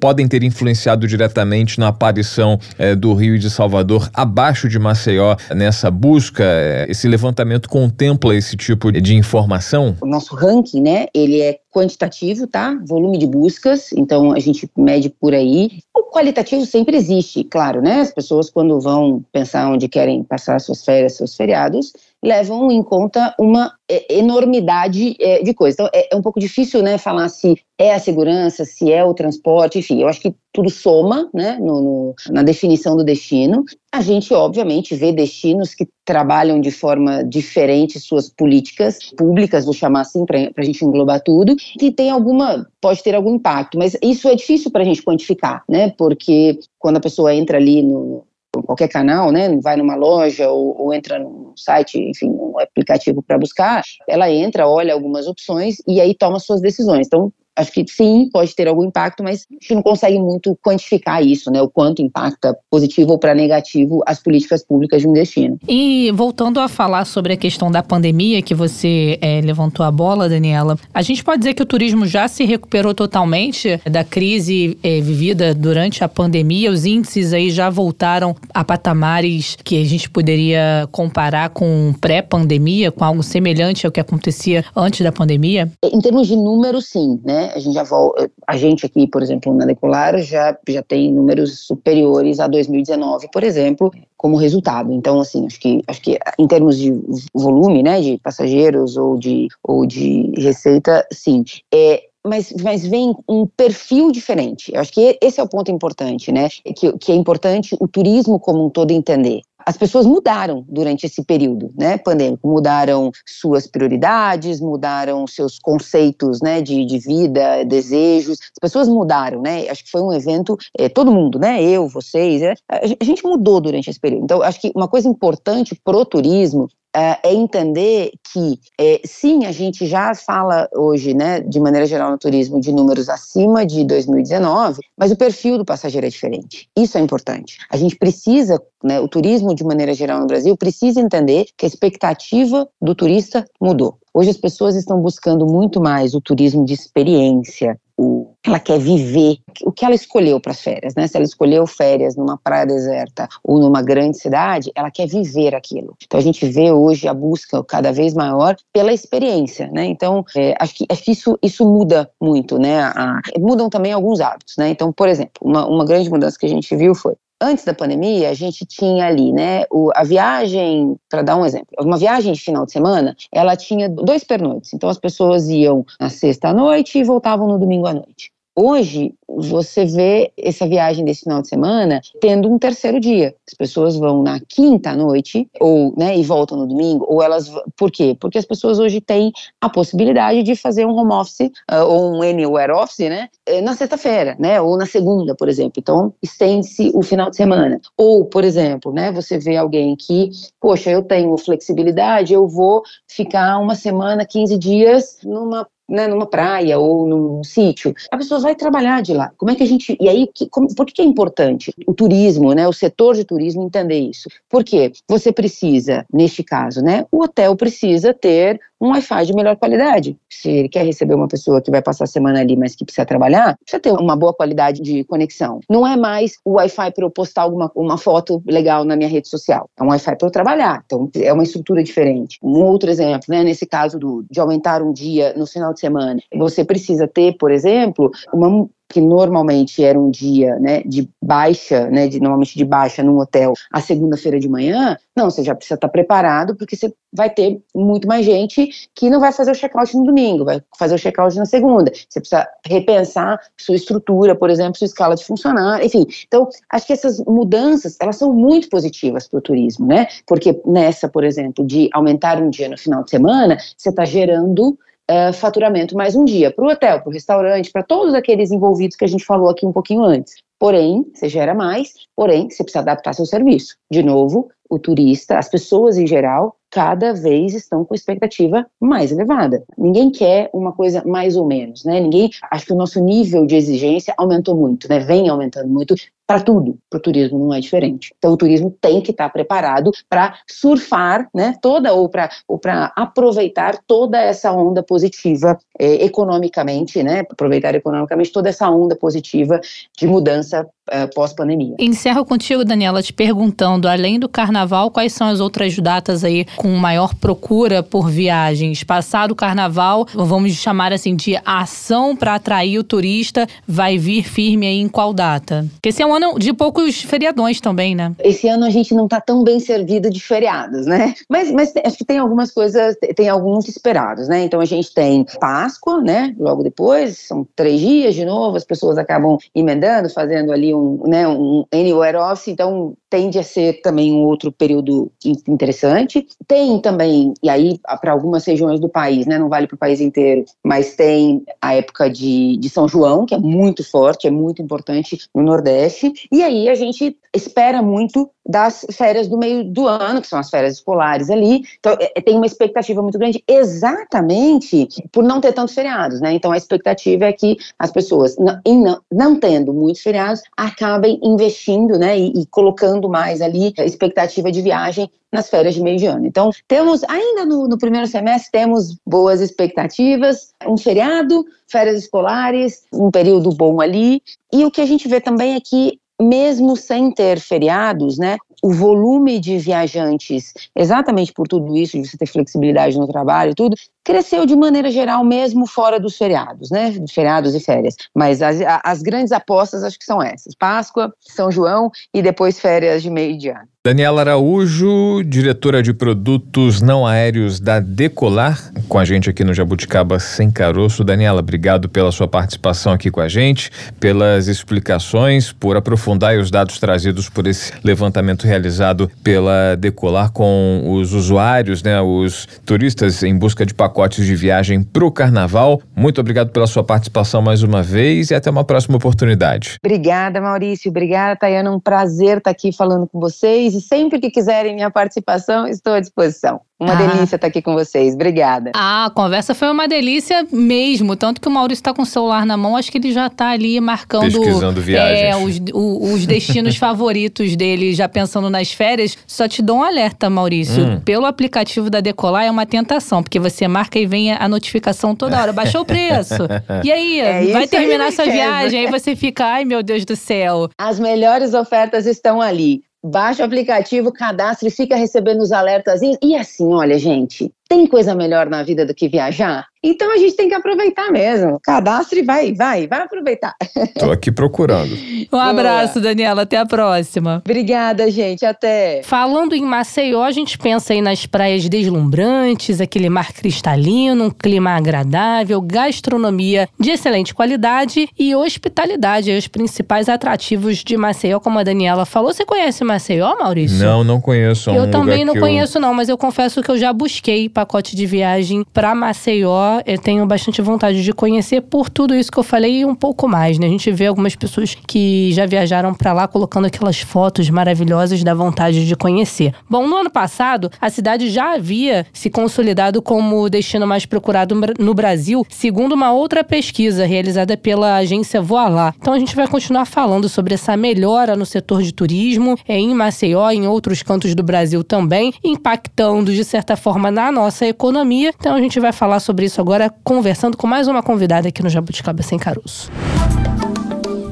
podem 0.00 0.28
ter 0.28 0.42
influenciado 0.42 1.06
diretamente 1.06 1.78
na 1.80 1.88
aparição 1.88 2.58
é, 2.78 2.94
do 2.94 3.12
Rio 3.14 3.38
de 3.38 3.50
Salvador 3.50 4.08
abaixo 4.14 4.68
de 4.68 4.78
Maceió 4.78 5.36
nessa 5.54 5.90
busca? 5.90 6.44
Eh, 6.44 6.86
esse 6.88 7.08
levantamento 7.08 7.68
contempla 7.68 8.34
esse 8.34 8.56
tipo 8.56 8.92
de 8.92 9.14
informação? 9.14 9.96
O 10.00 10.06
nosso 10.06 10.34
ranking, 10.34 10.80
né, 10.80 11.06
ele 11.14 11.40
é 11.40 11.58
quantitativo, 11.74 12.46
tá? 12.46 12.78
Volume 12.86 13.18
de 13.18 13.26
buscas, 13.26 13.92
então 13.92 14.32
a 14.32 14.38
gente 14.38 14.70
mede 14.76 15.10
por 15.10 15.34
aí. 15.34 15.80
O 15.92 16.04
qualitativo 16.04 16.64
sempre 16.64 16.96
existe, 16.96 17.42
claro, 17.42 17.82
né? 17.82 18.00
As 18.00 18.12
pessoas 18.12 18.48
quando 18.48 18.80
vão 18.80 19.24
pensar 19.32 19.68
onde 19.68 19.88
querem 19.88 20.22
passar 20.22 20.60
suas 20.60 20.84
férias, 20.84 21.16
seus 21.16 21.34
feriados, 21.34 21.92
levam 22.24 22.70
em 22.70 22.82
conta 22.82 23.34
uma 23.38 23.72
é, 23.88 24.18
enormidade 24.18 25.14
é, 25.20 25.42
de 25.42 25.52
coisas. 25.52 25.74
Então 25.74 25.90
é, 25.94 26.14
é 26.14 26.16
um 26.16 26.22
pouco 26.22 26.40
difícil, 26.40 26.82
né, 26.82 26.96
falar 26.96 27.28
se 27.28 27.54
é 27.78 27.92
a 27.92 27.98
segurança, 27.98 28.64
se 28.64 28.90
é 28.90 29.04
o 29.04 29.12
transporte, 29.12 29.78
enfim, 29.78 30.00
eu 30.00 30.08
acho 30.08 30.20
que 30.20 30.34
tudo 30.52 30.70
soma, 30.70 31.28
né, 31.34 31.58
no, 31.60 31.80
no, 31.82 32.14
na 32.30 32.42
definição 32.42 32.96
do 32.96 33.04
destino. 33.04 33.64
A 33.92 34.00
gente, 34.00 34.32
obviamente, 34.32 34.94
vê 34.94 35.12
destinos 35.12 35.74
que 35.74 35.86
trabalham 36.04 36.60
de 36.60 36.70
forma 36.70 37.22
diferente 37.22 38.00
suas 38.00 38.28
políticas 38.28 38.98
públicas, 39.16 39.64
vou 39.64 39.74
chamar 39.74 40.02
assim, 40.02 40.24
para 40.24 40.50
a 40.56 40.62
gente 40.62 40.84
englobar 40.84 41.20
tudo, 41.22 41.56
que 41.56 41.90
tem 41.90 42.10
alguma, 42.10 42.66
pode 42.80 43.02
ter 43.02 43.14
algum 43.14 43.34
impacto, 43.34 43.76
mas 43.76 43.96
isso 44.02 44.28
é 44.28 44.34
difícil 44.34 44.70
para 44.70 44.82
a 44.82 44.84
gente 44.84 45.02
quantificar, 45.02 45.62
né, 45.68 45.92
porque 45.98 46.58
quando 46.78 46.96
a 46.96 47.00
pessoa 47.00 47.34
entra 47.34 47.58
ali 47.58 47.82
no, 47.82 48.24
qualquer 48.64 48.88
canal, 48.88 49.30
né, 49.30 49.56
vai 49.62 49.76
numa 49.76 49.94
loja 49.94 50.48
ou, 50.50 50.80
ou 50.80 50.94
entra 50.94 51.18
num 51.18 51.52
site, 51.56 51.98
enfim, 51.98 52.28
um 52.30 52.58
aplicativo 52.58 53.22
para 53.22 53.38
buscar, 53.38 53.82
ela 54.08 54.30
entra, 54.30 54.68
olha 54.68 54.92
algumas 54.92 55.26
opções 55.26 55.76
e 55.86 56.00
aí 56.00 56.14
toma 56.14 56.38
suas 56.38 56.60
decisões. 56.60 57.06
Então, 57.06 57.32
acho 57.56 57.72
que 57.72 57.84
sim, 57.88 58.28
pode 58.32 58.54
ter 58.54 58.68
algum 58.68 58.84
impacto, 58.84 59.22
mas 59.22 59.46
a 59.50 59.54
gente 59.54 59.74
não 59.74 59.82
consegue 59.82 60.18
muito 60.18 60.58
quantificar 60.62 61.24
isso, 61.24 61.50
né? 61.50 61.62
O 61.62 61.68
quanto 61.68 62.02
impacta 62.02 62.56
positivo 62.70 63.12
ou 63.12 63.18
para 63.18 63.34
negativo 63.34 64.02
as 64.06 64.20
políticas 64.20 64.64
públicas 64.64 65.02
de 65.02 65.08
um 65.08 65.12
destino. 65.12 65.58
E 65.68 66.10
voltando 66.12 66.60
a 66.60 66.68
falar 66.68 67.04
sobre 67.04 67.32
a 67.32 67.36
questão 67.36 67.70
da 67.70 67.82
pandemia, 67.82 68.42
que 68.42 68.54
você 68.54 69.18
é, 69.20 69.40
levantou 69.40 69.84
a 69.84 69.90
bola, 69.90 70.28
Daniela, 70.28 70.76
a 70.92 71.02
gente 71.02 71.22
pode 71.22 71.38
dizer 71.38 71.54
que 71.54 71.62
o 71.62 71.66
turismo 71.66 72.06
já 72.06 72.26
se 72.28 72.44
recuperou 72.44 72.94
totalmente 72.94 73.80
da 73.90 74.02
crise 74.02 74.76
é, 74.82 75.00
vivida 75.00 75.54
durante 75.54 76.02
a 76.02 76.08
pandemia. 76.08 76.70
Os 76.70 76.84
índices 76.84 77.32
aí 77.32 77.50
já 77.50 77.70
voltaram 77.70 78.34
a 78.52 78.64
patamares 78.64 79.56
que 79.62 79.80
a 79.80 79.84
gente 79.84 80.10
poderia 80.10 80.88
comparar 80.90 81.50
com 81.50 81.94
pré-pandemia, 82.00 82.90
com 82.90 83.04
algo 83.04 83.22
semelhante 83.22 83.86
ao 83.86 83.92
que 83.92 84.00
acontecia 84.00 84.64
antes 84.74 85.00
da 85.00 85.12
pandemia? 85.12 85.70
Em 85.82 86.00
termos 86.00 86.26
de 86.26 86.36
números, 86.36 86.86
sim, 86.86 87.20
né? 87.24 87.43
A 87.54 87.58
gente 87.58 87.74
já 87.74 87.82
volta, 87.82 88.30
a 88.46 88.56
gente 88.56 88.86
aqui, 88.86 89.06
por 89.06 89.22
exemplo, 89.22 89.52
na 89.54 89.66
Decolar 89.66 90.18
já 90.22 90.56
já 90.68 90.82
tem 90.82 91.12
números 91.12 91.60
superiores 91.60 92.40
a 92.40 92.46
2019, 92.46 93.28
por 93.32 93.42
exemplo, 93.42 93.92
como 94.16 94.36
resultado. 94.36 94.92
Então, 94.92 95.20
assim, 95.20 95.46
acho 95.46 95.60
que 95.60 95.82
acho 95.86 96.00
que 96.00 96.18
em 96.38 96.46
termos 96.46 96.78
de 96.78 96.92
volume, 97.34 97.82
né, 97.82 98.00
de 98.00 98.18
passageiros 98.18 98.96
ou 98.96 99.18
de 99.18 99.48
ou 99.62 99.86
de 99.86 100.32
receita, 100.36 101.06
sim. 101.12 101.44
É, 101.72 102.02
mas, 102.26 102.54
mas 102.62 102.86
vem 102.86 103.14
um 103.28 103.46
perfil 103.46 104.10
diferente. 104.10 104.72
Eu 104.74 104.80
acho 104.80 104.92
que 104.92 105.18
esse 105.20 105.38
é 105.38 105.42
o 105.42 105.48
ponto 105.48 105.70
importante, 105.70 106.32
né? 106.32 106.48
Que, 106.48 106.96
que 106.96 107.12
é 107.12 107.14
importante 107.14 107.76
o 107.78 107.86
turismo 107.86 108.40
como 108.40 108.64
um 108.64 108.70
todo 108.70 108.92
entender 108.92 109.42
as 109.66 109.76
pessoas 109.76 110.06
mudaram 110.06 110.64
durante 110.68 111.06
esse 111.06 111.24
período, 111.24 111.72
né, 111.76 111.96
pandêmico, 111.98 112.48
mudaram 112.48 113.10
suas 113.26 113.66
prioridades, 113.66 114.60
mudaram 114.60 115.26
seus 115.26 115.58
conceitos, 115.58 116.40
né, 116.40 116.60
de, 116.60 116.84
de 116.84 116.98
vida, 116.98 117.64
desejos, 117.64 118.38
as 118.40 118.58
pessoas 118.60 118.88
mudaram, 118.88 119.40
né, 119.42 119.68
acho 119.68 119.84
que 119.84 119.90
foi 119.90 120.02
um 120.02 120.12
evento, 120.12 120.56
é, 120.78 120.88
todo 120.88 121.12
mundo, 121.12 121.38
né, 121.38 121.62
eu, 121.62 121.88
vocês, 121.88 122.42
é, 122.42 122.54
a 122.68 123.04
gente 123.04 123.24
mudou 123.24 123.60
durante 123.60 123.90
esse 123.90 124.00
período, 124.00 124.24
então 124.24 124.42
acho 124.42 124.60
que 124.60 124.72
uma 124.74 124.88
coisa 124.88 125.08
importante 125.08 125.78
pro 125.84 126.04
turismo 126.04 126.68
é, 126.94 127.18
é 127.24 127.34
entender 127.34 128.12
que, 128.32 128.58
é, 128.78 129.00
sim, 129.04 129.44
a 129.44 129.52
gente 129.52 129.86
já 129.86 130.14
fala 130.14 130.68
hoje, 130.74 131.12
né, 131.12 131.40
de 131.40 131.58
maneira 131.58 131.86
geral 131.86 132.10
no 132.10 132.18
turismo, 132.18 132.60
de 132.60 132.72
números 132.72 133.08
acima 133.08 133.66
de 133.66 133.84
2019, 133.84 134.80
mas 134.96 135.10
o 135.10 135.16
perfil 135.16 135.58
do 135.58 135.64
passageiro 135.64 136.06
é 136.06 136.10
diferente. 136.10 136.68
Isso 136.76 136.96
é 136.96 137.00
importante. 137.00 137.58
A 137.70 137.76
gente 137.76 137.96
precisa, 137.96 138.62
né, 138.82 139.00
o 139.00 139.08
turismo, 139.08 139.54
de 139.54 139.64
maneira 139.64 139.92
geral 139.92 140.20
no 140.20 140.26
Brasil, 140.26 140.56
precisa 140.56 141.00
entender 141.00 141.46
que 141.56 141.66
a 141.66 141.68
expectativa 141.68 142.68
do 142.80 142.94
turista 142.94 143.44
mudou. 143.60 143.98
Hoje 144.12 144.30
as 144.30 144.36
pessoas 144.36 144.76
estão 144.76 145.00
buscando 145.00 145.44
muito 145.44 145.80
mais 145.80 146.14
o 146.14 146.20
turismo 146.20 146.64
de 146.64 146.72
experiência, 146.72 147.76
o 147.96 148.34
ela 148.46 148.60
quer 148.60 148.78
viver, 148.78 149.38
o 149.62 149.72
que 149.72 149.84
ela 149.86 149.94
escolheu 149.94 150.38
para 150.38 150.52
as 150.52 150.60
férias, 150.60 150.94
né? 150.94 151.06
Se 151.06 151.16
ela 151.16 151.24
escolheu 151.24 151.66
férias 151.66 152.14
numa 152.14 152.36
praia 152.36 152.66
deserta 152.66 153.26
ou 153.42 153.58
numa 153.58 153.80
grande 153.80 154.18
cidade, 154.18 154.70
ela 154.74 154.90
quer 154.90 155.06
viver 155.06 155.54
aquilo. 155.54 155.96
Então 156.04 156.20
a 156.20 156.22
gente 156.22 156.44
vê 156.46 156.70
hoje 156.70 157.08
a 157.08 157.14
busca 157.14 157.64
cada 157.64 157.90
vez 157.90 158.12
maior 158.12 158.54
pela 158.70 158.92
experiência, 158.92 159.70
né? 159.72 159.86
Então 159.86 160.24
é, 160.36 160.54
acho 160.60 160.74
que, 160.74 160.86
acho 160.90 161.02
que 161.02 161.12
isso, 161.12 161.38
isso 161.42 161.64
muda 161.64 162.10
muito, 162.20 162.58
né? 162.58 162.82
A, 162.82 163.20
mudam 163.38 163.70
também 163.70 163.92
alguns 163.92 164.20
hábitos, 164.20 164.56
né? 164.58 164.68
Então, 164.68 164.92
por 164.92 165.08
exemplo, 165.08 165.40
uma, 165.40 165.66
uma 165.66 165.84
grande 165.86 166.10
mudança 166.10 166.38
que 166.38 166.46
a 166.46 166.50
gente 166.50 166.76
viu 166.76 166.94
foi 166.94 167.14
antes 167.40 167.64
da 167.64 167.74
pandemia, 167.74 168.30
a 168.30 168.34
gente 168.34 168.64
tinha 168.64 169.06
ali, 169.06 169.32
né, 169.32 169.64
o, 169.70 169.90
a 169.94 170.04
viagem, 170.04 170.96
para 171.08 171.22
dar 171.22 171.36
um 171.36 171.44
exemplo, 171.44 171.68
uma 171.80 171.98
viagem 171.98 172.32
de 172.32 172.40
final 172.40 172.64
de 172.64 172.72
semana, 172.72 173.16
ela 173.32 173.56
tinha 173.56 173.88
dois 173.88 174.24
pernoites. 174.24 174.72
Então 174.72 174.88
as 174.88 174.98
pessoas 174.98 175.48
iam 175.48 175.84
na 176.00 176.08
sexta 176.08 176.48
à 176.48 176.54
noite 176.54 176.98
e 176.98 177.04
voltavam 177.04 177.46
no 177.46 177.58
domingo 177.58 177.86
à 177.86 177.94
noite. 177.94 178.32
Hoje, 178.56 179.12
você 179.26 179.84
vê 179.84 180.32
essa 180.38 180.66
viagem 180.66 181.04
desse 181.04 181.22
final 181.22 181.42
de 181.42 181.48
semana 181.48 182.00
tendo 182.20 182.48
um 182.48 182.56
terceiro 182.56 183.00
dia. 183.00 183.34
As 183.48 183.54
pessoas 183.54 183.96
vão 183.96 184.22
na 184.22 184.38
quinta 184.38 184.94
noite, 184.94 185.48
ou, 185.58 185.92
né, 185.96 186.16
e 186.16 186.22
voltam 186.22 186.58
no 186.58 186.66
domingo, 186.66 187.04
ou 187.08 187.20
elas. 187.20 187.50
Por 187.76 187.90
quê? 187.90 188.16
Porque 188.18 188.38
as 188.38 188.44
pessoas 188.44 188.78
hoje 188.78 189.00
têm 189.00 189.32
a 189.60 189.68
possibilidade 189.68 190.44
de 190.44 190.54
fazer 190.54 190.86
um 190.86 190.96
home 190.96 191.12
office, 191.12 191.50
uh, 191.68 191.84
ou 191.84 192.14
um 192.14 192.22
anywhere 192.22 192.72
office, 192.72 193.08
né, 193.08 193.28
eh, 193.44 193.60
na 193.60 193.74
sexta-feira, 193.74 194.36
né, 194.38 194.60
ou 194.60 194.76
na 194.76 194.86
segunda, 194.86 195.34
por 195.34 195.48
exemplo. 195.48 195.74
Então, 195.78 196.14
estende-se 196.22 196.92
o 196.94 197.02
final 197.02 197.30
de 197.30 197.36
semana. 197.36 197.80
Ou, 197.96 198.24
por 198.24 198.44
exemplo, 198.44 198.92
né, 198.92 199.10
você 199.10 199.36
vê 199.36 199.56
alguém 199.56 199.96
que, 199.96 200.30
poxa, 200.60 200.90
eu 200.90 201.02
tenho 201.02 201.36
flexibilidade, 201.36 202.32
eu 202.32 202.46
vou 202.46 202.82
ficar 203.08 203.58
uma 203.58 203.74
semana, 203.74 204.24
15 204.24 204.56
dias 204.56 205.18
numa 205.24 205.66
né, 205.88 206.06
numa 206.06 206.26
praia 206.26 206.78
ou 206.78 207.06
num 207.06 207.44
sítio, 207.44 207.94
a 208.10 208.16
pessoa 208.16 208.40
vai 208.40 208.54
trabalhar 208.54 209.02
de 209.02 209.12
lá. 209.12 209.30
Como 209.36 209.50
é 209.50 209.54
que 209.54 209.62
a 209.62 209.66
gente. 209.66 209.96
E 210.00 210.08
aí, 210.08 210.28
que, 210.34 210.48
como, 210.48 210.74
por 210.74 210.86
que 210.86 211.02
é 211.02 211.04
importante 211.04 211.72
o 211.86 211.94
turismo, 211.94 212.52
né, 212.54 212.66
o 212.66 212.72
setor 212.72 213.14
de 213.14 213.24
turismo 213.24 213.62
entender 213.62 213.98
isso? 213.98 214.28
Porque 214.48 214.92
você 215.08 215.32
precisa, 215.32 216.06
neste 216.12 216.42
caso, 216.42 216.82
né, 216.82 217.06
o 217.10 217.22
hotel 217.22 217.54
precisa 217.56 218.14
ter 218.14 218.60
um 218.80 218.90
Wi-Fi 218.90 219.26
de 219.26 219.34
melhor 219.34 219.56
qualidade. 219.56 220.16
Se 220.28 220.50
ele 220.50 220.68
quer 220.68 220.84
receber 220.84 221.14
uma 221.14 221.28
pessoa 221.28 221.62
que 221.62 221.70
vai 221.70 221.80
passar 221.80 222.04
a 222.04 222.06
semana 222.06 222.40
ali, 222.40 222.56
mas 222.56 222.74
que 222.74 222.84
precisa 222.84 223.06
trabalhar, 223.06 223.56
precisa 223.58 223.80
ter 223.80 223.92
uma 223.92 224.14
boa 224.14 224.34
qualidade 224.34 224.82
de 224.82 225.04
conexão. 225.04 225.60
Não 225.70 225.86
é 225.86 225.96
mais 225.96 226.36
o 226.44 226.52
Wi-Fi 226.52 226.90
para 226.92 227.04
eu 227.04 227.10
postar 227.10 227.42
alguma, 227.42 227.70
uma 227.74 227.96
foto 227.96 228.42
legal 228.46 228.84
na 228.84 228.96
minha 228.96 229.08
rede 229.08 229.28
social. 229.28 229.70
É 229.78 229.82
um 229.82 229.88
Wi-Fi 229.88 230.16
para 230.16 230.28
eu 230.28 230.30
trabalhar. 230.30 230.82
Então, 230.84 231.08
é 231.16 231.32
uma 231.32 231.42
estrutura 231.42 231.82
diferente. 231.82 232.38
Um 232.42 232.62
outro 232.62 232.90
exemplo, 232.90 233.26
né, 233.28 233.42
nesse 233.42 233.64
caso 233.64 233.98
do, 233.98 234.24
de 234.30 234.38
aumentar 234.38 234.82
um 234.82 234.92
dia 234.92 235.32
no 235.34 235.46
final 235.46 235.72
de 235.74 235.80
semana, 235.80 236.20
você 236.34 236.64
precisa 236.64 237.06
ter, 237.06 237.36
por 237.36 237.50
exemplo, 237.50 238.10
uma 238.32 238.68
que 238.88 239.00
normalmente 239.00 239.82
era 239.82 239.98
um 239.98 240.08
dia 240.08 240.56
né, 240.60 240.82
de 240.84 241.10
baixa, 241.20 241.90
né, 241.90 242.06
de, 242.06 242.20
normalmente 242.20 242.56
de 242.56 242.64
baixa 242.64 243.02
num 243.02 243.18
hotel, 243.18 243.54
a 243.72 243.80
segunda-feira 243.80 244.38
de 244.38 244.48
manhã, 244.48 244.96
não, 245.16 245.30
você 245.30 245.42
já 245.42 245.54
precisa 245.54 245.74
estar 245.74 245.88
preparado, 245.88 246.54
porque 246.54 246.76
você 246.76 246.94
vai 247.12 247.30
ter 247.30 247.60
muito 247.74 248.06
mais 248.06 248.24
gente 248.24 248.68
que 248.94 249.10
não 249.10 249.18
vai 249.18 249.32
fazer 249.32 249.50
o 249.50 249.54
check-out 249.54 249.96
no 249.96 250.04
domingo, 250.04 250.44
vai 250.44 250.62
fazer 250.78 250.94
o 250.94 250.98
check-out 250.98 251.36
na 251.36 251.44
segunda. 251.44 251.90
Você 252.08 252.20
precisa 252.20 252.46
repensar 252.64 253.40
sua 253.56 253.74
estrutura, 253.74 254.34
por 254.36 254.50
exemplo, 254.50 254.78
sua 254.78 254.86
escala 254.86 255.16
de 255.16 255.24
funcionário, 255.24 255.84
enfim. 255.84 256.06
Então, 256.26 256.48
acho 256.70 256.86
que 256.86 256.92
essas 256.92 257.18
mudanças, 257.20 257.96
elas 258.00 258.16
são 258.16 258.32
muito 258.32 258.68
positivas 258.68 259.26
para 259.26 259.38
o 259.38 259.42
turismo, 259.42 259.86
né? 259.86 260.06
Porque 260.26 260.60
nessa, 260.64 261.08
por 261.08 261.24
exemplo, 261.24 261.66
de 261.66 261.88
aumentar 261.92 262.40
um 262.40 262.50
dia 262.50 262.68
no 262.68 262.78
final 262.78 263.02
de 263.02 263.10
semana, 263.10 263.56
você 263.76 263.88
está 263.88 264.04
gerando 264.04 264.78
uh, 265.10 265.32
faturamento 265.32 265.96
mais 265.96 266.14
um 266.14 266.24
dia 266.24 266.50
para 266.50 266.64
o 266.64 266.68
hotel, 266.68 267.00
para 267.00 267.08
o 267.08 267.12
restaurante, 267.12 267.70
para 267.70 267.82
todos 267.82 268.14
aqueles 268.14 268.50
envolvidos 268.50 268.96
que 268.96 269.04
a 269.04 269.08
gente 269.08 269.24
falou 269.24 269.48
aqui 269.48 269.66
um 269.66 269.72
pouquinho 269.72 270.02
antes. 270.02 270.34
Porém, 270.58 271.04
você 271.12 271.28
gera 271.28 271.54
mais, 271.54 271.92
porém, 272.16 272.48
você 272.48 272.62
precisa 272.62 272.80
adaptar 272.80 273.12
seu 273.12 273.26
serviço. 273.26 273.76
De 273.90 274.02
novo, 274.02 274.48
o 274.70 274.78
turista, 274.78 275.38
as 275.38 275.48
pessoas 275.48 275.98
em 275.98 276.06
geral, 276.06 276.56
cada 276.70 277.12
vez 277.12 277.54
estão 277.54 277.84
com 277.84 277.94
expectativa 277.94 278.66
mais 278.80 279.12
elevada. 279.12 279.62
Ninguém 279.76 280.10
quer 280.10 280.48
uma 280.52 280.72
coisa 280.72 281.04
mais 281.04 281.36
ou 281.36 281.46
menos, 281.46 281.84
né? 281.84 282.00
Ninguém, 282.00 282.30
acho 282.50 282.66
que 282.66 282.72
o 282.72 282.76
nosso 282.76 283.00
nível 283.00 283.46
de 283.46 283.56
exigência 283.56 284.14
aumentou 284.16 284.56
muito, 284.56 284.88
né? 284.88 285.00
Vem 285.00 285.28
aumentando 285.28 285.68
muito 285.68 285.94
para 286.26 286.40
tudo. 286.40 286.78
Para 286.90 286.98
o 286.98 287.02
turismo 287.02 287.38
não 287.38 287.54
é 287.54 287.60
diferente. 287.60 288.14
Então 288.18 288.32
o 288.32 288.36
turismo 288.36 288.74
tem 288.80 289.00
que 289.00 289.10
estar 289.10 289.24
tá 289.24 289.30
preparado 289.30 289.90
para 290.08 290.34
surfar, 290.48 291.28
né? 291.34 291.54
Toda 291.60 291.92
ou 291.92 292.08
para 292.08 292.30
ou 292.48 292.58
para 292.58 292.92
aproveitar 292.96 293.78
toda 293.86 294.18
essa 294.18 294.52
onda 294.52 294.82
positiva 294.82 295.58
eh, 295.78 296.04
economicamente, 296.04 297.02
né? 297.02 297.20
Aproveitar 297.30 297.74
economicamente 297.74 298.32
toda 298.32 298.48
essa 298.48 298.68
onda 298.70 298.96
positiva 298.96 299.60
de 299.96 300.06
mudança 300.06 300.66
eh, 300.90 301.06
pós-pandemia. 301.08 301.76
Encerro 301.78 302.24
contigo, 302.24 302.64
Daniela, 302.64 303.02
te 303.02 303.12
perguntando, 303.12 303.88
além 303.88 304.18
do 304.18 304.28
carnaval, 304.28 304.90
quais 304.90 305.12
são 305.12 305.28
as 305.28 305.40
outras 305.40 305.78
datas 305.78 306.24
aí 306.24 306.46
com 306.56 306.68
maior 306.76 307.14
procura 307.14 307.82
por 307.82 308.08
viagens? 308.08 308.84
Passado 308.84 309.32
o 309.32 309.34
carnaval, 309.34 310.06
vamos 310.14 310.52
chamar 310.52 310.92
assim 310.92 311.16
de 311.16 311.38
ação 311.44 312.14
para 312.14 312.34
atrair 312.34 312.78
o 312.78 312.84
turista, 312.84 313.46
vai 313.66 313.98
vir 313.98 314.24
firme 314.24 314.66
aí 314.66 314.78
em 314.78 314.88
qual 314.88 315.12
data? 315.12 315.66
Porque 315.74 315.88
esse 315.88 316.02
é 316.02 316.06
um 316.06 316.13
de 316.38 316.52
poucos 316.52 317.02
feriadões 317.02 317.60
também, 317.60 317.94
né? 317.94 318.12
Esse 318.18 318.48
ano 318.48 318.64
a 318.64 318.70
gente 318.70 318.94
não 318.94 319.04
está 319.04 319.20
tão 319.20 319.42
bem 319.42 319.60
servido 319.60 320.10
de 320.10 320.20
feriados, 320.20 320.86
né? 320.86 321.14
Mas, 321.28 321.50
mas 321.52 321.72
acho 321.84 321.98
que 321.98 322.04
tem 322.04 322.18
algumas 322.18 322.50
coisas, 322.50 322.96
tem 323.16 323.28
alguns 323.28 323.68
esperados, 323.68 324.28
né? 324.28 324.44
Então 324.44 324.60
a 324.60 324.64
gente 324.64 324.92
tem 324.92 325.26
Páscoa, 325.40 326.00
né? 326.00 326.34
Logo 326.38 326.62
depois, 326.62 327.18
são 327.18 327.46
três 327.56 327.80
dias 327.80 328.14
de 328.14 328.24
novo, 328.24 328.56
as 328.56 328.64
pessoas 328.64 328.98
acabam 328.98 329.38
emendando, 329.54 330.08
fazendo 330.10 330.52
ali 330.52 330.74
um, 330.74 331.02
né, 331.06 331.26
um 331.28 331.64
anywhere 331.72 332.16
office, 332.16 332.48
então 332.48 332.94
tende 333.14 333.38
a 333.38 333.44
ser 333.44 333.80
também 333.80 334.12
um 334.12 334.24
outro 334.24 334.50
período 334.50 335.10
interessante. 335.46 336.26
Tem 336.48 336.80
também, 336.80 337.32
e 337.40 337.48
aí 337.48 337.78
para 338.00 338.10
algumas 338.10 338.44
regiões 338.44 338.80
do 338.80 338.88
país, 338.88 339.24
né, 339.24 339.38
não 339.38 339.48
vale 339.48 339.68
para 339.68 339.76
o 339.76 339.78
país 339.78 340.00
inteiro, 340.00 340.44
mas 340.64 340.96
tem 340.96 341.44
a 341.62 341.74
época 341.76 342.10
de, 342.10 342.56
de 342.56 342.68
São 342.68 342.88
João, 342.88 343.24
que 343.24 343.34
é 343.34 343.38
muito 343.38 343.88
forte, 343.88 344.26
é 344.26 344.30
muito 344.30 344.60
importante 344.60 345.16
no 345.32 345.42
Nordeste. 345.42 346.03
E 346.30 346.42
aí 346.42 346.68
a 346.68 346.74
gente 346.74 347.16
espera 347.32 347.82
muito 347.82 348.30
das 348.46 348.84
férias 348.92 349.26
do 349.26 349.38
meio 349.38 349.64
do 349.64 349.86
ano, 349.88 350.20
que 350.20 350.26
são 350.26 350.38
as 350.38 350.50
férias 350.50 350.74
escolares 350.74 351.30
ali. 351.30 351.62
Então, 351.78 351.96
é, 351.98 352.20
tem 352.20 352.36
uma 352.36 352.46
expectativa 352.46 353.00
muito 353.02 353.18
grande, 353.18 353.42
exatamente 353.48 354.86
por 355.10 355.24
não 355.24 355.40
ter 355.40 355.52
tantos 355.52 355.74
feriados, 355.74 356.20
né? 356.20 356.32
Então, 356.32 356.52
a 356.52 356.56
expectativa 356.56 357.24
é 357.24 357.32
que 357.32 357.56
as 357.78 357.90
pessoas, 357.90 358.36
não, 358.36 358.60
não, 358.66 359.00
não 359.10 359.40
tendo 359.40 359.72
muitos 359.72 360.02
feriados, 360.02 360.42
acabem 360.56 361.18
investindo, 361.22 361.98
né? 361.98 362.18
E, 362.18 362.42
e, 362.42 362.46
colocando 362.46 363.08
mais 363.08 363.40
ali 363.40 363.72
a 363.78 363.84
expectativa 363.84 364.52
de 364.52 364.60
viagem 364.60 365.10
nas 365.32 365.48
férias 365.48 365.74
de 365.74 365.82
meio 365.82 365.98
de 365.98 366.06
ano. 366.06 366.26
Então, 366.26 366.50
temos, 366.68 367.02
ainda 367.04 367.44
no, 367.44 367.66
no 367.66 367.76
primeiro 367.76 368.06
semestre, 368.06 368.52
temos 368.52 368.96
boas 369.04 369.40
expectativas, 369.40 370.52
um 370.66 370.76
feriado, 370.76 371.44
férias 371.66 371.98
escolares, 371.98 372.84
um 372.92 373.10
período 373.10 373.50
bom 373.50 373.80
ali. 373.80 374.22
E 374.52 374.64
o 374.64 374.70
que 374.70 374.80
a 374.80 374.86
gente 374.86 375.08
vê 375.08 375.20
também 375.20 375.54
é 375.56 375.60
que 375.60 375.98
mesmo 376.20 376.76
sem 376.76 377.12
ter 377.12 377.40
feriados, 377.40 378.18
né, 378.18 378.36
o 378.62 378.72
volume 378.72 379.38
de 379.38 379.58
viajantes, 379.58 380.52
exatamente 380.74 381.32
por 381.32 381.46
tudo 381.46 381.76
isso, 381.76 382.00
de 382.00 382.08
você 382.08 382.16
ter 382.16 382.26
flexibilidade 382.26 382.98
no 382.98 383.06
trabalho 383.06 383.50
e 383.50 383.54
tudo, 383.54 383.76
cresceu 384.02 384.46
de 384.46 384.56
maneira 384.56 384.90
geral 384.90 385.24
mesmo 385.24 385.66
fora 385.66 386.00
dos 386.00 386.16
feriados, 386.16 386.70
né, 386.70 386.94
feriados 387.12 387.54
e 387.54 387.60
férias. 387.60 387.96
Mas 388.14 388.40
as, 388.40 388.58
as 388.82 389.02
grandes 389.02 389.32
apostas 389.32 389.82
acho 389.82 389.98
que 389.98 390.04
são 390.04 390.22
essas, 390.22 390.54
Páscoa, 390.54 391.12
São 391.20 391.50
João 391.50 391.90
e 392.12 392.22
depois 392.22 392.58
férias 392.58 393.02
de 393.02 393.10
meio 393.10 393.36
de 393.36 393.50
ano. 393.50 393.73
Daniela 393.86 394.22
Araújo, 394.22 395.22
diretora 395.22 395.82
de 395.82 395.92
produtos 395.92 396.80
não 396.80 397.06
aéreos 397.06 397.60
da 397.60 397.80
Decolar, 397.80 398.72
com 398.88 398.98
a 398.98 399.04
gente 399.04 399.28
aqui 399.28 399.44
no 399.44 399.52
Jabuticaba 399.52 400.18
Sem 400.18 400.50
Caroço. 400.50 401.04
Daniela, 401.04 401.40
obrigado 401.40 401.86
pela 401.86 402.10
sua 402.10 402.26
participação 402.26 402.94
aqui 402.94 403.10
com 403.10 403.20
a 403.20 403.28
gente, 403.28 403.70
pelas 404.00 404.48
explicações, 404.48 405.52
por 405.52 405.76
aprofundar 405.76 406.38
os 406.38 406.50
dados 406.50 406.78
trazidos 406.78 407.28
por 407.28 407.46
esse 407.46 407.74
levantamento 407.84 408.46
realizado 408.46 409.10
pela 409.22 409.76
Decolar 409.76 410.32
com 410.32 410.82
os 410.86 411.12
usuários, 411.12 411.82
né, 411.82 412.00
os 412.00 412.48
turistas 412.64 413.22
em 413.22 413.36
busca 413.36 413.66
de 413.66 413.74
pacotes 413.74 414.24
de 414.24 414.34
viagem 414.34 414.82
para 414.82 415.04
o 415.04 415.12
Carnaval. 415.12 415.82
Muito 415.94 416.22
obrigado 416.22 416.48
pela 416.48 416.66
sua 416.66 416.82
participação 416.82 417.42
mais 417.42 417.62
uma 417.62 417.82
vez 417.82 418.30
e 418.30 418.34
até 418.34 418.50
uma 418.50 418.64
próxima 418.64 418.96
oportunidade. 418.96 419.76
Obrigada, 419.84 420.40
Maurício. 420.40 420.90
Obrigada, 420.90 421.36
Tayana. 421.38 421.70
Um 421.70 421.78
prazer 421.78 422.38
estar 422.38 422.50
aqui 422.50 422.72
falando 422.72 423.06
com 423.06 423.20
vocês 423.20 423.73
e 423.74 423.80
sempre 423.80 424.20
que 424.20 424.30
quiserem 424.30 424.74
minha 424.74 424.90
participação, 424.90 425.66
estou 425.66 425.94
à 425.94 426.00
disposição. 426.00 426.60
Uma 426.78 426.92
ah. 426.92 426.96
delícia 426.96 427.36
estar 427.36 427.46
aqui 427.46 427.62
com 427.62 427.72
vocês. 427.72 428.14
Obrigada. 428.14 428.72
Ah, 428.74 429.06
a 429.06 429.10
conversa 429.10 429.54
foi 429.54 429.70
uma 429.70 429.86
delícia 429.86 430.44
mesmo. 430.50 431.14
Tanto 431.14 431.40
que 431.40 431.46
o 431.46 431.50
Maurício 431.50 431.80
está 431.80 431.94
com 431.94 432.02
o 432.02 432.06
celular 432.06 432.44
na 432.44 432.56
mão, 432.56 432.76
acho 432.76 432.90
que 432.90 432.98
ele 432.98 433.12
já 433.12 433.28
está 433.28 433.50
ali 433.50 433.80
marcando. 433.80 434.24
Pesquisando 434.24 434.80
viagens. 434.80 435.20
É, 435.20 435.36
os, 435.36 435.60
o, 435.72 436.12
os 436.12 436.26
destinos 436.26 436.74
favoritos 436.76 437.54
dele, 437.54 437.94
já 437.94 438.08
pensando 438.08 438.50
nas 438.50 438.72
férias. 438.72 439.16
Só 439.26 439.46
te 439.46 439.62
dou 439.62 439.78
um 439.78 439.82
alerta, 439.84 440.28
Maurício. 440.28 440.84
Hum. 440.84 441.00
Pelo 441.00 441.26
aplicativo 441.26 441.88
da 441.88 442.00
Decolar 442.00 442.44
é 442.44 442.50
uma 442.50 442.66
tentação, 442.66 443.22
porque 443.22 443.38
você 443.38 443.68
marca 443.68 443.98
e 443.98 444.04
vem 444.04 444.32
a 444.32 444.48
notificação 444.48 445.14
toda 445.14 445.40
hora. 445.40 445.52
Baixou 445.52 445.82
o 445.82 445.84
preço. 445.84 446.42
E 446.82 446.90
aí, 446.90 447.20
é 447.22 447.46
vai 447.52 447.68
terminar 447.68 448.04
aí 448.04 448.08
essa 448.08 448.24
viagem. 448.24 448.80
Aí 448.80 448.90
você 448.90 449.14
fica, 449.14 449.44
ai 449.44 449.64
meu 449.64 449.82
Deus 449.82 450.04
do 450.04 450.16
céu. 450.16 450.68
As 450.76 450.98
melhores 450.98 451.54
ofertas 451.54 452.04
estão 452.04 452.40
ali 452.40 452.82
baixa 453.04 453.42
o 453.42 453.46
aplicativo, 453.46 454.10
cadastre, 454.10 454.70
fica 454.70 454.96
recebendo 454.96 455.42
os 455.42 455.52
alertas. 455.52 456.00
E 456.22 456.34
assim, 456.34 456.72
olha, 456.72 456.98
gente, 456.98 457.52
tem 457.68 457.86
coisa 457.86 458.14
melhor 458.14 458.48
na 458.48 458.62
vida 458.62 458.86
do 458.86 458.94
que 458.94 459.08
viajar? 459.08 459.66
Então 459.84 460.10
a 460.10 460.16
gente 460.16 460.34
tem 460.34 460.48
que 460.48 460.54
aproveitar 460.54 461.12
mesmo. 461.12 461.60
Cadastre 461.62 462.20
e 462.20 462.22
vai, 462.22 462.54
vai, 462.54 462.86
vai 462.86 463.02
aproveitar. 463.02 463.54
Tô 464.00 464.10
aqui 464.10 464.32
procurando. 464.32 464.96
Um 465.30 465.38
abraço. 465.38 466.00
Daniela. 466.00 466.42
Até 466.42 466.56
a 466.56 466.64
próxima. 466.64 467.42
Obrigada, 467.44 468.10
gente. 468.10 468.46
Até. 468.46 469.02
Falando 469.02 469.54
em 469.54 469.62
Maceió, 469.62 470.22
a 470.22 470.30
gente 470.30 470.56
pensa 470.56 470.94
aí 470.94 471.02
nas 471.02 471.26
praias 471.26 471.68
deslumbrantes, 471.68 472.80
aquele 472.80 473.10
mar 473.10 473.32
cristalino, 473.32 474.24
um 474.24 474.30
clima 474.30 474.70
agradável, 474.70 475.60
gastronomia 475.60 476.66
de 476.80 476.90
excelente 476.90 477.34
qualidade 477.34 478.08
e 478.18 478.34
hospitalidade, 478.34 479.30
os 479.32 479.48
principais 479.48 480.08
atrativos 480.08 480.78
de 480.78 480.96
Maceió, 480.96 481.38
como 481.40 481.58
a 481.58 481.62
Daniela 481.62 482.06
falou. 482.06 482.32
Você 482.32 482.46
conhece 482.46 482.82
Maceió, 482.84 483.36
Maurício? 483.38 483.84
Não, 483.84 484.02
não 484.02 484.20
conheço. 484.20 484.70
É 484.70 484.72
um 484.72 484.76
eu 484.76 484.90
também 484.90 485.26
não 485.26 485.34
conheço, 485.34 485.76
eu... 485.76 485.82
não, 485.82 485.92
mas 485.92 486.08
eu 486.08 486.16
confesso 486.16 486.62
que 486.62 486.70
eu 486.70 486.78
já 486.78 486.90
busquei 486.90 487.50
pacote 487.50 487.94
de 487.94 488.06
viagem 488.06 488.64
para 488.72 488.94
Maceió. 488.94 489.73
Eu 489.86 489.98
tenho 489.98 490.26
bastante 490.26 490.60
vontade 490.60 491.02
de 491.02 491.12
conhecer 491.12 491.60
por 491.62 491.88
tudo 491.88 492.14
isso 492.14 492.30
que 492.30 492.38
eu 492.38 492.42
falei 492.42 492.80
e 492.80 492.84
um 492.84 492.94
pouco 492.94 493.26
mais, 493.26 493.58
né? 493.58 493.66
A 493.66 493.70
gente 493.70 493.90
vê 493.90 494.06
algumas 494.06 494.36
pessoas 494.36 494.74
que 494.74 495.32
já 495.32 495.46
viajaram 495.46 495.94
para 495.94 496.12
lá 496.12 496.28
colocando 496.28 496.66
aquelas 496.66 497.00
fotos 497.00 497.48
maravilhosas 497.48 498.22
da 498.22 498.34
vontade 498.34 498.86
de 498.86 498.96
conhecer. 498.96 499.54
Bom, 499.68 499.86
no 499.86 499.96
ano 499.96 500.10
passado, 500.10 500.70
a 500.80 500.90
cidade 500.90 501.30
já 501.30 501.54
havia 501.54 502.06
se 502.12 502.28
consolidado 502.28 503.00
como 503.00 503.42
o 503.42 503.48
destino 503.48 503.86
mais 503.86 504.04
procurado 504.04 504.54
no 504.78 504.94
Brasil, 504.94 505.46
segundo 505.48 505.92
uma 505.92 506.12
outra 506.12 506.44
pesquisa 506.44 507.06
realizada 507.06 507.56
pela 507.56 507.96
agência 507.96 508.42
Voilá. 508.42 508.94
Então 508.98 509.14
a 509.14 509.18
gente 509.18 509.34
vai 509.34 509.48
continuar 509.48 509.84
falando 509.84 510.28
sobre 510.28 510.54
essa 510.54 510.76
melhora 510.76 511.36
no 511.36 511.46
setor 511.46 511.82
de 511.82 511.92
turismo 511.92 512.58
é, 512.68 512.78
em 512.78 512.92
Maceió, 512.94 513.50
em 513.50 513.66
outros 513.66 514.02
cantos 514.02 514.34
do 514.34 514.42
Brasil 514.42 514.84
também, 514.84 515.32
impactando 515.42 516.32
de 516.32 516.44
certa 516.44 516.76
forma 516.76 517.10
na 517.10 517.32
nossa 517.32 517.54
nossa 517.54 517.66
economia. 517.66 518.32
Então 518.38 518.54
a 518.54 518.60
gente 518.60 518.80
vai 518.80 518.92
falar 518.92 519.20
sobre 519.20 519.46
isso 519.46 519.60
agora, 519.64 519.90
conversando 520.04 520.58
com 520.58 520.66
mais 520.66 520.88
uma 520.88 521.02
convidada 521.02 521.48
aqui 521.48 521.62
no 521.62 521.70
Jabuticaba 521.70 522.22
Sem 522.22 522.38
Caroço. 522.38 522.92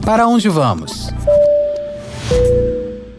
Para 0.05 0.27
onde 0.27 0.47
vamos? 0.51 1.09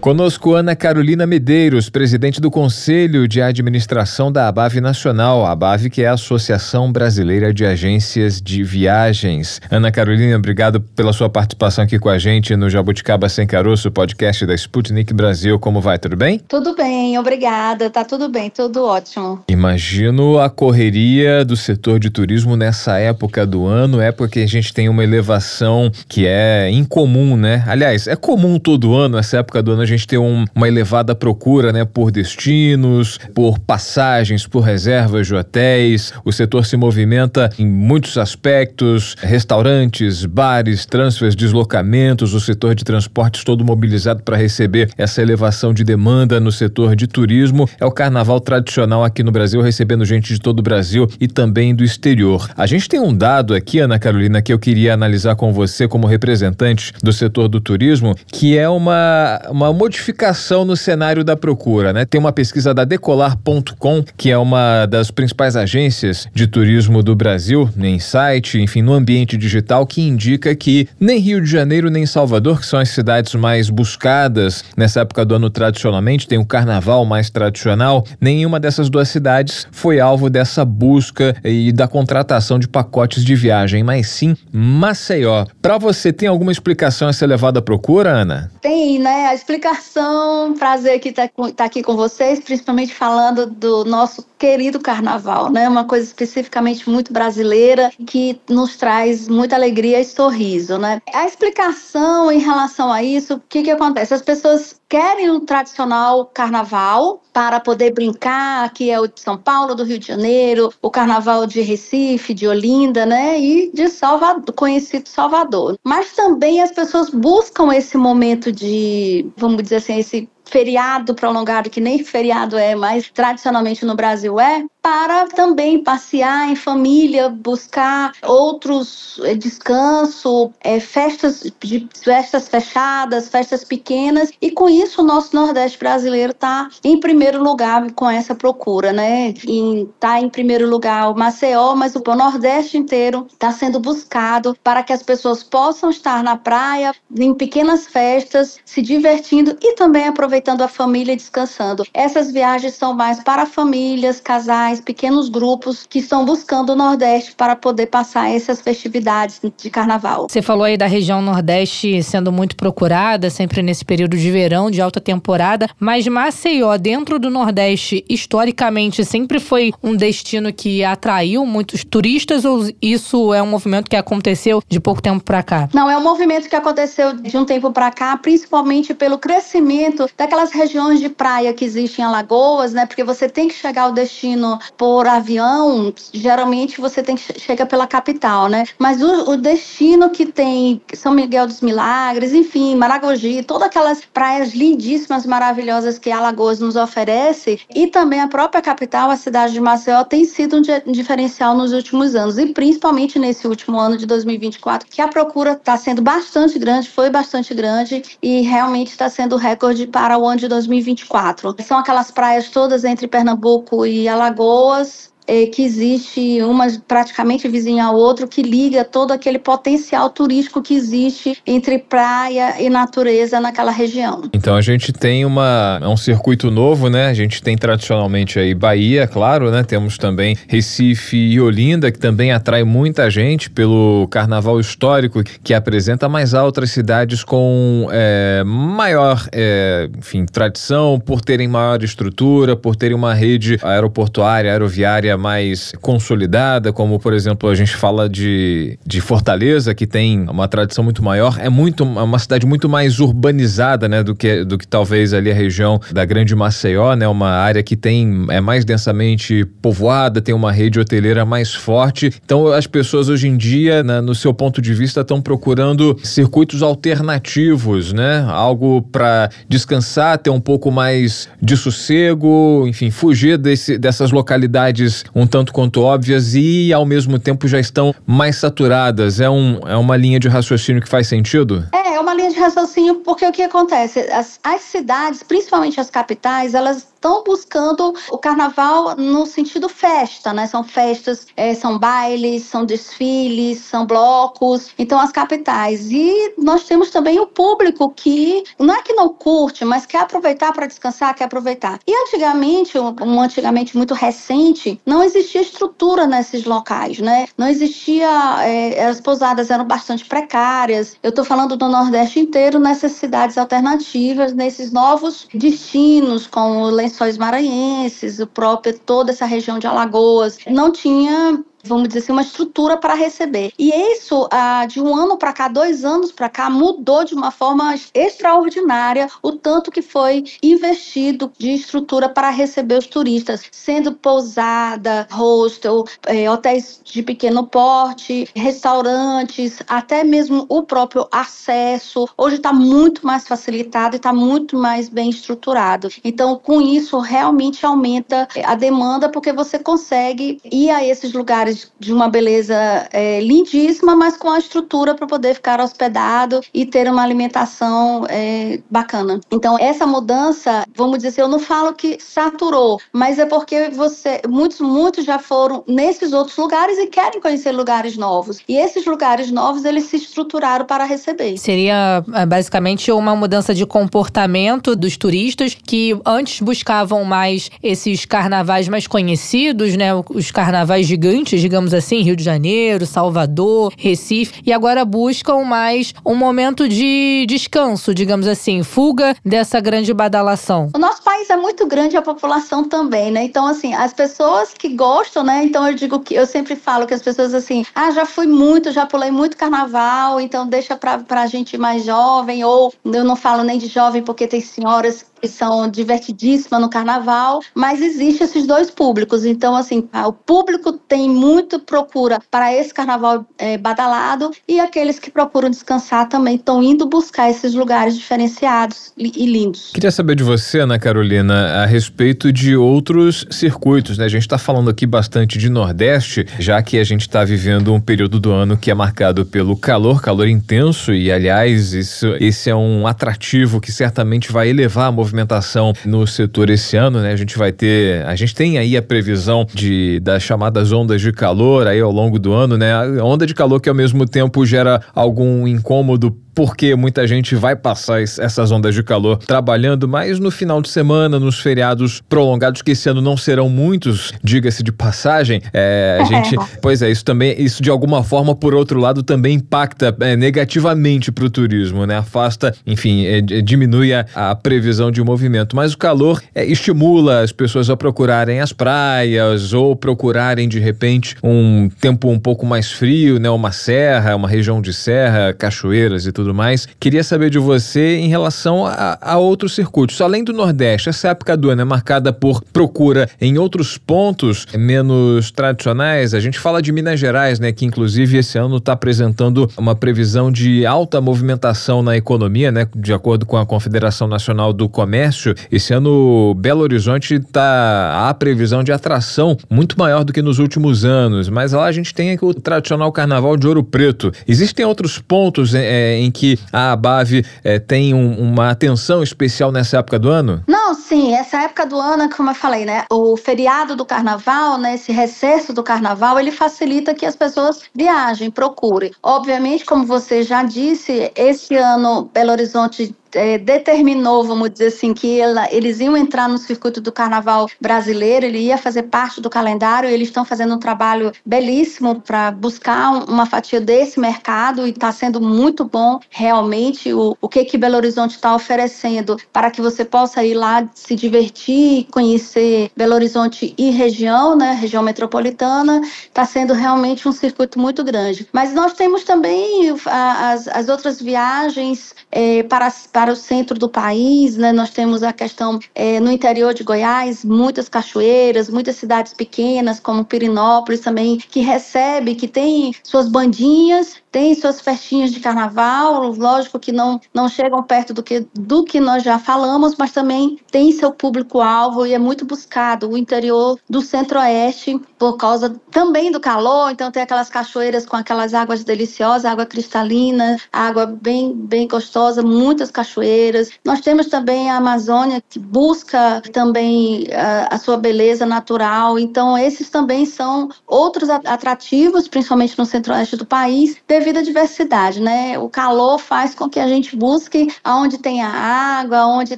Conosco 0.03 0.53
Ana 0.53 0.75
Carolina 0.75 1.25
Medeiros, 1.25 1.89
presidente 1.89 2.41
do 2.41 2.51
Conselho 2.51 3.25
de 3.25 3.41
Administração 3.41 4.29
da 4.29 4.49
ABAV 4.49 4.81
Nacional, 4.81 5.45
a 5.45 5.51
ABAV 5.53 5.89
que 5.89 6.03
é 6.03 6.07
a 6.09 6.13
Associação 6.15 6.91
Brasileira 6.91 7.53
de 7.53 7.65
Agências 7.65 8.41
de 8.41 8.65
Viagens. 8.65 9.61
Ana 9.71 9.93
Carolina, 9.93 10.35
obrigado 10.35 10.81
pela 10.81 11.13
sua 11.13 11.29
participação 11.29 11.85
aqui 11.85 11.97
com 11.97 12.09
a 12.09 12.19
gente 12.19 12.53
no 12.57 12.69
Jabuticaba 12.69 13.29
Sem 13.29 13.47
Caroço, 13.47 13.89
podcast 13.91 14.45
da 14.45 14.53
Sputnik 14.53 15.13
Brasil. 15.13 15.57
Como 15.57 15.79
vai? 15.79 15.97
Tudo 15.97 16.17
bem? 16.17 16.37
Tudo 16.49 16.75
bem, 16.75 17.17
obrigada. 17.17 17.89
Tá 17.89 18.03
tudo 18.03 18.27
bem, 18.27 18.49
tudo 18.49 18.83
ótimo. 18.83 19.41
Imagino 19.47 20.37
a 20.37 20.49
correria 20.49 21.45
do 21.45 21.55
setor 21.55 21.97
de 21.97 22.09
turismo 22.09 22.57
nessa 22.57 22.99
época 22.99 23.45
do 23.45 23.65
ano, 23.65 24.01
época 24.01 24.27
que 24.27 24.43
a 24.43 24.47
gente 24.47 24.73
tem 24.73 24.89
uma 24.89 25.01
elevação 25.01 25.89
que 26.09 26.27
é 26.27 26.69
incomum, 26.69 27.37
né? 27.37 27.63
Aliás, 27.65 28.05
é 28.05 28.17
comum 28.17 28.59
todo 28.59 28.93
ano, 28.93 29.17
essa 29.17 29.37
época 29.37 29.63
do 29.63 29.71
ano 29.71 29.81
a 29.81 29.85
gente 29.85 29.92
ter 30.05 30.17
um, 30.17 30.45
uma 30.55 30.67
elevada 30.67 31.15
procura 31.15 31.71
né, 31.71 31.85
por 31.85 32.11
destinos, 32.11 33.19
por 33.33 33.59
passagens, 33.59 34.47
por 34.47 34.61
reservas 34.61 35.27
de 35.27 35.35
hotéis. 35.35 36.13
O 36.25 36.31
setor 36.31 36.65
se 36.65 36.75
movimenta 36.75 37.49
em 37.57 37.65
muitos 37.65 38.17
aspectos: 38.17 39.15
restaurantes, 39.19 40.25
bares, 40.25 40.85
transfers, 40.85 41.35
deslocamentos, 41.35 42.33
o 42.33 42.39
setor 42.39 42.75
de 42.75 42.83
transportes 42.83 43.43
todo 43.43 43.63
mobilizado 43.63 44.23
para 44.23 44.37
receber 44.37 44.89
essa 44.97 45.21
elevação 45.21 45.73
de 45.73 45.83
demanda 45.83 46.39
no 46.39 46.51
setor 46.51 46.95
de 46.95 47.07
turismo. 47.07 47.69
É 47.79 47.85
o 47.85 47.91
carnaval 47.91 48.39
tradicional 48.39 49.03
aqui 49.03 49.23
no 49.23 49.31
Brasil, 49.31 49.61
recebendo 49.61 50.05
gente 50.05 50.33
de 50.33 50.39
todo 50.39 50.59
o 50.59 50.63
Brasil 50.63 51.07
e 51.19 51.27
também 51.27 51.75
do 51.75 51.83
exterior. 51.83 52.49
A 52.57 52.65
gente 52.65 52.89
tem 52.89 52.99
um 52.99 53.13
dado 53.13 53.53
aqui, 53.53 53.79
Ana 53.79 53.99
Carolina, 53.99 54.41
que 54.41 54.51
eu 54.51 54.59
queria 54.59 54.93
analisar 54.93 55.35
com 55.35 55.53
você 55.53 55.87
como 55.87 56.07
representante 56.07 56.93
do 57.01 57.11
setor 57.11 57.47
do 57.47 57.59
turismo, 57.59 58.15
que 58.27 58.57
é 58.57 58.67
uma, 58.67 59.41
uma 59.49 59.69
modificação 59.83 60.63
no 60.63 60.77
cenário 60.77 61.25
da 61.25 61.35
procura, 61.35 61.91
né? 61.91 62.05
Tem 62.05 62.17
uma 62.17 62.31
pesquisa 62.31 62.73
da 62.73 62.85
Decolar.com, 62.85 64.01
que 64.15 64.31
é 64.31 64.37
uma 64.37 64.85
das 64.85 65.11
principais 65.11 65.57
agências 65.57 66.25
de 66.33 66.47
turismo 66.47 67.03
do 67.03 67.13
Brasil, 67.13 67.69
em 67.77 67.99
site, 67.99 68.61
enfim, 68.61 68.81
no 68.81 68.93
ambiente 68.93 69.35
digital, 69.35 69.85
que 69.85 70.01
indica 70.01 70.55
que 70.55 70.87
nem 70.97 71.19
Rio 71.19 71.41
de 71.41 71.51
Janeiro 71.51 71.89
nem 71.89 72.05
Salvador, 72.05 72.61
que 72.61 72.65
são 72.65 72.79
as 72.79 72.89
cidades 72.89 73.35
mais 73.35 73.69
buscadas 73.69 74.63
nessa 74.77 75.01
época 75.01 75.25
do 75.25 75.35
ano 75.35 75.49
tradicionalmente, 75.49 76.29
tem 76.29 76.37
o 76.37 76.45
carnaval 76.45 77.03
mais 77.03 77.29
tradicional, 77.29 78.05
nenhuma 78.21 78.61
dessas 78.61 78.89
duas 78.89 79.09
cidades 79.09 79.67
foi 79.69 79.99
alvo 79.99 80.29
dessa 80.29 80.63
busca 80.63 81.35
e 81.43 81.73
da 81.73 81.89
contratação 81.89 82.57
de 82.57 82.69
pacotes 82.69 83.25
de 83.25 83.35
viagem, 83.35 83.83
mas 83.83 84.07
sim 84.07 84.33
Maceió. 84.49 85.45
Para 85.61 85.77
você, 85.77 86.13
tem 86.13 86.29
alguma 86.29 86.53
explicação 86.53 87.09
essa 87.09 87.25
elevada 87.25 87.61
procura, 87.61 88.11
Ana? 88.11 88.49
Tem, 88.61 88.97
né? 88.97 89.25
A 89.27 89.35
explicação 89.35 89.72
explicação. 89.73 90.53
Prazer 90.53 90.95
aqui 90.95 91.09
estar 91.09 91.27
tá, 91.27 91.51
tá 91.51 91.65
aqui 91.65 91.81
com 91.81 91.95
vocês, 91.95 92.39
principalmente 92.39 92.93
falando 92.93 93.45
do 93.45 93.83
nosso 93.85 94.25
querido 94.37 94.79
carnaval, 94.79 95.51
né? 95.51 95.67
Uma 95.67 95.85
coisa 95.85 96.05
especificamente 96.05 96.89
muito 96.89 97.11
brasileira 97.11 97.91
que 98.05 98.39
nos 98.49 98.75
traz 98.75 99.27
muita 99.27 99.55
alegria 99.55 99.99
e 99.99 100.05
sorriso, 100.05 100.77
né? 100.77 101.01
A 101.13 101.25
explicação 101.25 102.31
em 102.31 102.39
relação 102.39 102.91
a 102.91 103.01
isso, 103.01 103.35
o 103.35 103.41
que 103.47 103.63
que 103.63 103.71
acontece? 103.71 104.13
As 104.13 104.21
pessoas 104.21 104.79
querem 104.89 105.31
o 105.31 105.39
tradicional 105.39 106.25
carnaval 106.25 107.19
para 107.33 107.59
poder 107.59 107.91
brincar, 107.93 108.71
que 108.73 108.91
é 108.91 108.99
o 108.99 109.07
de 109.07 109.19
São 109.19 109.35
Paulo, 109.35 109.73
do 109.73 109.83
Rio 109.83 109.97
de 109.97 110.07
Janeiro, 110.07 110.71
o 110.81 110.91
carnaval 110.91 111.47
de 111.47 111.61
Recife, 111.61 112.31
de 112.31 112.47
Olinda, 112.47 113.03
né? 113.03 113.39
E 113.39 113.71
de 113.73 113.87
Salvador, 113.87 114.53
conhecido 114.53 115.09
Salvador. 115.09 115.79
Mas 115.83 116.13
também 116.13 116.61
as 116.61 116.71
pessoas 116.71 117.09
buscam 117.09 117.73
esse 117.73 117.97
momento 117.97 118.51
de, 118.51 119.25
vamos 119.35 119.62
dizer 119.63 119.77
assim, 119.77 119.97
esse 119.99 120.29
feriado 120.53 121.15
prolongado, 121.15 121.67
que 121.67 121.81
nem 121.81 122.03
feriado 122.03 122.55
é, 122.55 122.75
mas 122.75 123.09
tradicionalmente 123.11 123.83
no 123.83 123.95
Brasil 123.95 124.39
é, 124.39 124.63
para 124.83 125.25
também 125.27 125.81
passear 125.81 126.47
em 126.47 126.55
família, 126.55 127.27
buscar 127.29 128.11
outros 128.21 129.19
é, 129.23 129.33
descanso, 129.33 130.51
é, 130.61 130.79
festas 130.79 131.51
de 131.59 131.87
festas 132.03 132.47
fechadas, 132.47 133.29
festas 133.29 133.63
pequenas, 133.63 134.31
e 134.39 134.51
com 134.51 134.69
isso 134.69 135.01
o 135.01 135.05
nosso 135.05 135.35
Nordeste 135.35 135.79
brasileiro 135.79 136.33
está 136.33 136.69
em 136.83 136.99
primeiro 136.99 137.41
lugar 137.41 137.91
com 137.93 138.07
essa 138.07 138.35
procura, 138.35 138.93
né? 138.93 139.29
Está 139.29 140.19
em 140.19 140.29
primeiro 140.29 140.69
lugar 140.69 141.09
o 141.09 141.17
Maceió, 141.17 141.75
mas 141.75 141.95
o 141.95 142.03
Nordeste 142.15 142.77
inteiro 142.77 143.25
está 143.31 143.51
sendo 143.51 143.79
buscado 143.79 144.55
para 144.63 144.83
que 144.83 144.93
as 144.93 145.01
pessoas 145.01 145.41
possam 145.43 145.89
estar 145.89 146.21
na 146.21 146.35
praia, 146.35 146.93
em 147.17 147.33
pequenas 147.33 147.87
festas, 147.87 148.59
se 148.65 148.81
divertindo 148.81 149.57
e 149.61 149.73
também 149.75 150.07
aproveitando 150.07 150.42
a 150.51 150.67
família 150.67 151.13
e 151.13 151.15
descansando. 151.15 151.85
Essas 151.93 152.31
viagens 152.31 152.73
são 152.73 152.93
mais 152.93 153.23
para 153.23 153.45
famílias, 153.45 154.19
casais 154.19 154.81
pequenos 154.81 155.29
grupos 155.29 155.85
que 155.87 155.99
estão 155.99 156.25
buscando 156.25 156.71
o 156.71 156.75
Nordeste 156.75 157.33
para 157.35 157.55
poder 157.55 157.87
passar 157.87 158.29
essas 158.29 158.61
festividades 158.61 159.41
de 159.57 159.69
carnaval. 159.69 160.27
Você 160.29 160.41
falou 160.41 160.63
aí 160.63 160.77
da 160.77 160.85
região 160.85 161.21
Nordeste 161.21 162.01
sendo 162.03 162.31
muito 162.31 162.55
procurada, 162.55 163.29
sempre 163.29 163.61
nesse 163.61 163.85
período 163.85 164.17
de 164.17 164.31
verão, 164.31 164.69
de 164.69 164.81
alta 164.81 164.99
temporada, 164.99 165.69
mas 165.79 166.07
Maceió, 166.07 166.77
dentro 166.77 167.17
do 167.19 167.29
Nordeste, 167.29 168.03
historicamente 168.09 169.03
sempre 169.05 169.39
foi 169.39 169.73
um 169.81 169.95
destino 169.95 170.51
que 170.51 170.83
atraiu 170.83 171.45
muitos 171.45 171.83
turistas 171.83 172.45
ou 172.45 172.69
isso 172.81 173.33
é 173.33 173.41
um 173.41 173.47
movimento 173.47 173.89
que 173.89 173.95
aconteceu 173.95 174.61
de 174.67 174.79
pouco 174.79 175.01
tempo 175.01 175.23
para 175.23 175.43
cá? 175.43 175.69
Não, 175.73 175.89
é 175.89 175.97
um 175.97 176.03
movimento 176.03 176.49
que 176.49 176.55
aconteceu 176.55 177.13
de 177.13 177.37
um 177.37 177.45
tempo 177.45 177.71
para 177.71 177.91
cá, 177.91 178.17
principalmente 178.17 178.93
pelo 178.93 179.17
crescimento 179.17 180.05
daquelas 180.23 180.51
regiões 180.51 180.99
de 181.01 181.09
praia 181.09 181.53
que 181.53 181.65
existem 181.65 182.03
em 182.03 182.07
Alagoas, 182.07 182.71
né? 182.71 182.85
Porque 182.85 183.03
você 183.03 183.27
tem 183.27 183.47
que 183.49 183.53
chegar 183.53 183.83
ao 183.83 183.91
destino 183.91 184.57
por 184.77 185.05
avião, 185.05 185.93
geralmente 186.13 186.79
você 186.79 187.03
tem 187.03 187.15
que 187.15 187.39
chega 187.39 187.65
pela 187.65 187.85
capital, 187.85 188.47
né? 188.47 188.63
Mas 188.79 189.01
o, 189.01 189.31
o, 189.31 189.37
destino 189.37 190.09
que 190.09 190.25
tem 190.25 190.81
São 190.93 191.13
Miguel 191.13 191.45
dos 191.45 191.59
Milagres, 191.59 192.33
enfim, 192.33 192.75
Maragogi, 192.75 193.43
todas 193.43 193.67
aquelas 193.67 194.05
praias 194.05 194.53
lindíssimas, 194.53 195.25
maravilhosas 195.25 195.99
que 195.99 196.09
Alagoas 196.09 196.59
nos 196.59 196.75
oferece, 196.75 197.59
e 197.73 197.87
também 197.87 198.21
a 198.21 198.27
própria 198.27 198.61
capital, 198.61 199.11
a 199.11 199.17
cidade 199.17 199.53
de 199.53 199.59
Maceió, 199.59 200.03
tem 200.05 200.23
sido 200.23 200.57
um 200.57 200.91
diferencial 200.91 201.55
nos 201.55 201.73
últimos 201.73 202.15
anos, 202.15 202.37
e 202.37 202.47
principalmente 202.47 203.19
nesse 203.19 203.47
último 203.47 203.77
ano 203.77 203.97
de 203.97 204.05
2024, 204.05 204.87
que 204.89 205.01
a 205.01 205.07
procura 205.07 205.51
está 205.51 205.75
sendo 205.75 206.01
bastante 206.01 206.57
grande, 206.57 206.89
foi 206.89 207.09
bastante 207.09 207.53
grande, 207.53 208.01
e 208.21 208.41
realmente 208.41 208.87
está 208.87 209.09
sendo 209.09 209.35
recorde 209.35 209.85
para 209.87 210.12
o 210.17 210.27
ano 210.27 210.39
de 210.39 210.47
2024. 210.47 211.55
São 211.63 211.77
aquelas 211.77 212.11
praias 212.11 212.49
todas 212.49 212.83
entre 212.83 213.07
Pernambuco 213.07 213.85
e 213.85 214.07
Alagoas 214.07 215.12
é, 215.27 215.45
que 215.45 215.63
existe 215.63 216.41
uma 216.41 216.67
praticamente 216.87 217.47
vizinha 217.47 217.85
ao 217.85 217.95
outro 217.95 218.27
que 218.27 218.41
liga 218.41 218.83
todo 218.83 219.11
aquele 219.11 219.39
potencial 219.39 220.09
turístico 220.09 220.61
que 220.61 220.73
existe 220.73 221.37
entre 221.45 221.79
praia 221.79 222.61
e 222.61 222.69
natureza 222.69 223.39
naquela 223.39 223.71
região. 223.71 224.23
Então 224.33 224.55
a 224.55 224.61
gente 224.61 224.91
tem 224.91 225.25
uma 225.25 225.79
é 225.81 225.87
um 225.87 225.97
circuito 225.97 226.51
novo, 226.51 226.89
né? 226.89 227.07
A 227.07 227.13
gente 227.13 227.41
tem 227.41 227.57
tradicionalmente 227.57 228.39
aí 228.39 228.53
Bahia, 228.53 229.07
claro, 229.07 229.51
né? 229.51 229.63
Temos 229.63 229.97
também 229.97 230.37
Recife 230.47 231.17
e 231.17 231.39
Olinda 231.39 231.91
que 231.91 231.99
também 231.99 232.31
atrai 232.31 232.63
muita 232.63 233.09
gente 233.09 233.49
pelo 233.49 234.07
carnaval 234.09 234.59
histórico 234.59 235.23
que 235.43 235.53
apresenta 235.53 236.09
mais 236.09 236.33
outras 236.33 236.71
cidades 236.71 237.23
com 237.23 237.87
é, 237.91 238.43
maior, 238.45 239.27
é, 239.31 239.89
enfim, 239.97 240.25
tradição, 240.25 240.99
por 240.99 241.21
terem 241.21 241.47
maior 241.47 241.81
estrutura, 241.83 242.55
por 242.55 242.75
terem 242.75 242.95
uma 242.95 243.13
rede 243.13 243.59
aeroportuária, 243.61 244.51
aeroviária 244.51 245.12
mais 245.17 245.71
consolidada, 245.81 246.71
como 246.73 246.99
por 246.99 247.13
exemplo 247.13 247.49
a 247.49 247.55
gente 247.55 247.75
fala 247.75 248.09
de, 248.09 248.77
de 248.85 249.01
Fortaleza, 249.01 249.73
que 249.73 249.85
tem 249.85 250.27
uma 250.29 250.47
tradição 250.47 250.83
muito 250.83 251.03
maior, 251.03 251.37
é 251.39 251.49
muito 251.49 251.83
é 251.83 252.01
uma 252.01 252.19
cidade 252.19 252.45
muito 252.45 252.67
mais 252.69 252.99
urbanizada, 252.99 253.87
né, 253.87 254.03
do 254.03 254.15
que, 254.15 254.43
do 254.43 254.57
que 254.57 254.67
talvez 254.67 255.13
ali 255.13 255.31
a 255.31 255.33
região 255.33 255.79
da 255.91 256.05
Grande 256.05 256.35
Maceió, 256.35 256.95
né, 256.95 257.07
uma 257.07 257.29
área 257.29 257.63
que 257.63 257.75
tem 257.75 258.25
é 258.29 258.41
mais 258.41 258.65
densamente 258.65 259.45
povoada, 259.61 260.21
tem 260.21 260.33
uma 260.33 260.51
rede 260.51 260.79
hoteleira 260.79 261.25
mais 261.25 261.53
forte. 261.53 262.11
Então 262.23 262.47
as 262.47 262.67
pessoas 262.67 263.09
hoje 263.09 263.27
em 263.27 263.37
dia, 263.37 263.83
né, 263.83 264.01
no 264.01 264.15
seu 264.15 264.33
ponto 264.33 264.61
de 264.61 264.73
vista, 264.73 265.01
estão 265.01 265.21
procurando 265.21 265.97
circuitos 266.03 266.61
alternativos, 266.61 267.93
né, 267.93 268.25
algo 268.27 268.81
para 268.81 269.29
descansar, 269.47 270.17
ter 270.17 270.29
um 270.29 270.41
pouco 270.41 270.71
mais 270.71 271.29
de 271.41 271.55
sossego, 271.55 272.65
enfim, 272.67 272.89
fugir 272.89 273.37
desse, 273.37 273.77
dessas 273.77 274.11
localidades 274.11 275.02
um 275.13 275.25
tanto 275.27 275.53
quanto 275.53 275.81
óbvias 275.81 276.35
e 276.35 276.71
ao 276.73 276.85
mesmo 276.85 277.19
tempo 277.19 277.47
já 277.47 277.59
estão 277.59 277.93
mais 278.05 278.37
saturadas. 278.37 279.19
É, 279.19 279.29
um, 279.29 279.59
é 279.65 279.75
uma 279.75 279.97
linha 279.97 280.19
de 280.19 280.27
raciocínio 280.27 280.81
que 280.81 280.89
faz 280.89 281.07
sentido? 281.07 281.65
É, 281.73 281.92
uma 282.03 282.13
linha 282.13 282.29
de 282.29 282.39
raciocínio 282.39 282.95
porque 282.95 283.25
o 283.25 283.31
que 283.31 283.41
acontece? 283.41 283.99
As, 284.11 284.39
as 284.43 284.61
cidades, 284.61 285.23
principalmente 285.23 285.79
as 285.79 285.89
capitais, 285.89 286.53
elas 286.53 286.77
estão 286.77 287.23
buscando 287.23 287.93
o 288.09 288.17
carnaval 288.17 288.95
no 288.95 289.25
sentido 289.25 289.67
festa, 289.67 290.31
né? 290.31 290.47
São 290.47 290.63
festas, 290.63 291.27
é, 291.35 291.53
são 291.53 291.77
bailes, 291.77 292.43
são 292.43 292.65
desfiles, 292.65 293.59
são 293.59 293.85
blocos. 293.85 294.69
Então, 294.77 294.99
as 294.99 295.11
capitais. 295.11 295.91
E 295.91 296.33
nós 296.37 296.63
temos 296.63 296.91
também 296.91 297.19
o 297.19 297.27
público 297.27 297.89
que 297.89 298.43
não 298.57 298.73
é 298.73 298.81
que 298.81 298.93
não 298.93 299.09
curte, 299.09 299.65
mas 299.65 299.85
quer 299.85 299.99
aproveitar 299.99 300.53
para 300.53 300.65
descansar, 300.65 301.13
quer 301.13 301.25
aproveitar. 301.25 301.79
E 301.85 301.93
antigamente, 302.03 302.77
um, 302.79 303.19
antigamente 303.19 303.75
muito 303.75 303.93
recente, 303.93 304.79
não 304.85 305.03
existia 305.03 305.41
estrutura 305.41 306.07
nesses 306.07 306.45
locais, 306.45 306.99
né? 306.99 307.27
Não 307.37 307.47
existia. 307.47 308.07
É, 308.43 308.85
as 308.85 309.01
pousadas 309.01 309.49
eram 309.49 309.65
bastante 309.65 310.05
precárias. 310.05 310.95
Eu 311.03 311.09
estou 311.09 311.25
falando 311.25 311.57
do 311.57 311.67
Nordeste 311.67 311.92
inteiro, 312.19 312.59
nessas 312.59 312.93
cidades 312.93 313.37
alternativas, 313.37 314.33
nesses 314.33 314.71
novos 314.71 315.27
destinos, 315.33 316.27
como 316.27 316.69
lençóis 316.69 317.17
maranhenses, 317.17 318.19
o 318.19 318.27
próprio 318.27 318.77
toda 318.79 319.11
essa 319.11 319.25
região 319.25 319.59
de 319.59 319.67
Alagoas, 319.67 320.37
não 320.47 320.71
tinha 320.71 321.43
vamos 321.63 321.87
dizer 321.87 321.99
assim, 321.99 322.11
uma 322.11 322.21
estrutura 322.21 322.77
para 322.77 322.93
receber. 322.93 323.51
E 323.57 323.71
isso, 323.93 324.27
ah, 324.31 324.65
de 324.65 324.81
um 324.81 324.95
ano 324.95 325.17
para 325.17 325.33
cá, 325.33 325.47
dois 325.47 325.85
anos 325.85 326.11
para 326.11 326.29
cá, 326.29 326.49
mudou 326.49 327.03
de 327.03 327.13
uma 327.13 327.31
forma 327.31 327.73
extraordinária 327.93 329.09
o 329.21 329.31
tanto 329.31 329.71
que 329.71 329.81
foi 329.81 330.23
investido 330.41 331.31
de 331.37 331.53
estrutura 331.53 332.09
para 332.09 332.29
receber 332.29 332.77
os 332.77 332.87
turistas, 332.87 333.43
sendo 333.51 333.93
pousada, 333.93 335.07
hostel, 335.11 335.85
eh, 336.07 336.29
hotéis 336.29 336.81
de 336.83 337.01
pequeno 337.01 337.47
porte, 337.47 338.27
restaurantes, 338.35 339.59
até 339.67 340.03
mesmo 340.03 340.45
o 340.49 340.63
próprio 340.63 341.07
acesso. 341.11 342.07
Hoje 342.17 342.37
está 342.37 342.51
muito 342.51 343.05
mais 343.05 343.27
facilitado 343.27 343.95
e 343.95 343.97
está 343.97 344.11
muito 344.11 344.57
mais 344.57 344.89
bem 344.89 345.09
estruturado. 345.09 345.89
Então, 346.03 346.37
com 346.37 346.61
isso, 346.61 346.99
realmente 346.99 347.65
aumenta 347.65 348.27
a 348.43 348.55
demanda 348.55 349.09
porque 349.09 349.31
você 349.31 349.59
consegue 349.59 350.39
ir 350.51 350.69
a 350.69 350.85
esses 350.85 351.13
lugares 351.13 351.52
de 351.79 351.93
uma 351.93 352.09
beleza 352.09 352.87
é, 352.91 353.19
lindíssima, 353.19 353.95
mas 353.95 354.17
com 354.17 354.29
a 354.29 354.39
estrutura 354.39 354.95
para 354.95 355.07
poder 355.07 355.33
ficar 355.35 355.59
hospedado 355.59 356.41
e 356.53 356.65
ter 356.65 356.89
uma 356.89 357.03
alimentação 357.03 358.05
é, 358.09 358.59
bacana. 358.69 359.19
Então, 359.31 359.57
essa 359.59 359.85
mudança, 359.85 360.65
vamos 360.75 360.97
dizer 360.97 361.09
assim, 361.09 361.21
eu 361.21 361.27
não 361.27 361.39
falo 361.39 361.73
que 361.73 361.97
saturou, 361.99 362.79
mas 362.91 363.19
é 363.19 363.25
porque 363.25 363.69
você, 363.69 364.21
muitos, 364.27 364.59
muitos 364.59 365.05
já 365.05 365.19
foram 365.19 365.63
nesses 365.67 366.13
outros 366.13 366.37
lugares 366.37 366.77
e 366.77 366.87
querem 366.87 367.21
conhecer 367.21 367.51
lugares 367.51 367.97
novos. 367.97 368.39
E 368.47 368.57
esses 368.57 368.85
lugares 368.85 369.31
novos, 369.31 369.65
eles 369.65 369.85
se 369.85 369.97
estruturaram 369.97 370.65
para 370.65 370.83
receber. 370.83 371.37
Seria 371.37 372.03
é, 372.13 372.25
basicamente 372.25 372.91
uma 372.91 373.15
mudança 373.15 373.53
de 373.53 373.65
comportamento 373.65 374.75
dos 374.75 374.97
turistas 374.97 375.55
que 375.55 375.97
antes 376.05 376.41
buscavam 376.41 377.03
mais 377.03 377.49
esses 377.61 378.05
carnavais 378.05 378.67
mais 378.67 378.87
conhecidos, 378.87 379.75
né? 379.75 379.89
Os 380.09 380.31
carnavais 380.31 380.85
gigantes 380.85 381.42
digamos 381.43 381.73
assim, 381.73 382.01
Rio 382.01 382.15
de 382.15 382.23
Janeiro, 382.23 382.85
Salvador, 382.85 383.73
Recife, 383.77 384.41
e 384.45 384.53
agora 384.53 384.85
buscam 384.85 385.43
mais 385.43 385.93
um 386.05 386.15
momento 386.15 386.69
de 386.69 387.25
descanso, 387.27 387.93
digamos 387.93 388.29
assim, 388.29 388.63
fuga 388.63 389.13
dessa 389.25 389.59
grande 389.59 389.93
badalação. 389.93 390.69
O 390.73 390.79
nosso 390.79 391.03
país 391.03 391.29
é 391.29 391.35
muito 391.35 391.67
grande, 391.67 391.97
a 391.97 392.01
população 392.01 392.63
também, 392.63 393.11
né? 393.11 393.25
Então, 393.25 393.45
assim, 393.45 393.73
as 393.73 393.91
pessoas 393.91 394.53
que 394.53 394.69
gostam, 394.69 395.21
né? 395.21 395.43
Então, 395.43 395.67
eu 395.67 395.75
digo 395.75 395.99
que 395.99 396.15
eu 396.15 396.25
sempre 396.25 396.55
falo 396.55 396.87
que 396.87 396.93
as 396.93 397.01
pessoas, 397.01 397.33
assim, 397.33 397.65
ah, 397.75 397.91
já 397.91 398.05
fui 398.05 398.25
muito, 398.25 398.71
já 398.71 398.85
pulei 398.85 399.11
muito 399.11 399.35
carnaval, 399.35 400.21
então 400.21 400.47
deixa 400.47 400.77
pra, 400.77 400.97
pra 400.97 401.27
gente 401.27 401.57
mais 401.57 401.83
jovem, 401.83 402.45
ou 402.45 402.73
eu 402.85 403.03
não 403.03 403.17
falo 403.17 403.43
nem 403.43 403.57
de 403.59 403.67
jovem 403.67 404.01
porque 404.01 404.27
tem 404.27 404.39
senhoras 404.39 405.05
que 405.23 405.27
são 405.29 405.69
divertidíssimas 405.69 406.59
no 406.59 406.69
carnaval, 406.69 407.41
mas 407.55 407.81
existe 407.81 408.25
esses 408.25 408.45
dois 408.45 408.69
públicos. 408.69 409.23
Então, 409.23 409.55
assim, 409.55 409.87
o 410.05 410.11
público 410.11 410.73
tem 410.73 411.09
muito 411.09 411.32
procura 411.65 412.19
para 412.29 412.53
esse 412.53 412.73
carnaval 412.73 413.25
é, 413.37 413.57
badalado 413.57 414.31
e 414.47 414.59
aqueles 414.59 414.99
que 414.99 415.09
procuram 415.09 415.49
descansar 415.49 416.07
também 416.09 416.35
estão 416.35 416.61
indo 416.61 416.85
buscar 416.85 417.29
esses 417.29 417.53
lugares 417.53 417.97
diferenciados 417.97 418.91
e 418.97 419.25
lindos. 419.25 419.71
Queria 419.73 419.91
saber 419.91 420.15
de 420.15 420.23
você, 420.23 420.59
Ana 420.59 420.77
Carolina, 420.77 421.63
a 421.63 421.65
respeito 421.65 422.31
de 422.31 422.55
outros 422.55 423.25
circuitos. 423.31 423.97
Né? 423.97 424.05
A 424.05 424.09
gente 424.09 424.21
está 424.21 424.37
falando 424.37 424.69
aqui 424.69 424.85
bastante 424.85 425.37
de 425.37 425.49
Nordeste, 425.49 426.25
já 426.39 426.61
que 426.61 426.77
a 426.77 426.83
gente 426.83 427.01
está 427.01 427.23
vivendo 427.23 427.73
um 427.73 427.79
período 427.79 428.19
do 428.19 428.31
ano 428.31 428.57
que 428.57 428.69
é 428.69 428.73
marcado 428.73 429.25
pelo 429.25 429.55
calor, 429.55 430.01
calor 430.01 430.27
intenso, 430.27 430.93
e 430.93 431.11
aliás, 431.11 431.73
isso, 431.73 432.07
esse 432.19 432.49
é 432.49 432.55
um 432.55 432.85
atrativo 432.85 433.59
que 433.59 433.71
certamente 433.71 434.31
vai 434.31 434.49
elevar 434.49 434.87
a 434.87 434.91
movimentação 434.91 435.23
movimentação 435.23 435.73
no 435.85 436.05
setor 436.05 436.49
esse 436.49 436.75
ano, 436.75 437.01
né? 437.01 437.11
A 437.11 437.15
gente 437.15 437.37
vai 437.37 437.51
ter, 437.51 438.05
a 438.05 438.15
gente 438.15 438.35
tem 438.35 438.57
aí 438.57 438.75
a 438.75 438.81
previsão 438.81 439.45
de 439.53 439.99
das 439.99 440.23
chamadas 440.23 440.71
ondas 440.71 441.01
de 441.01 441.11
calor 441.11 441.22
aí 441.67 441.79
ao 441.79 441.91
longo 441.91 442.19
do 442.19 442.33
ano, 442.33 442.57
né? 442.57 442.73
A 442.73 443.03
onda 443.03 443.25
de 443.25 443.33
calor 443.33 443.59
que 443.59 443.69
ao 443.69 443.75
mesmo 443.75 444.05
tempo 444.05 444.45
gera 444.45 444.81
algum 444.93 445.47
incômodo 445.47 446.22
porque 446.33 446.75
muita 446.75 447.07
gente 447.07 447.35
vai 447.35 447.55
passar 447.55 448.01
essas 448.01 448.51
ondas 448.51 448.73
de 448.73 448.83
calor 448.83 449.17
trabalhando, 449.17 449.87
mas 449.87 450.19
no 450.19 450.31
final 450.31 450.61
de 450.61 450.69
semana, 450.69 451.19
nos 451.19 451.39
feriados 451.39 452.01
prolongados, 452.09 452.61
que 452.61 452.71
esse 452.71 452.89
ano 452.89 453.01
não 453.01 453.15
serão 453.15 453.49
muitos, 453.49 454.13
diga-se 454.23 454.63
de 454.63 454.71
passagem, 454.71 455.41
é, 455.53 455.99
a 456.01 456.03
gente. 456.05 456.35
Pois 456.61 456.81
é, 456.81 456.89
isso 456.89 457.05
também, 457.05 457.35
isso 457.37 457.61
de 457.61 457.69
alguma 457.69 458.03
forma, 458.03 458.35
por 458.35 458.53
outro 458.53 458.79
lado, 458.79 459.03
também 459.03 459.35
impacta 459.35 459.95
é, 459.99 460.15
negativamente 460.15 461.11
para 461.11 461.25
o 461.25 461.29
turismo, 461.29 461.85
né? 461.85 461.97
Afasta, 461.97 462.53
enfim, 462.65 463.05
é, 463.05 463.21
diminui 463.21 463.93
a, 463.93 464.05
a, 464.15 464.35
previsão 464.35 464.91
de 464.91 465.01
movimento. 465.03 465.55
Mas 465.55 465.73
o 465.73 465.77
calor 465.77 466.21
estimula 466.35 467.21
as 467.21 467.31
pessoas 467.31 467.69
a 467.69 467.77
procurarem 467.77 468.39
as 468.39 468.53
praias 468.53 469.53
ou 469.53 469.75
procurarem, 469.75 470.47
de 470.47 470.59
repente, 470.59 471.15
um 471.23 471.69
tempo 471.81 472.09
um 472.09 472.19
pouco 472.19 472.45
mais 472.45 472.71
frio, 472.71 473.19
né? 473.19 473.29
Uma 473.29 473.51
serra, 473.51 474.15
uma 474.15 474.27
região 474.27 474.61
de 474.61 474.73
serra, 474.73 475.33
cachoeiras 475.33 476.05
e 476.05 476.11
tudo 476.11 476.22
tudo 476.23 476.33
mais. 476.33 476.67
Queria 476.79 477.03
saber 477.03 477.29
de 477.29 477.37
você 477.37 477.97
em 477.97 478.07
relação 478.07 478.65
a, 478.65 478.97
a 479.01 479.17
outros 479.17 479.53
circuitos. 479.53 479.99
Além 479.99 480.23
do 480.23 480.31
Nordeste, 480.31 480.89
essa 480.89 481.09
época 481.09 481.35
do 481.35 481.49
ano 481.49 481.61
é 481.61 481.65
marcada 481.65 482.13
por 482.13 482.41
procura 482.41 483.09
em 483.19 483.37
outros 483.37 483.77
pontos 483.77 484.47
menos 484.55 485.31
tradicionais. 485.31 486.13
A 486.13 486.19
gente 486.19 486.39
fala 486.39 486.61
de 486.61 486.71
Minas 486.71 486.99
Gerais, 486.99 487.39
né? 487.39 487.51
Que 487.51 487.65
inclusive 487.65 488.17
esse 488.17 488.37
ano 488.37 488.57
está 488.57 488.71
apresentando 488.73 489.49
uma 489.57 489.75
previsão 489.75 490.31
de 490.31 490.65
alta 490.65 491.01
movimentação 491.01 491.83
na 491.83 491.97
economia, 491.97 492.51
né? 492.51 492.67
De 492.75 492.93
acordo 492.93 493.25
com 493.25 493.37
a 493.37 493.45
Confederação 493.45 494.07
Nacional 494.07 494.53
do 494.53 494.69
Comércio. 494.69 495.35
Esse 495.51 495.73
ano, 495.73 496.33
Belo 496.35 496.61
Horizonte 496.61 497.15
está 497.15 498.07
a 498.09 498.13
previsão 498.13 498.63
de 498.63 498.71
atração 498.71 499.37
muito 499.49 499.77
maior 499.77 500.03
do 500.03 500.13
que 500.13 500.21
nos 500.21 500.39
últimos 500.39 500.85
anos. 500.85 501.27
Mas 501.27 501.51
lá 501.51 501.65
a 501.65 501.71
gente 501.71 501.93
tem 501.93 502.17
o 502.21 502.33
tradicional 502.33 502.91
Carnaval 502.91 503.35
de 503.35 503.47
Ouro 503.47 503.63
Preto. 503.63 504.11
Existem 504.27 504.65
outros 504.65 504.99
pontos 504.99 505.53
é, 505.53 505.97
em 505.97 506.12
que 506.13 506.39
a 506.51 506.71
Abave 506.71 507.25
é, 507.43 507.59
tem 507.59 507.93
um, 507.93 508.19
uma 508.19 508.51
atenção 508.51 509.01
especial 509.01 509.51
nessa 509.51 509.77
época 509.77 509.97
do 509.97 510.09
ano? 510.09 510.43
Não, 510.47 510.73
sim, 510.73 511.13
essa 511.13 511.41
época 511.41 511.65
do 511.65 511.79
ano, 511.79 512.09
como 512.09 512.29
eu 512.29 512.35
falei, 512.35 512.65
né? 512.65 512.85
O 512.91 513.17
feriado 513.17 513.75
do 513.75 513.85
carnaval, 513.85 514.57
né? 514.57 514.75
Esse 514.75 514.91
recesso 514.91 515.51
do 515.51 515.63
carnaval, 515.63 516.19
ele 516.19 516.31
facilita 516.31 516.93
que 516.93 517.05
as 517.05 517.15
pessoas 517.15 517.61
viajem, 517.73 518.29
procurem. 518.29 518.91
Obviamente, 519.01 519.65
como 519.65 519.85
você 519.85 520.23
já 520.23 520.43
disse, 520.43 521.11
esse 521.15 521.55
ano 521.55 522.09
Belo 522.13 522.31
Horizonte 522.31 522.95
é, 523.13 523.37
determinou, 523.37 524.23
vamos 524.23 524.49
dizer 524.51 524.67
assim, 524.67 524.93
que 524.93 525.19
ela, 525.19 525.47
eles 525.51 525.79
iam 525.79 525.95
entrar 525.95 526.27
no 526.27 526.37
circuito 526.37 526.81
do 526.81 526.91
carnaval 526.91 527.49
brasileiro, 527.59 528.25
ele 528.25 528.39
ia 528.39 528.57
fazer 528.57 528.83
parte 528.83 529.21
do 529.21 529.29
calendário, 529.29 529.89
eles 529.89 530.07
estão 530.07 530.25
fazendo 530.25 530.55
um 530.55 530.59
trabalho 530.59 531.11
belíssimo 531.25 532.01
para 532.01 532.31
buscar 532.31 533.05
uma 533.09 533.25
fatia 533.25 533.59
desse 533.59 533.99
mercado 533.99 534.67
e 534.67 534.71
está 534.71 534.91
sendo 534.91 535.21
muito 535.21 535.65
bom 535.65 535.99
realmente 536.09 536.93
o, 536.93 537.17
o 537.21 537.29
que 537.29 537.45
que 537.45 537.57
Belo 537.57 537.75
Horizonte 537.75 538.11
está 538.11 538.35
oferecendo 538.35 539.17
para 539.31 539.49
que 539.51 539.61
você 539.61 539.85
possa 539.85 540.23
ir 540.23 540.33
lá 540.33 540.67
se 540.73 540.95
divertir, 540.95 541.87
conhecer 541.91 542.71
Belo 542.75 542.93
Horizonte 542.93 543.53
e 543.57 543.69
região, 543.71 544.35
né, 544.35 544.53
região 544.53 544.83
metropolitana, 544.83 545.81
está 545.81 546.25
sendo 546.25 546.53
realmente 546.53 547.07
um 547.07 547.11
circuito 547.11 547.59
muito 547.59 547.83
grande. 547.83 548.27
Mas 548.31 548.53
nós 548.53 548.73
temos 548.73 549.03
também 549.03 549.73
as, 549.85 550.47
as 550.47 550.69
outras 550.69 551.01
viagens 551.01 551.95
é, 552.13 552.43
para, 552.43 552.71
para 552.91 553.11
o 553.11 553.15
centro 553.15 553.57
do 553.57 553.67
país, 553.67 554.37
né, 554.37 554.51
nós 554.51 554.69
temos 554.69 555.01
a 555.01 555.11
questão 555.11 555.59
é, 555.73 555.99
no 555.99 556.11
interior 556.11 556.53
de 556.53 556.63
Goiás, 556.63 557.25
muitas 557.25 557.67
cachoeiras, 557.67 558.49
muitas 558.49 558.75
cidades 558.75 559.13
pequenas, 559.13 559.79
como 559.79 560.05
Pirinópolis 560.05 560.81
também, 560.81 561.17
que 561.17 561.41
recebe, 561.41 562.13
que 562.13 562.27
tem 562.27 562.73
suas 562.83 563.09
bandinhas 563.09 564.03
tem 564.13 564.35
suas 564.35 564.61
festinhas 564.61 565.11
de 565.11 565.19
carnaval, 565.19 566.11
lógico 566.11 566.59
que 566.59 566.71
não, 566.71 567.01
não 567.11 567.27
chegam 567.27 567.63
perto 567.63 567.95
do 567.95 568.03
que, 568.03 568.27
do 568.31 568.63
que 568.63 568.79
nós 568.79 569.01
já 569.01 569.17
falamos, 569.17 569.75
mas 569.75 569.91
também 569.91 570.37
tem 570.51 570.71
seu 570.71 570.91
público-alvo 570.91 571.83
e 571.83 571.95
é 571.95 571.97
muito 571.97 572.23
buscado 572.23 572.87
o 572.87 572.95
interior 572.95 573.57
do 573.67 573.81
centro-oeste 573.81 574.79
por 574.99 575.17
causa 575.17 575.59
também 575.71 576.11
do 576.11 576.19
calor, 576.19 576.69
então 576.69 576.91
tem 576.91 577.01
aquelas 577.01 577.27
cachoeiras 577.27 577.87
com 577.87 577.95
aquelas 577.95 578.35
águas 578.35 578.63
deliciosas, 578.63 579.25
água 579.25 579.47
cristalina, 579.47 580.37
água 580.51 580.85
bem, 580.85 581.33
bem 581.33 581.67
gostosa, 581.67 582.02
muitas 582.23 582.71
cachoeiras. 582.71 583.49
Nós 583.63 583.81
temos 583.81 584.07
também 584.07 584.49
a 584.49 584.57
Amazônia 584.57 585.21
que 585.27 585.39
busca 585.39 586.21
também 586.31 587.07
a, 587.13 587.55
a 587.55 587.57
sua 587.57 587.77
beleza 587.77 588.25
natural, 588.25 588.97
então 588.97 589.37
esses 589.37 589.69
também 589.69 590.05
são 590.05 590.49
outros 590.67 591.09
atrativos, 591.09 592.07
principalmente 592.07 592.57
no 592.57 592.65
centro-oeste 592.65 593.15
do 593.15 593.25
país, 593.25 593.77
devido 593.87 594.17
à 594.17 594.21
diversidade, 594.21 594.99
né? 594.99 595.37
O 595.37 595.49
calor 595.49 595.99
faz 595.99 596.33
com 596.35 596.49
que 596.49 596.59
a 596.59 596.67
gente 596.67 596.95
busque 596.95 597.47
aonde 597.63 597.97
tenha 597.97 598.27
água, 598.27 599.05
onde 599.05 599.37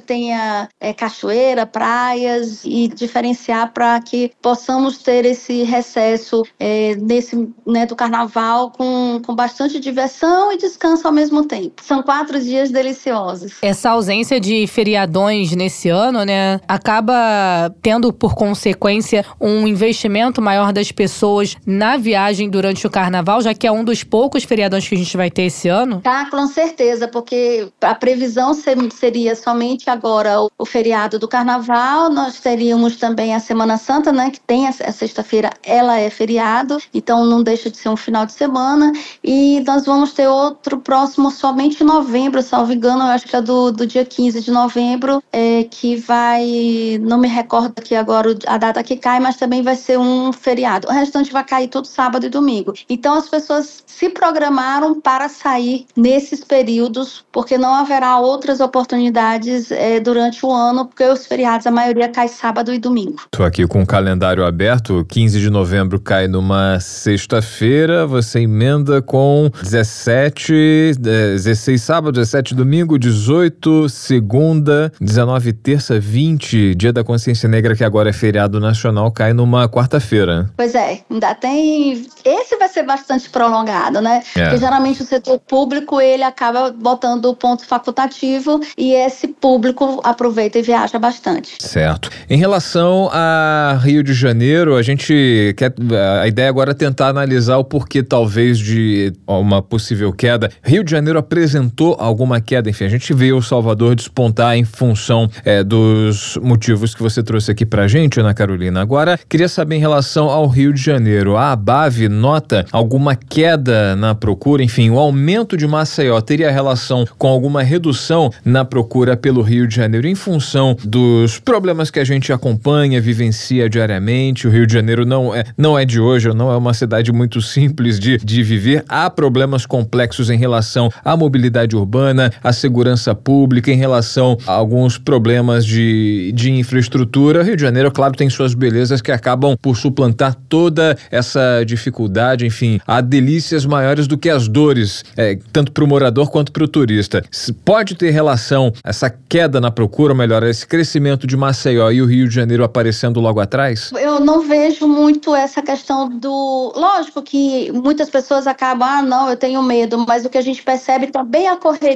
tenha 0.00 0.68
é, 0.80 0.92
cachoeira, 0.92 1.66
praias 1.66 2.64
e 2.64 2.88
diferenciar 2.88 3.72
para 3.72 4.00
que 4.00 4.32
possamos 4.40 4.98
ter 4.98 5.24
esse 5.24 5.62
recesso 5.62 6.42
é, 6.58 6.94
nesse 6.96 7.36
né, 7.66 7.86
do 7.86 7.96
carnaval 7.96 8.70
com, 8.70 9.20
com 9.24 9.34
bastante 9.34 9.78
diversão 9.78 10.52
e 10.52 10.56
descanso 10.56 11.06
ao 11.06 11.12
mesmo 11.12 11.44
tempo. 11.44 11.82
São 11.82 12.02
quatro 12.02 12.40
dias 12.40 12.55
deliciosos. 12.70 13.54
Essa 13.62 13.90
ausência 13.90 14.40
de 14.40 14.66
feriadões 14.66 15.52
nesse 15.52 15.88
ano, 15.88 16.24
né, 16.24 16.60
acaba 16.66 17.74
tendo 17.82 18.12
por 18.12 18.34
consequência 18.34 19.24
um 19.40 19.66
investimento 19.66 20.40
maior 20.40 20.72
das 20.72 20.90
pessoas 20.92 21.56
na 21.66 21.96
viagem 21.96 22.48
durante 22.48 22.86
o 22.86 22.90
carnaval, 22.90 23.40
já 23.40 23.54
que 23.54 23.66
é 23.66 23.72
um 23.72 23.84
dos 23.84 24.02
poucos 24.02 24.44
feriadões 24.44 24.88
que 24.88 24.94
a 24.94 24.98
gente 24.98 25.16
vai 25.16 25.30
ter 25.30 25.42
esse 25.42 25.68
ano? 25.68 26.00
Tá, 26.00 26.28
com 26.30 26.46
certeza, 26.46 27.08
porque 27.08 27.68
a 27.80 27.94
previsão 27.94 28.52
seria 28.54 29.34
somente 29.34 29.88
agora 29.90 30.40
o, 30.58 30.66
feriado 30.66 31.18
do 31.18 31.28
carnaval, 31.28 32.10
nós 32.10 32.40
teríamos 32.40 32.96
também 32.96 33.34
a 33.34 33.40
Semana 33.40 33.76
Santa, 33.76 34.12
né, 34.12 34.30
que 34.30 34.40
tem 34.40 34.66
a, 34.66 34.70
a 34.70 34.92
sexta-feira, 34.92 35.50
ela 35.62 35.98
é 35.98 36.10
feriado, 36.10 36.78
então 36.92 37.24
não 37.24 37.42
deixa 37.42 37.70
de 37.70 37.76
ser 37.76 37.88
um 37.88 37.96
final 37.96 38.26
de 38.26 38.32
semana, 38.32 38.92
e 39.22 39.60
nós 39.66 39.84
vamos 39.86 40.12
ter 40.12 40.28
outro 40.28 40.78
próximo 40.78 41.30
somente 41.30 41.82
em 41.82 41.86
novembro, 41.86 42.42
salvo 42.46 42.72
engano, 42.72 43.02
eu 43.02 43.08
acho 43.08 43.26
que 43.26 43.36
é 43.36 43.42
do, 43.42 43.70
do 43.70 43.86
dia 43.86 44.04
15 44.04 44.40
de 44.40 44.50
novembro, 44.50 45.22
é, 45.32 45.64
que 45.64 45.96
vai, 45.96 46.98
não 47.00 47.18
me 47.18 47.28
recordo 47.28 47.74
aqui 47.76 47.94
agora 47.94 48.36
a 48.46 48.56
data 48.56 48.82
que 48.82 48.96
cai, 48.96 49.20
mas 49.20 49.36
também 49.36 49.62
vai 49.62 49.76
ser 49.76 49.98
um 49.98 50.32
feriado. 50.32 50.88
O 50.88 50.92
restante 50.92 51.32
vai 51.32 51.44
cair 51.44 51.68
todo 51.68 51.86
sábado 51.86 52.26
e 52.26 52.28
domingo. 52.28 52.72
Então 52.88 53.14
as 53.14 53.28
pessoas 53.28 53.82
se 53.86 54.08
programaram 54.10 55.00
para 55.00 55.28
sair 55.28 55.86
nesses 55.96 56.44
períodos, 56.44 57.24
porque 57.32 57.58
não 57.58 57.74
haverá 57.74 58.18
outras 58.18 58.60
oportunidades 58.60 59.70
é, 59.70 60.00
durante 60.00 60.44
o 60.44 60.52
ano, 60.52 60.86
porque 60.86 61.04
os 61.04 61.26
feriados, 61.26 61.66
a 61.66 61.70
maioria 61.70 62.08
cai 62.08 62.28
sábado 62.28 62.72
e 62.72 62.78
domingo. 62.78 63.22
Estou 63.24 63.44
aqui 63.44 63.66
com 63.66 63.82
o 63.82 63.86
calendário 63.86 64.44
aberto, 64.44 65.04
15 65.08 65.40
de 65.40 65.50
novembro 65.50 65.98
cai 65.98 66.28
numa 66.28 66.78
sexta-feira, 66.80 68.06
você 68.06 68.40
emenda 68.40 69.00
com 69.02 69.50
17, 69.62 70.92
16 70.98 71.82
sábado, 71.82 72.20
17 72.26 72.56
domingo, 72.56 72.98
18 72.98 73.88
segunda, 73.88 74.92
19 75.00 75.52
terça, 75.52 76.00
20, 76.00 76.74
dia 76.74 76.92
da 76.92 77.04
consciência 77.04 77.48
negra 77.48 77.76
que 77.76 77.84
agora 77.84 78.10
é 78.10 78.12
feriado 78.12 78.58
nacional, 78.58 79.12
cai 79.12 79.32
numa 79.32 79.68
quarta-feira. 79.68 80.50
Pois 80.56 80.74
é, 80.74 81.02
ainda 81.08 81.34
tem. 81.36 82.04
Esse 82.24 82.56
vai 82.56 82.68
ser 82.68 82.82
bastante 82.82 83.30
prolongado, 83.30 84.00
né? 84.00 84.22
É. 84.34 84.42
Porque 84.42 84.58
geralmente 84.58 85.02
o 85.02 85.04
setor 85.04 85.38
público 85.38 86.00
ele 86.00 86.24
acaba 86.24 86.72
botando 86.72 87.26
o 87.26 87.34
ponto 87.34 87.64
facultativo 87.64 88.60
e 88.76 88.92
esse 88.92 89.28
público 89.28 90.00
aproveita 90.02 90.58
e 90.58 90.62
viaja 90.62 90.98
bastante. 90.98 91.56
Certo. 91.60 92.10
Em 92.28 92.38
relação 92.38 93.08
a 93.12 93.78
Rio 93.84 94.02
de 94.02 94.12
Janeiro, 94.12 94.74
a 94.74 94.82
gente 94.82 95.54
quer. 95.56 95.72
A 96.20 96.26
ideia 96.26 96.48
agora 96.48 96.72
é 96.72 96.74
tentar 96.74 97.08
analisar 97.08 97.58
o 97.58 97.64
porquê, 97.64 98.02
talvez, 98.02 98.58
de 98.58 99.12
uma 99.28 99.62
possível 99.62 100.12
queda. 100.12 100.50
Rio 100.60 100.82
de 100.82 100.90
Janeiro 100.90 101.20
apresentou 101.20 101.96
alguma 102.16 102.40
queda, 102.40 102.70
enfim, 102.70 102.84
a 102.84 102.88
gente 102.88 103.12
vê 103.12 103.30
o 103.34 103.42
Salvador 103.42 103.94
despontar 103.94 104.56
em 104.56 104.64
função 104.64 105.28
é, 105.44 105.62
dos 105.62 106.38
motivos 106.42 106.94
que 106.94 107.02
você 107.02 107.22
trouxe 107.22 107.50
aqui 107.50 107.66
pra 107.66 107.86
gente, 107.86 108.18
Ana 108.18 108.32
Carolina. 108.32 108.80
Agora, 108.80 109.20
queria 109.28 109.48
saber 109.48 109.76
em 109.76 109.80
relação 109.80 110.30
ao 110.30 110.48
Rio 110.48 110.72
de 110.72 110.80
Janeiro. 110.80 111.36
A 111.36 111.52
ABAV 111.52 112.08
nota 112.08 112.64
alguma 112.72 113.14
queda 113.14 113.94
na 113.96 114.14
procura? 114.14 114.62
Enfim, 114.62 114.88
o 114.88 114.98
aumento 114.98 115.58
de 115.58 115.66
Maceió 115.66 116.18
teria 116.22 116.50
relação 116.50 117.04
com 117.18 117.28
alguma 117.28 117.62
redução 117.62 118.32
na 118.42 118.64
procura 118.64 119.14
pelo 119.14 119.42
Rio 119.42 119.68
de 119.68 119.76
Janeiro 119.76 120.08
em 120.08 120.14
função 120.14 120.74
dos 120.82 121.38
problemas 121.38 121.90
que 121.90 122.00
a 122.00 122.04
gente 122.04 122.32
acompanha, 122.32 122.98
vivencia 122.98 123.68
diariamente. 123.68 124.48
O 124.48 124.50
Rio 124.50 124.66
de 124.66 124.72
Janeiro 124.72 125.04
não 125.04 125.34
é, 125.34 125.44
não 125.58 125.78
é 125.78 125.84
de 125.84 126.00
hoje, 126.00 126.32
não 126.32 126.50
é 126.50 126.56
uma 126.56 126.72
cidade 126.72 127.12
muito 127.12 127.42
simples 127.42 128.00
de, 128.00 128.16
de 128.16 128.42
viver. 128.42 128.82
Há 128.88 129.10
problemas 129.10 129.66
complexos 129.66 130.30
em 130.30 130.38
relação 130.38 130.90
à 131.04 131.14
mobilidade 131.14 131.76
urbana, 131.76 132.05
à 132.42 132.52
segurança 132.52 133.14
pública, 133.14 133.70
em 133.70 133.76
relação 133.76 134.36
a 134.46 134.52
alguns 134.52 134.98
problemas 134.98 135.64
de, 135.64 136.32
de 136.34 136.50
infraestrutura. 136.50 137.42
Rio 137.42 137.56
de 137.56 137.62
Janeiro, 137.62 137.90
claro, 137.90 138.14
tem 138.14 138.28
suas 138.28 138.54
belezas 138.54 139.00
que 139.00 139.12
acabam 139.12 139.56
por 139.60 139.76
suplantar 139.76 140.34
toda 140.48 140.96
essa 141.10 141.64
dificuldade. 141.64 142.46
Enfim, 142.46 142.80
há 142.86 143.00
delícias 143.00 143.64
maiores 143.64 144.06
do 144.06 144.18
que 144.18 144.30
as 144.30 144.48
dores, 144.48 145.04
é, 145.16 145.38
tanto 145.52 145.72
para 145.72 145.84
o 145.84 145.86
morador 145.86 146.30
quanto 146.30 146.52
para 146.52 146.64
o 146.64 146.68
turista. 146.68 147.24
Pode 147.64 147.94
ter 147.94 148.10
relação 148.10 148.72
essa 148.84 149.10
queda 149.28 149.60
na 149.60 149.70
procura, 149.70 150.12
ou 150.12 150.18
melhor, 150.18 150.42
esse 150.42 150.66
crescimento 150.66 151.26
de 151.26 151.36
Maceió 151.36 151.90
e 151.90 152.02
o 152.02 152.06
Rio 152.06 152.28
de 152.28 152.34
Janeiro 152.34 152.64
aparecendo 152.64 153.20
logo 153.20 153.40
atrás? 153.40 153.90
Eu 153.98 154.20
não 154.20 154.46
vejo 154.46 154.86
muito 154.86 155.34
essa 155.34 155.62
questão 155.62 156.08
do. 156.08 156.72
Lógico 156.76 157.22
que 157.22 157.70
muitas 157.72 158.10
pessoas 158.10 158.46
acabam, 158.46 158.88
ah, 158.88 159.02
não, 159.02 159.28
eu 159.30 159.36
tenho 159.36 159.62
medo, 159.62 160.04
mas 160.06 160.24
o 160.24 160.30
que 160.30 160.38
a 160.38 160.42
gente 160.42 160.62
percebe 160.62 161.08
também 161.08 161.48
a 161.48 161.56
correria 161.56 161.95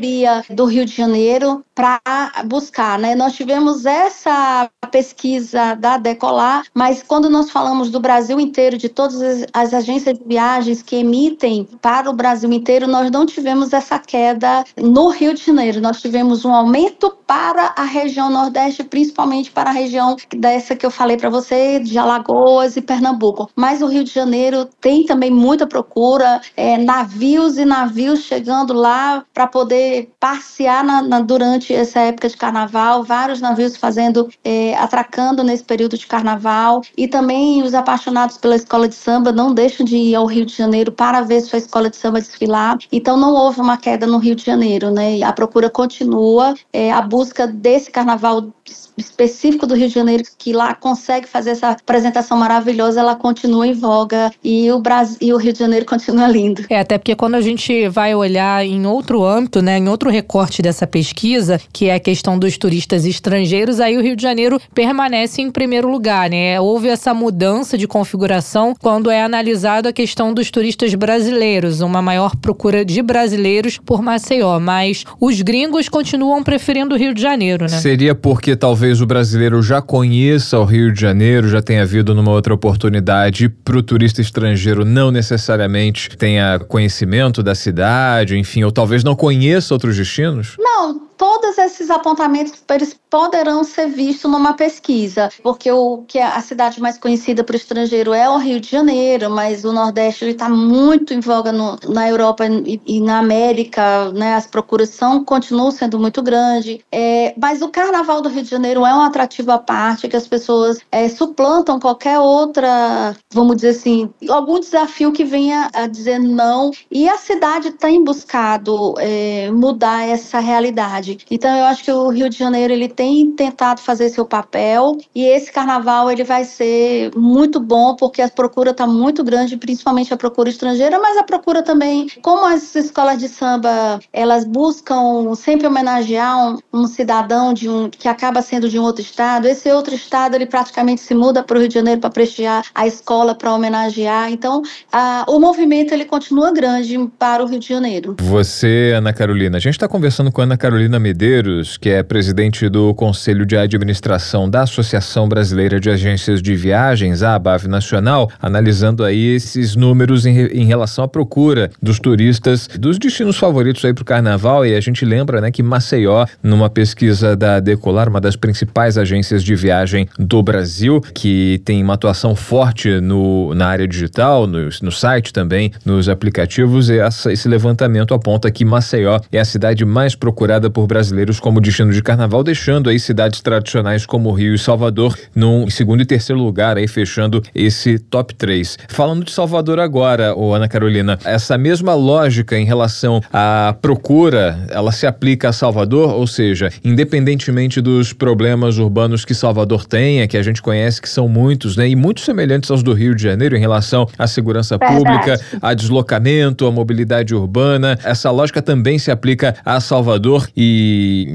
do 0.51 0.64
Rio 0.64 0.84
de 0.84 0.94
Janeiro 0.94 1.64
para 1.74 2.01
buscar, 2.46 2.98
né? 2.98 3.14
Nós 3.14 3.34
tivemos 3.34 3.86
essa 3.86 4.68
pesquisa 4.90 5.74
da 5.74 5.96
Decolar, 5.96 6.64
mas 6.74 7.03
quando 7.03 7.30
nós 7.30 7.51
falamos 7.51 7.90
do 7.90 8.01
Brasil 8.01 8.38
inteiro, 8.40 8.76
de 8.76 8.88
todas 8.88 9.46
as 9.53 9.72
agências 9.72 10.18
de 10.18 10.24
viagens 10.24 10.82
que 10.82 10.96
emitem 10.96 11.66
para 11.80 12.11
o 12.11 12.12
Brasil 12.12 12.53
inteiro, 12.53 12.86
nós 12.86 13.11
não 13.11 13.24
tivemos 13.24 13.72
essa 13.72 13.98
queda 13.98 14.64
no 14.76 15.09
Rio 15.09 15.32
de 15.32 15.44
Janeiro. 15.44 15.80
Nós 15.80 16.01
tivemos 16.01 16.44
um 16.44 16.53
aumento 16.53 17.16
para 17.26 17.72
a 17.76 17.84
região 17.84 18.28
Nordeste, 18.30 18.82
principalmente 18.84 19.51
para 19.51 19.70
a 19.70 19.72
região 19.72 20.16
dessa 20.36 20.74
que 20.76 20.84
eu 20.84 20.90
falei 20.90 21.16
para 21.16 21.30
você, 21.30 21.78
de 21.78 21.96
Alagoas 21.96 22.76
e 22.76 22.82
Pernambuco. 22.82 23.48
Mas 23.55 23.80
o 23.80 23.86
Rio 23.86 24.05
de 24.05 24.11
Janeiro 24.11 24.68
tem 24.80 25.05
também 25.05 25.30
muita 25.30 25.66
procura, 25.66 26.40
é, 26.57 26.76
navios 26.76 27.57
e 27.57 27.64
navios 27.64 28.20
chegando 28.20 28.72
lá 28.72 29.24
para 29.32 29.46
poder 29.46 29.89
passear 30.18 30.84
na, 30.84 31.03
na, 31.03 31.20
durante 31.20 31.74
essa 31.74 32.01
época 32.01 32.28
de 32.28 32.36
carnaval, 32.36 33.03
vários 33.03 33.41
navios 33.41 33.76
fazendo, 33.76 34.28
é, 34.45 34.76
atracando 34.76 35.43
nesse 35.43 35.64
período 35.64 35.97
de 35.97 36.07
carnaval. 36.07 36.82
E 36.97 37.09
também 37.09 37.62
os 37.62 37.74
apaixonados 37.74 38.36
pela 38.36 38.57
escola 38.57 38.88
de 38.88 38.95
samba 38.95 39.32
não 39.32 39.55
deixam 39.55 39.84
de 39.84 39.97
ir 39.97 40.14
ao 40.14 40.26
Rio 40.26 40.47
de 40.47 40.55
Janeiro 40.55 40.93
para 40.93 41.20
ver 41.22 41.41
sua 41.41 41.59
escola 41.59 41.91
de 41.91 41.97
samba 41.97 42.20
desfilar. 42.20 42.78
Então 42.91 43.16
não 43.16 43.34
houve 43.34 43.61
uma 43.61 43.76
queda 43.76 44.07
no 44.07 44.18
Rio 44.18 44.34
de 44.34 44.45
Janeiro, 44.45 44.91
né? 44.91 45.22
A 45.22 45.32
procura 45.32 45.70
continua, 45.70 46.55
é, 46.72 46.93
a 46.93 47.01
busca 47.01 47.47
desse 47.47 47.91
carnaval 47.91 48.53
específico 48.97 49.66
do 49.66 49.74
Rio 49.74 49.88
de 49.88 49.95
Janeiro 49.95 50.24
que 50.38 50.53
lá 50.53 50.74
consegue 50.74 51.26
fazer 51.26 51.51
essa 51.51 51.70
apresentação 51.70 52.36
maravilhosa, 52.36 53.01
ela 53.01 53.14
continua 53.14 53.66
em 53.66 53.72
voga 53.72 54.30
e 54.43 54.70
o 54.70 54.78
Brasil 54.78 55.18
e 55.20 55.32
o 55.32 55.36
Rio 55.36 55.53
de 55.53 55.59
Janeiro 55.59 55.86
continua 55.86 56.26
lindo. 56.26 56.64
É, 56.68 56.80
até 56.80 56.99
porque 56.99 57.14
quando 57.14 57.34
a 57.34 57.41
gente 57.41 57.88
vai 57.88 58.14
olhar 58.14 58.64
em 58.64 58.86
outro 58.86 59.24
âmbito, 59.24 59.62
né, 59.62 59.78
em 59.78 59.88
outro 59.88 60.11
recorte 60.11 60.62
dessa 60.62 60.86
pesquisa, 60.86 61.61
que 61.72 61.88
é 61.88 61.95
a 61.95 62.01
questão 62.01 62.38
dos 62.38 62.57
turistas 62.57 63.05
estrangeiros, 63.05 63.80
aí 63.80 63.97
o 63.97 64.03
Rio 64.03 64.16
de 64.16 64.22
Janeiro 64.22 64.61
permanece 64.74 65.43
em 65.43 65.51
primeiro 65.51 65.88
lugar, 65.88 66.30
né? 66.30 66.61
Houve 66.61 66.88
essa 66.88 67.12
mudança 67.12 67.76
de 67.76 67.86
configuração 67.86 68.74
quando 68.80 69.11
é 69.11 69.22
analisado 69.22 69.88
a 69.88 69.93
questão 69.93 70.32
dos 70.32 70.51
turistas 70.51 70.95
brasileiros, 70.95 71.80
uma 71.80 72.01
maior 72.01 72.34
procura 72.36 72.84
de 72.84 73.03
brasileiros 73.03 73.78
por 73.78 74.03
Maceió, 74.03 74.59
mas 74.59 75.05
os 75.20 75.43
gringos 75.43 75.88
continuam 75.88 76.43
preferindo 76.43 76.95
o 76.95 76.99
Rio 76.99 77.14
de 77.14 77.20
Janeiro, 77.20 77.64
né? 77.64 77.78
Seria 77.78 78.14
porque 78.14 78.57
talvez 78.57 78.89
o 78.99 79.07
brasileiro 79.07 79.62
já 79.62 79.82
conheça 79.82 80.59
o 80.59 80.64
Rio 80.64 80.91
de 80.91 80.99
Janeiro, 80.99 81.51
já 81.51 81.61
tenha 81.61 81.84
vindo 81.84 82.14
numa 82.14 82.30
outra 82.30 82.55
oportunidade, 82.55 83.51
para 83.51 83.76
o 83.76 83.82
turista 83.82 84.22
estrangeiro 84.22 84.86
não 84.86 85.11
necessariamente 85.11 86.16
tenha 86.16 86.59
conhecimento 86.59 87.43
da 87.43 87.55
cidade, 87.55 88.38
enfim, 88.38 88.64
ou 88.64 88.72
talvez 88.72 89.05
não 89.05 89.14
conheça 89.14 89.74
outros 89.74 89.99
destinos? 89.99 90.57
Não, 90.59 91.09
todos 91.20 91.58
esses 91.58 91.90
apontamentos 91.90 92.54
eles 92.70 92.98
poderão 93.10 93.62
ser 93.62 93.88
vistos 93.88 94.30
numa 94.30 94.54
pesquisa, 94.54 95.28
porque 95.42 95.70
o 95.70 95.98
que 96.08 96.18
é 96.18 96.24
a 96.24 96.40
cidade 96.40 96.80
mais 96.80 96.96
conhecida 96.96 97.44
para 97.44 97.52
o 97.52 97.56
estrangeiro 97.56 98.14
é 98.14 98.30
o 98.30 98.38
Rio 98.38 98.58
de 98.58 98.70
Janeiro, 98.70 99.28
mas 99.28 99.62
o 99.62 99.70
Nordeste 99.70 100.24
está 100.24 100.48
muito 100.48 101.12
em 101.12 101.20
voga 101.20 101.52
no, 101.52 101.78
na 101.88 102.08
Europa 102.08 102.46
e, 102.46 102.80
e, 102.86 103.00
na 103.02 103.18
América, 103.18 104.10
né? 104.12 104.34
As 104.34 104.46
procuras 104.46 104.88
são 104.90 105.22
continuam 105.22 105.70
sendo 105.70 105.98
muito 105.98 106.22
grandes. 106.22 106.78
É, 106.90 107.34
mas 107.36 107.60
o 107.60 107.68
Carnaval 107.68 108.22
do 108.22 108.30
Rio 108.30 108.42
de 108.42 108.48
Janeiro 108.48 108.86
é 108.86 108.94
um 108.94 109.02
atrativo 109.02 109.50
à 109.50 109.58
parte 109.58 110.08
que 110.08 110.16
as 110.16 110.26
pessoas 110.26 110.78
é, 110.90 111.06
suplantam 111.08 111.78
qualquer 111.78 112.18
outra, 112.18 113.14
vamos 113.30 113.56
dizer 113.56 113.70
assim, 113.70 114.08
algum 114.26 114.58
desafio 114.58 115.12
que 115.12 115.24
venha 115.24 115.68
a 115.74 115.86
dizer 115.86 116.18
não. 116.18 116.70
E 116.90 117.08
a 117.10 117.18
cidade 117.18 117.72
tem 117.72 118.02
buscado 118.02 118.94
é, 118.98 119.50
mudar 119.50 120.08
essa 120.08 120.38
realidade 120.38 121.09
cidade. 121.11 121.26
Então 121.30 121.56
eu 121.56 121.64
acho 121.64 121.84
que 121.84 121.92
o 121.92 122.08
Rio 122.08 122.28
de 122.28 122.36
Janeiro 122.36 122.72
ele 122.72 122.88
tem 122.88 123.30
tentado 123.32 123.80
fazer 123.80 124.08
seu 124.08 124.24
papel 124.24 124.98
e 125.14 125.24
esse 125.24 125.50
carnaval 125.50 126.11
ele 126.11 126.24
vai 126.24 126.44
ser 126.44 127.11
muito 127.16 127.58
bom 127.61 127.94
porque 127.96 128.22
a 128.22 128.28
procura 128.28 128.70
está 128.70 128.86
muito 128.86 129.24
grande, 129.24 129.56
principalmente 129.56 130.12
a 130.12 130.16
procura 130.16 130.48
estrangeira, 130.48 130.98
mas 130.98 131.16
a 131.16 131.22
procura 131.22 131.62
também, 131.62 132.08
como 132.22 132.44
as 132.44 132.74
escolas 132.74 133.18
de 133.18 133.28
samba 133.28 134.00
elas 134.12 134.44
buscam 134.44 135.34
sempre 135.34 135.66
homenagear 135.66 136.36
um, 136.36 136.58
um 136.72 136.86
cidadão 136.86 137.52
de 137.52 137.68
um 137.68 137.88
que 137.88 138.08
acaba 138.08 138.42
sendo 138.42 138.68
de 138.68 138.78
um 138.78 138.82
outro 138.82 139.02
estado, 139.02 139.46
esse 139.46 139.70
outro 139.70 139.94
estado 139.94 140.34
ele 140.34 140.46
praticamente 140.46 141.00
se 141.00 141.14
muda 141.14 141.42
para 141.42 141.56
o 141.56 141.61
Rio 141.61 141.68
de 141.68 141.74
Janeiro 141.74 142.00
para 142.00 142.11
prestigiar 142.11 142.64
a 142.74 142.86
escola 142.86 143.34
para 143.34 143.52
homenagear. 143.52 144.30
Então 144.30 144.62
a, 144.92 145.24
o 145.28 145.38
movimento 145.38 145.92
ele 145.92 146.04
continua 146.04 146.52
grande 146.52 146.98
para 147.18 147.42
o 147.42 147.46
Rio 147.46 147.58
de 147.58 147.68
Janeiro. 147.68 148.16
Você, 148.20 148.92
Ana 148.94 149.12
Carolina, 149.12 149.56
a 149.56 149.61
gente 149.61 149.74
está 149.74 149.88
conversando 149.88 150.30
com 150.30 150.40
a 150.40 150.44
Ana 150.44 150.56
Carolina 150.56 150.98
Medeiros, 151.01 151.76
que 151.76 151.88
é 151.88 152.03
presidente 152.03 152.68
do 152.68 152.94
Conselho 152.94 153.44
de 153.44 153.57
Administração 153.57 154.48
da 154.48 154.62
Associação 154.62 155.28
Brasileira 155.28 155.80
de 155.80 155.90
Agências 155.90 156.40
de 156.40 156.55
Viagens, 156.55 157.22
a 157.22 157.34
ABAV 157.34 157.66
Nacional, 157.66 158.30
analisando 158.40 159.03
aí 159.03 159.34
esses 159.34 159.74
números 159.74 160.26
em, 160.26 160.38
em 160.46 160.64
relação 160.64 161.05
à 161.05 161.09
procura 161.09 161.70
dos 161.82 161.98
turistas 161.98 162.68
dos 162.78 162.98
destinos 162.98 163.36
favoritos 163.36 163.84
aí 163.84 163.94
para 163.94 164.03
o 164.03 164.05
carnaval. 164.05 164.64
E 164.64 164.76
a 164.76 164.80
gente 164.80 165.05
lembra 165.05 165.40
né, 165.40 165.51
que 165.51 165.62
Maceió, 165.62 166.26
numa 166.42 166.68
pesquisa 166.68 167.34
da 167.34 167.59
Decolar, 167.59 168.09
uma 168.09 168.20
das 168.20 168.36
principais 168.36 168.98
agências 168.98 169.42
de 169.42 169.55
viagem 169.55 170.09
do 170.18 170.42
Brasil, 170.42 171.01
que 171.14 171.61
tem 171.64 171.82
uma 171.82 171.94
atuação 171.94 172.36
forte 172.36 173.01
no, 173.01 173.55
na 173.55 173.66
área 173.66 173.88
digital, 173.88 174.46
no, 174.46 174.68
no 174.82 174.92
site 174.92 175.32
também, 175.32 175.72
nos 175.84 176.09
aplicativos, 176.09 176.90
essa, 176.90 177.32
esse 177.32 177.48
levantamento 177.48 178.12
aponta 178.12 178.51
que 178.51 178.64
Maceió 178.64 179.18
é 179.32 179.40
a 179.40 179.44
cidade 179.44 179.84
mais 179.84 180.14
procurada 180.14 180.68
por 180.68 180.86
brasileiros 180.91 181.38
como 181.38 181.61
destino 181.61 181.93
de 181.93 182.03
carnaval, 182.03 182.43
deixando 182.43 182.91
aí 182.91 182.99
cidades 182.99 183.41
tradicionais 183.41 184.05
como 184.05 184.32
Rio 184.32 184.57
e 184.57 184.59
Salvador 184.59 185.16
num 185.32 185.70
segundo 185.70 186.03
e 186.03 186.05
terceiro 186.05 186.43
lugar, 186.43 186.76
aí 186.76 186.88
fechando 186.88 187.41
esse 187.55 187.97
top 187.97 188.34
3. 188.34 188.76
Falando 188.88 189.24
de 189.24 189.30
Salvador 189.30 189.78
agora, 189.78 190.34
ô 190.36 190.53
Ana 190.53 190.66
Carolina, 190.66 191.16
essa 191.24 191.57
mesma 191.57 191.95
lógica 191.95 192.59
em 192.59 192.64
relação 192.64 193.22
à 193.32 193.72
procura, 193.80 194.66
ela 194.68 194.91
se 194.91 195.07
aplica 195.07 195.51
a 195.51 195.53
Salvador, 195.53 196.12
ou 196.12 196.26
seja, 196.26 196.72
independentemente 196.84 197.80
dos 197.80 198.12
problemas 198.12 198.76
urbanos 198.76 199.24
que 199.24 199.32
Salvador 199.32 199.86
tenha, 199.86 200.26
que 200.26 200.36
a 200.36 200.43
gente 200.43 200.61
conhece 200.61 201.01
que 201.01 201.09
são 201.09 201.28
muitos, 201.28 201.76
né, 201.76 201.88
e 201.88 201.95
muito 201.95 202.20
semelhantes 202.20 202.68
aos 202.68 202.82
do 202.82 202.93
Rio 202.93 203.14
de 203.14 203.22
Janeiro 203.22 203.57
em 203.57 203.61
relação 203.61 204.09
à 204.18 204.26
segurança 204.26 204.76
Verdade. 204.76 204.99
pública, 204.99 205.41
a 205.62 205.72
deslocamento, 205.72 206.66
a 206.66 206.72
mobilidade 206.72 207.32
urbana, 207.32 207.97
essa 208.03 208.28
lógica 208.32 208.61
também 208.61 208.99
se 208.99 209.12
aplica 209.12 209.55
a 209.64 209.78
Salvador 209.80 210.49
e, 210.57 210.80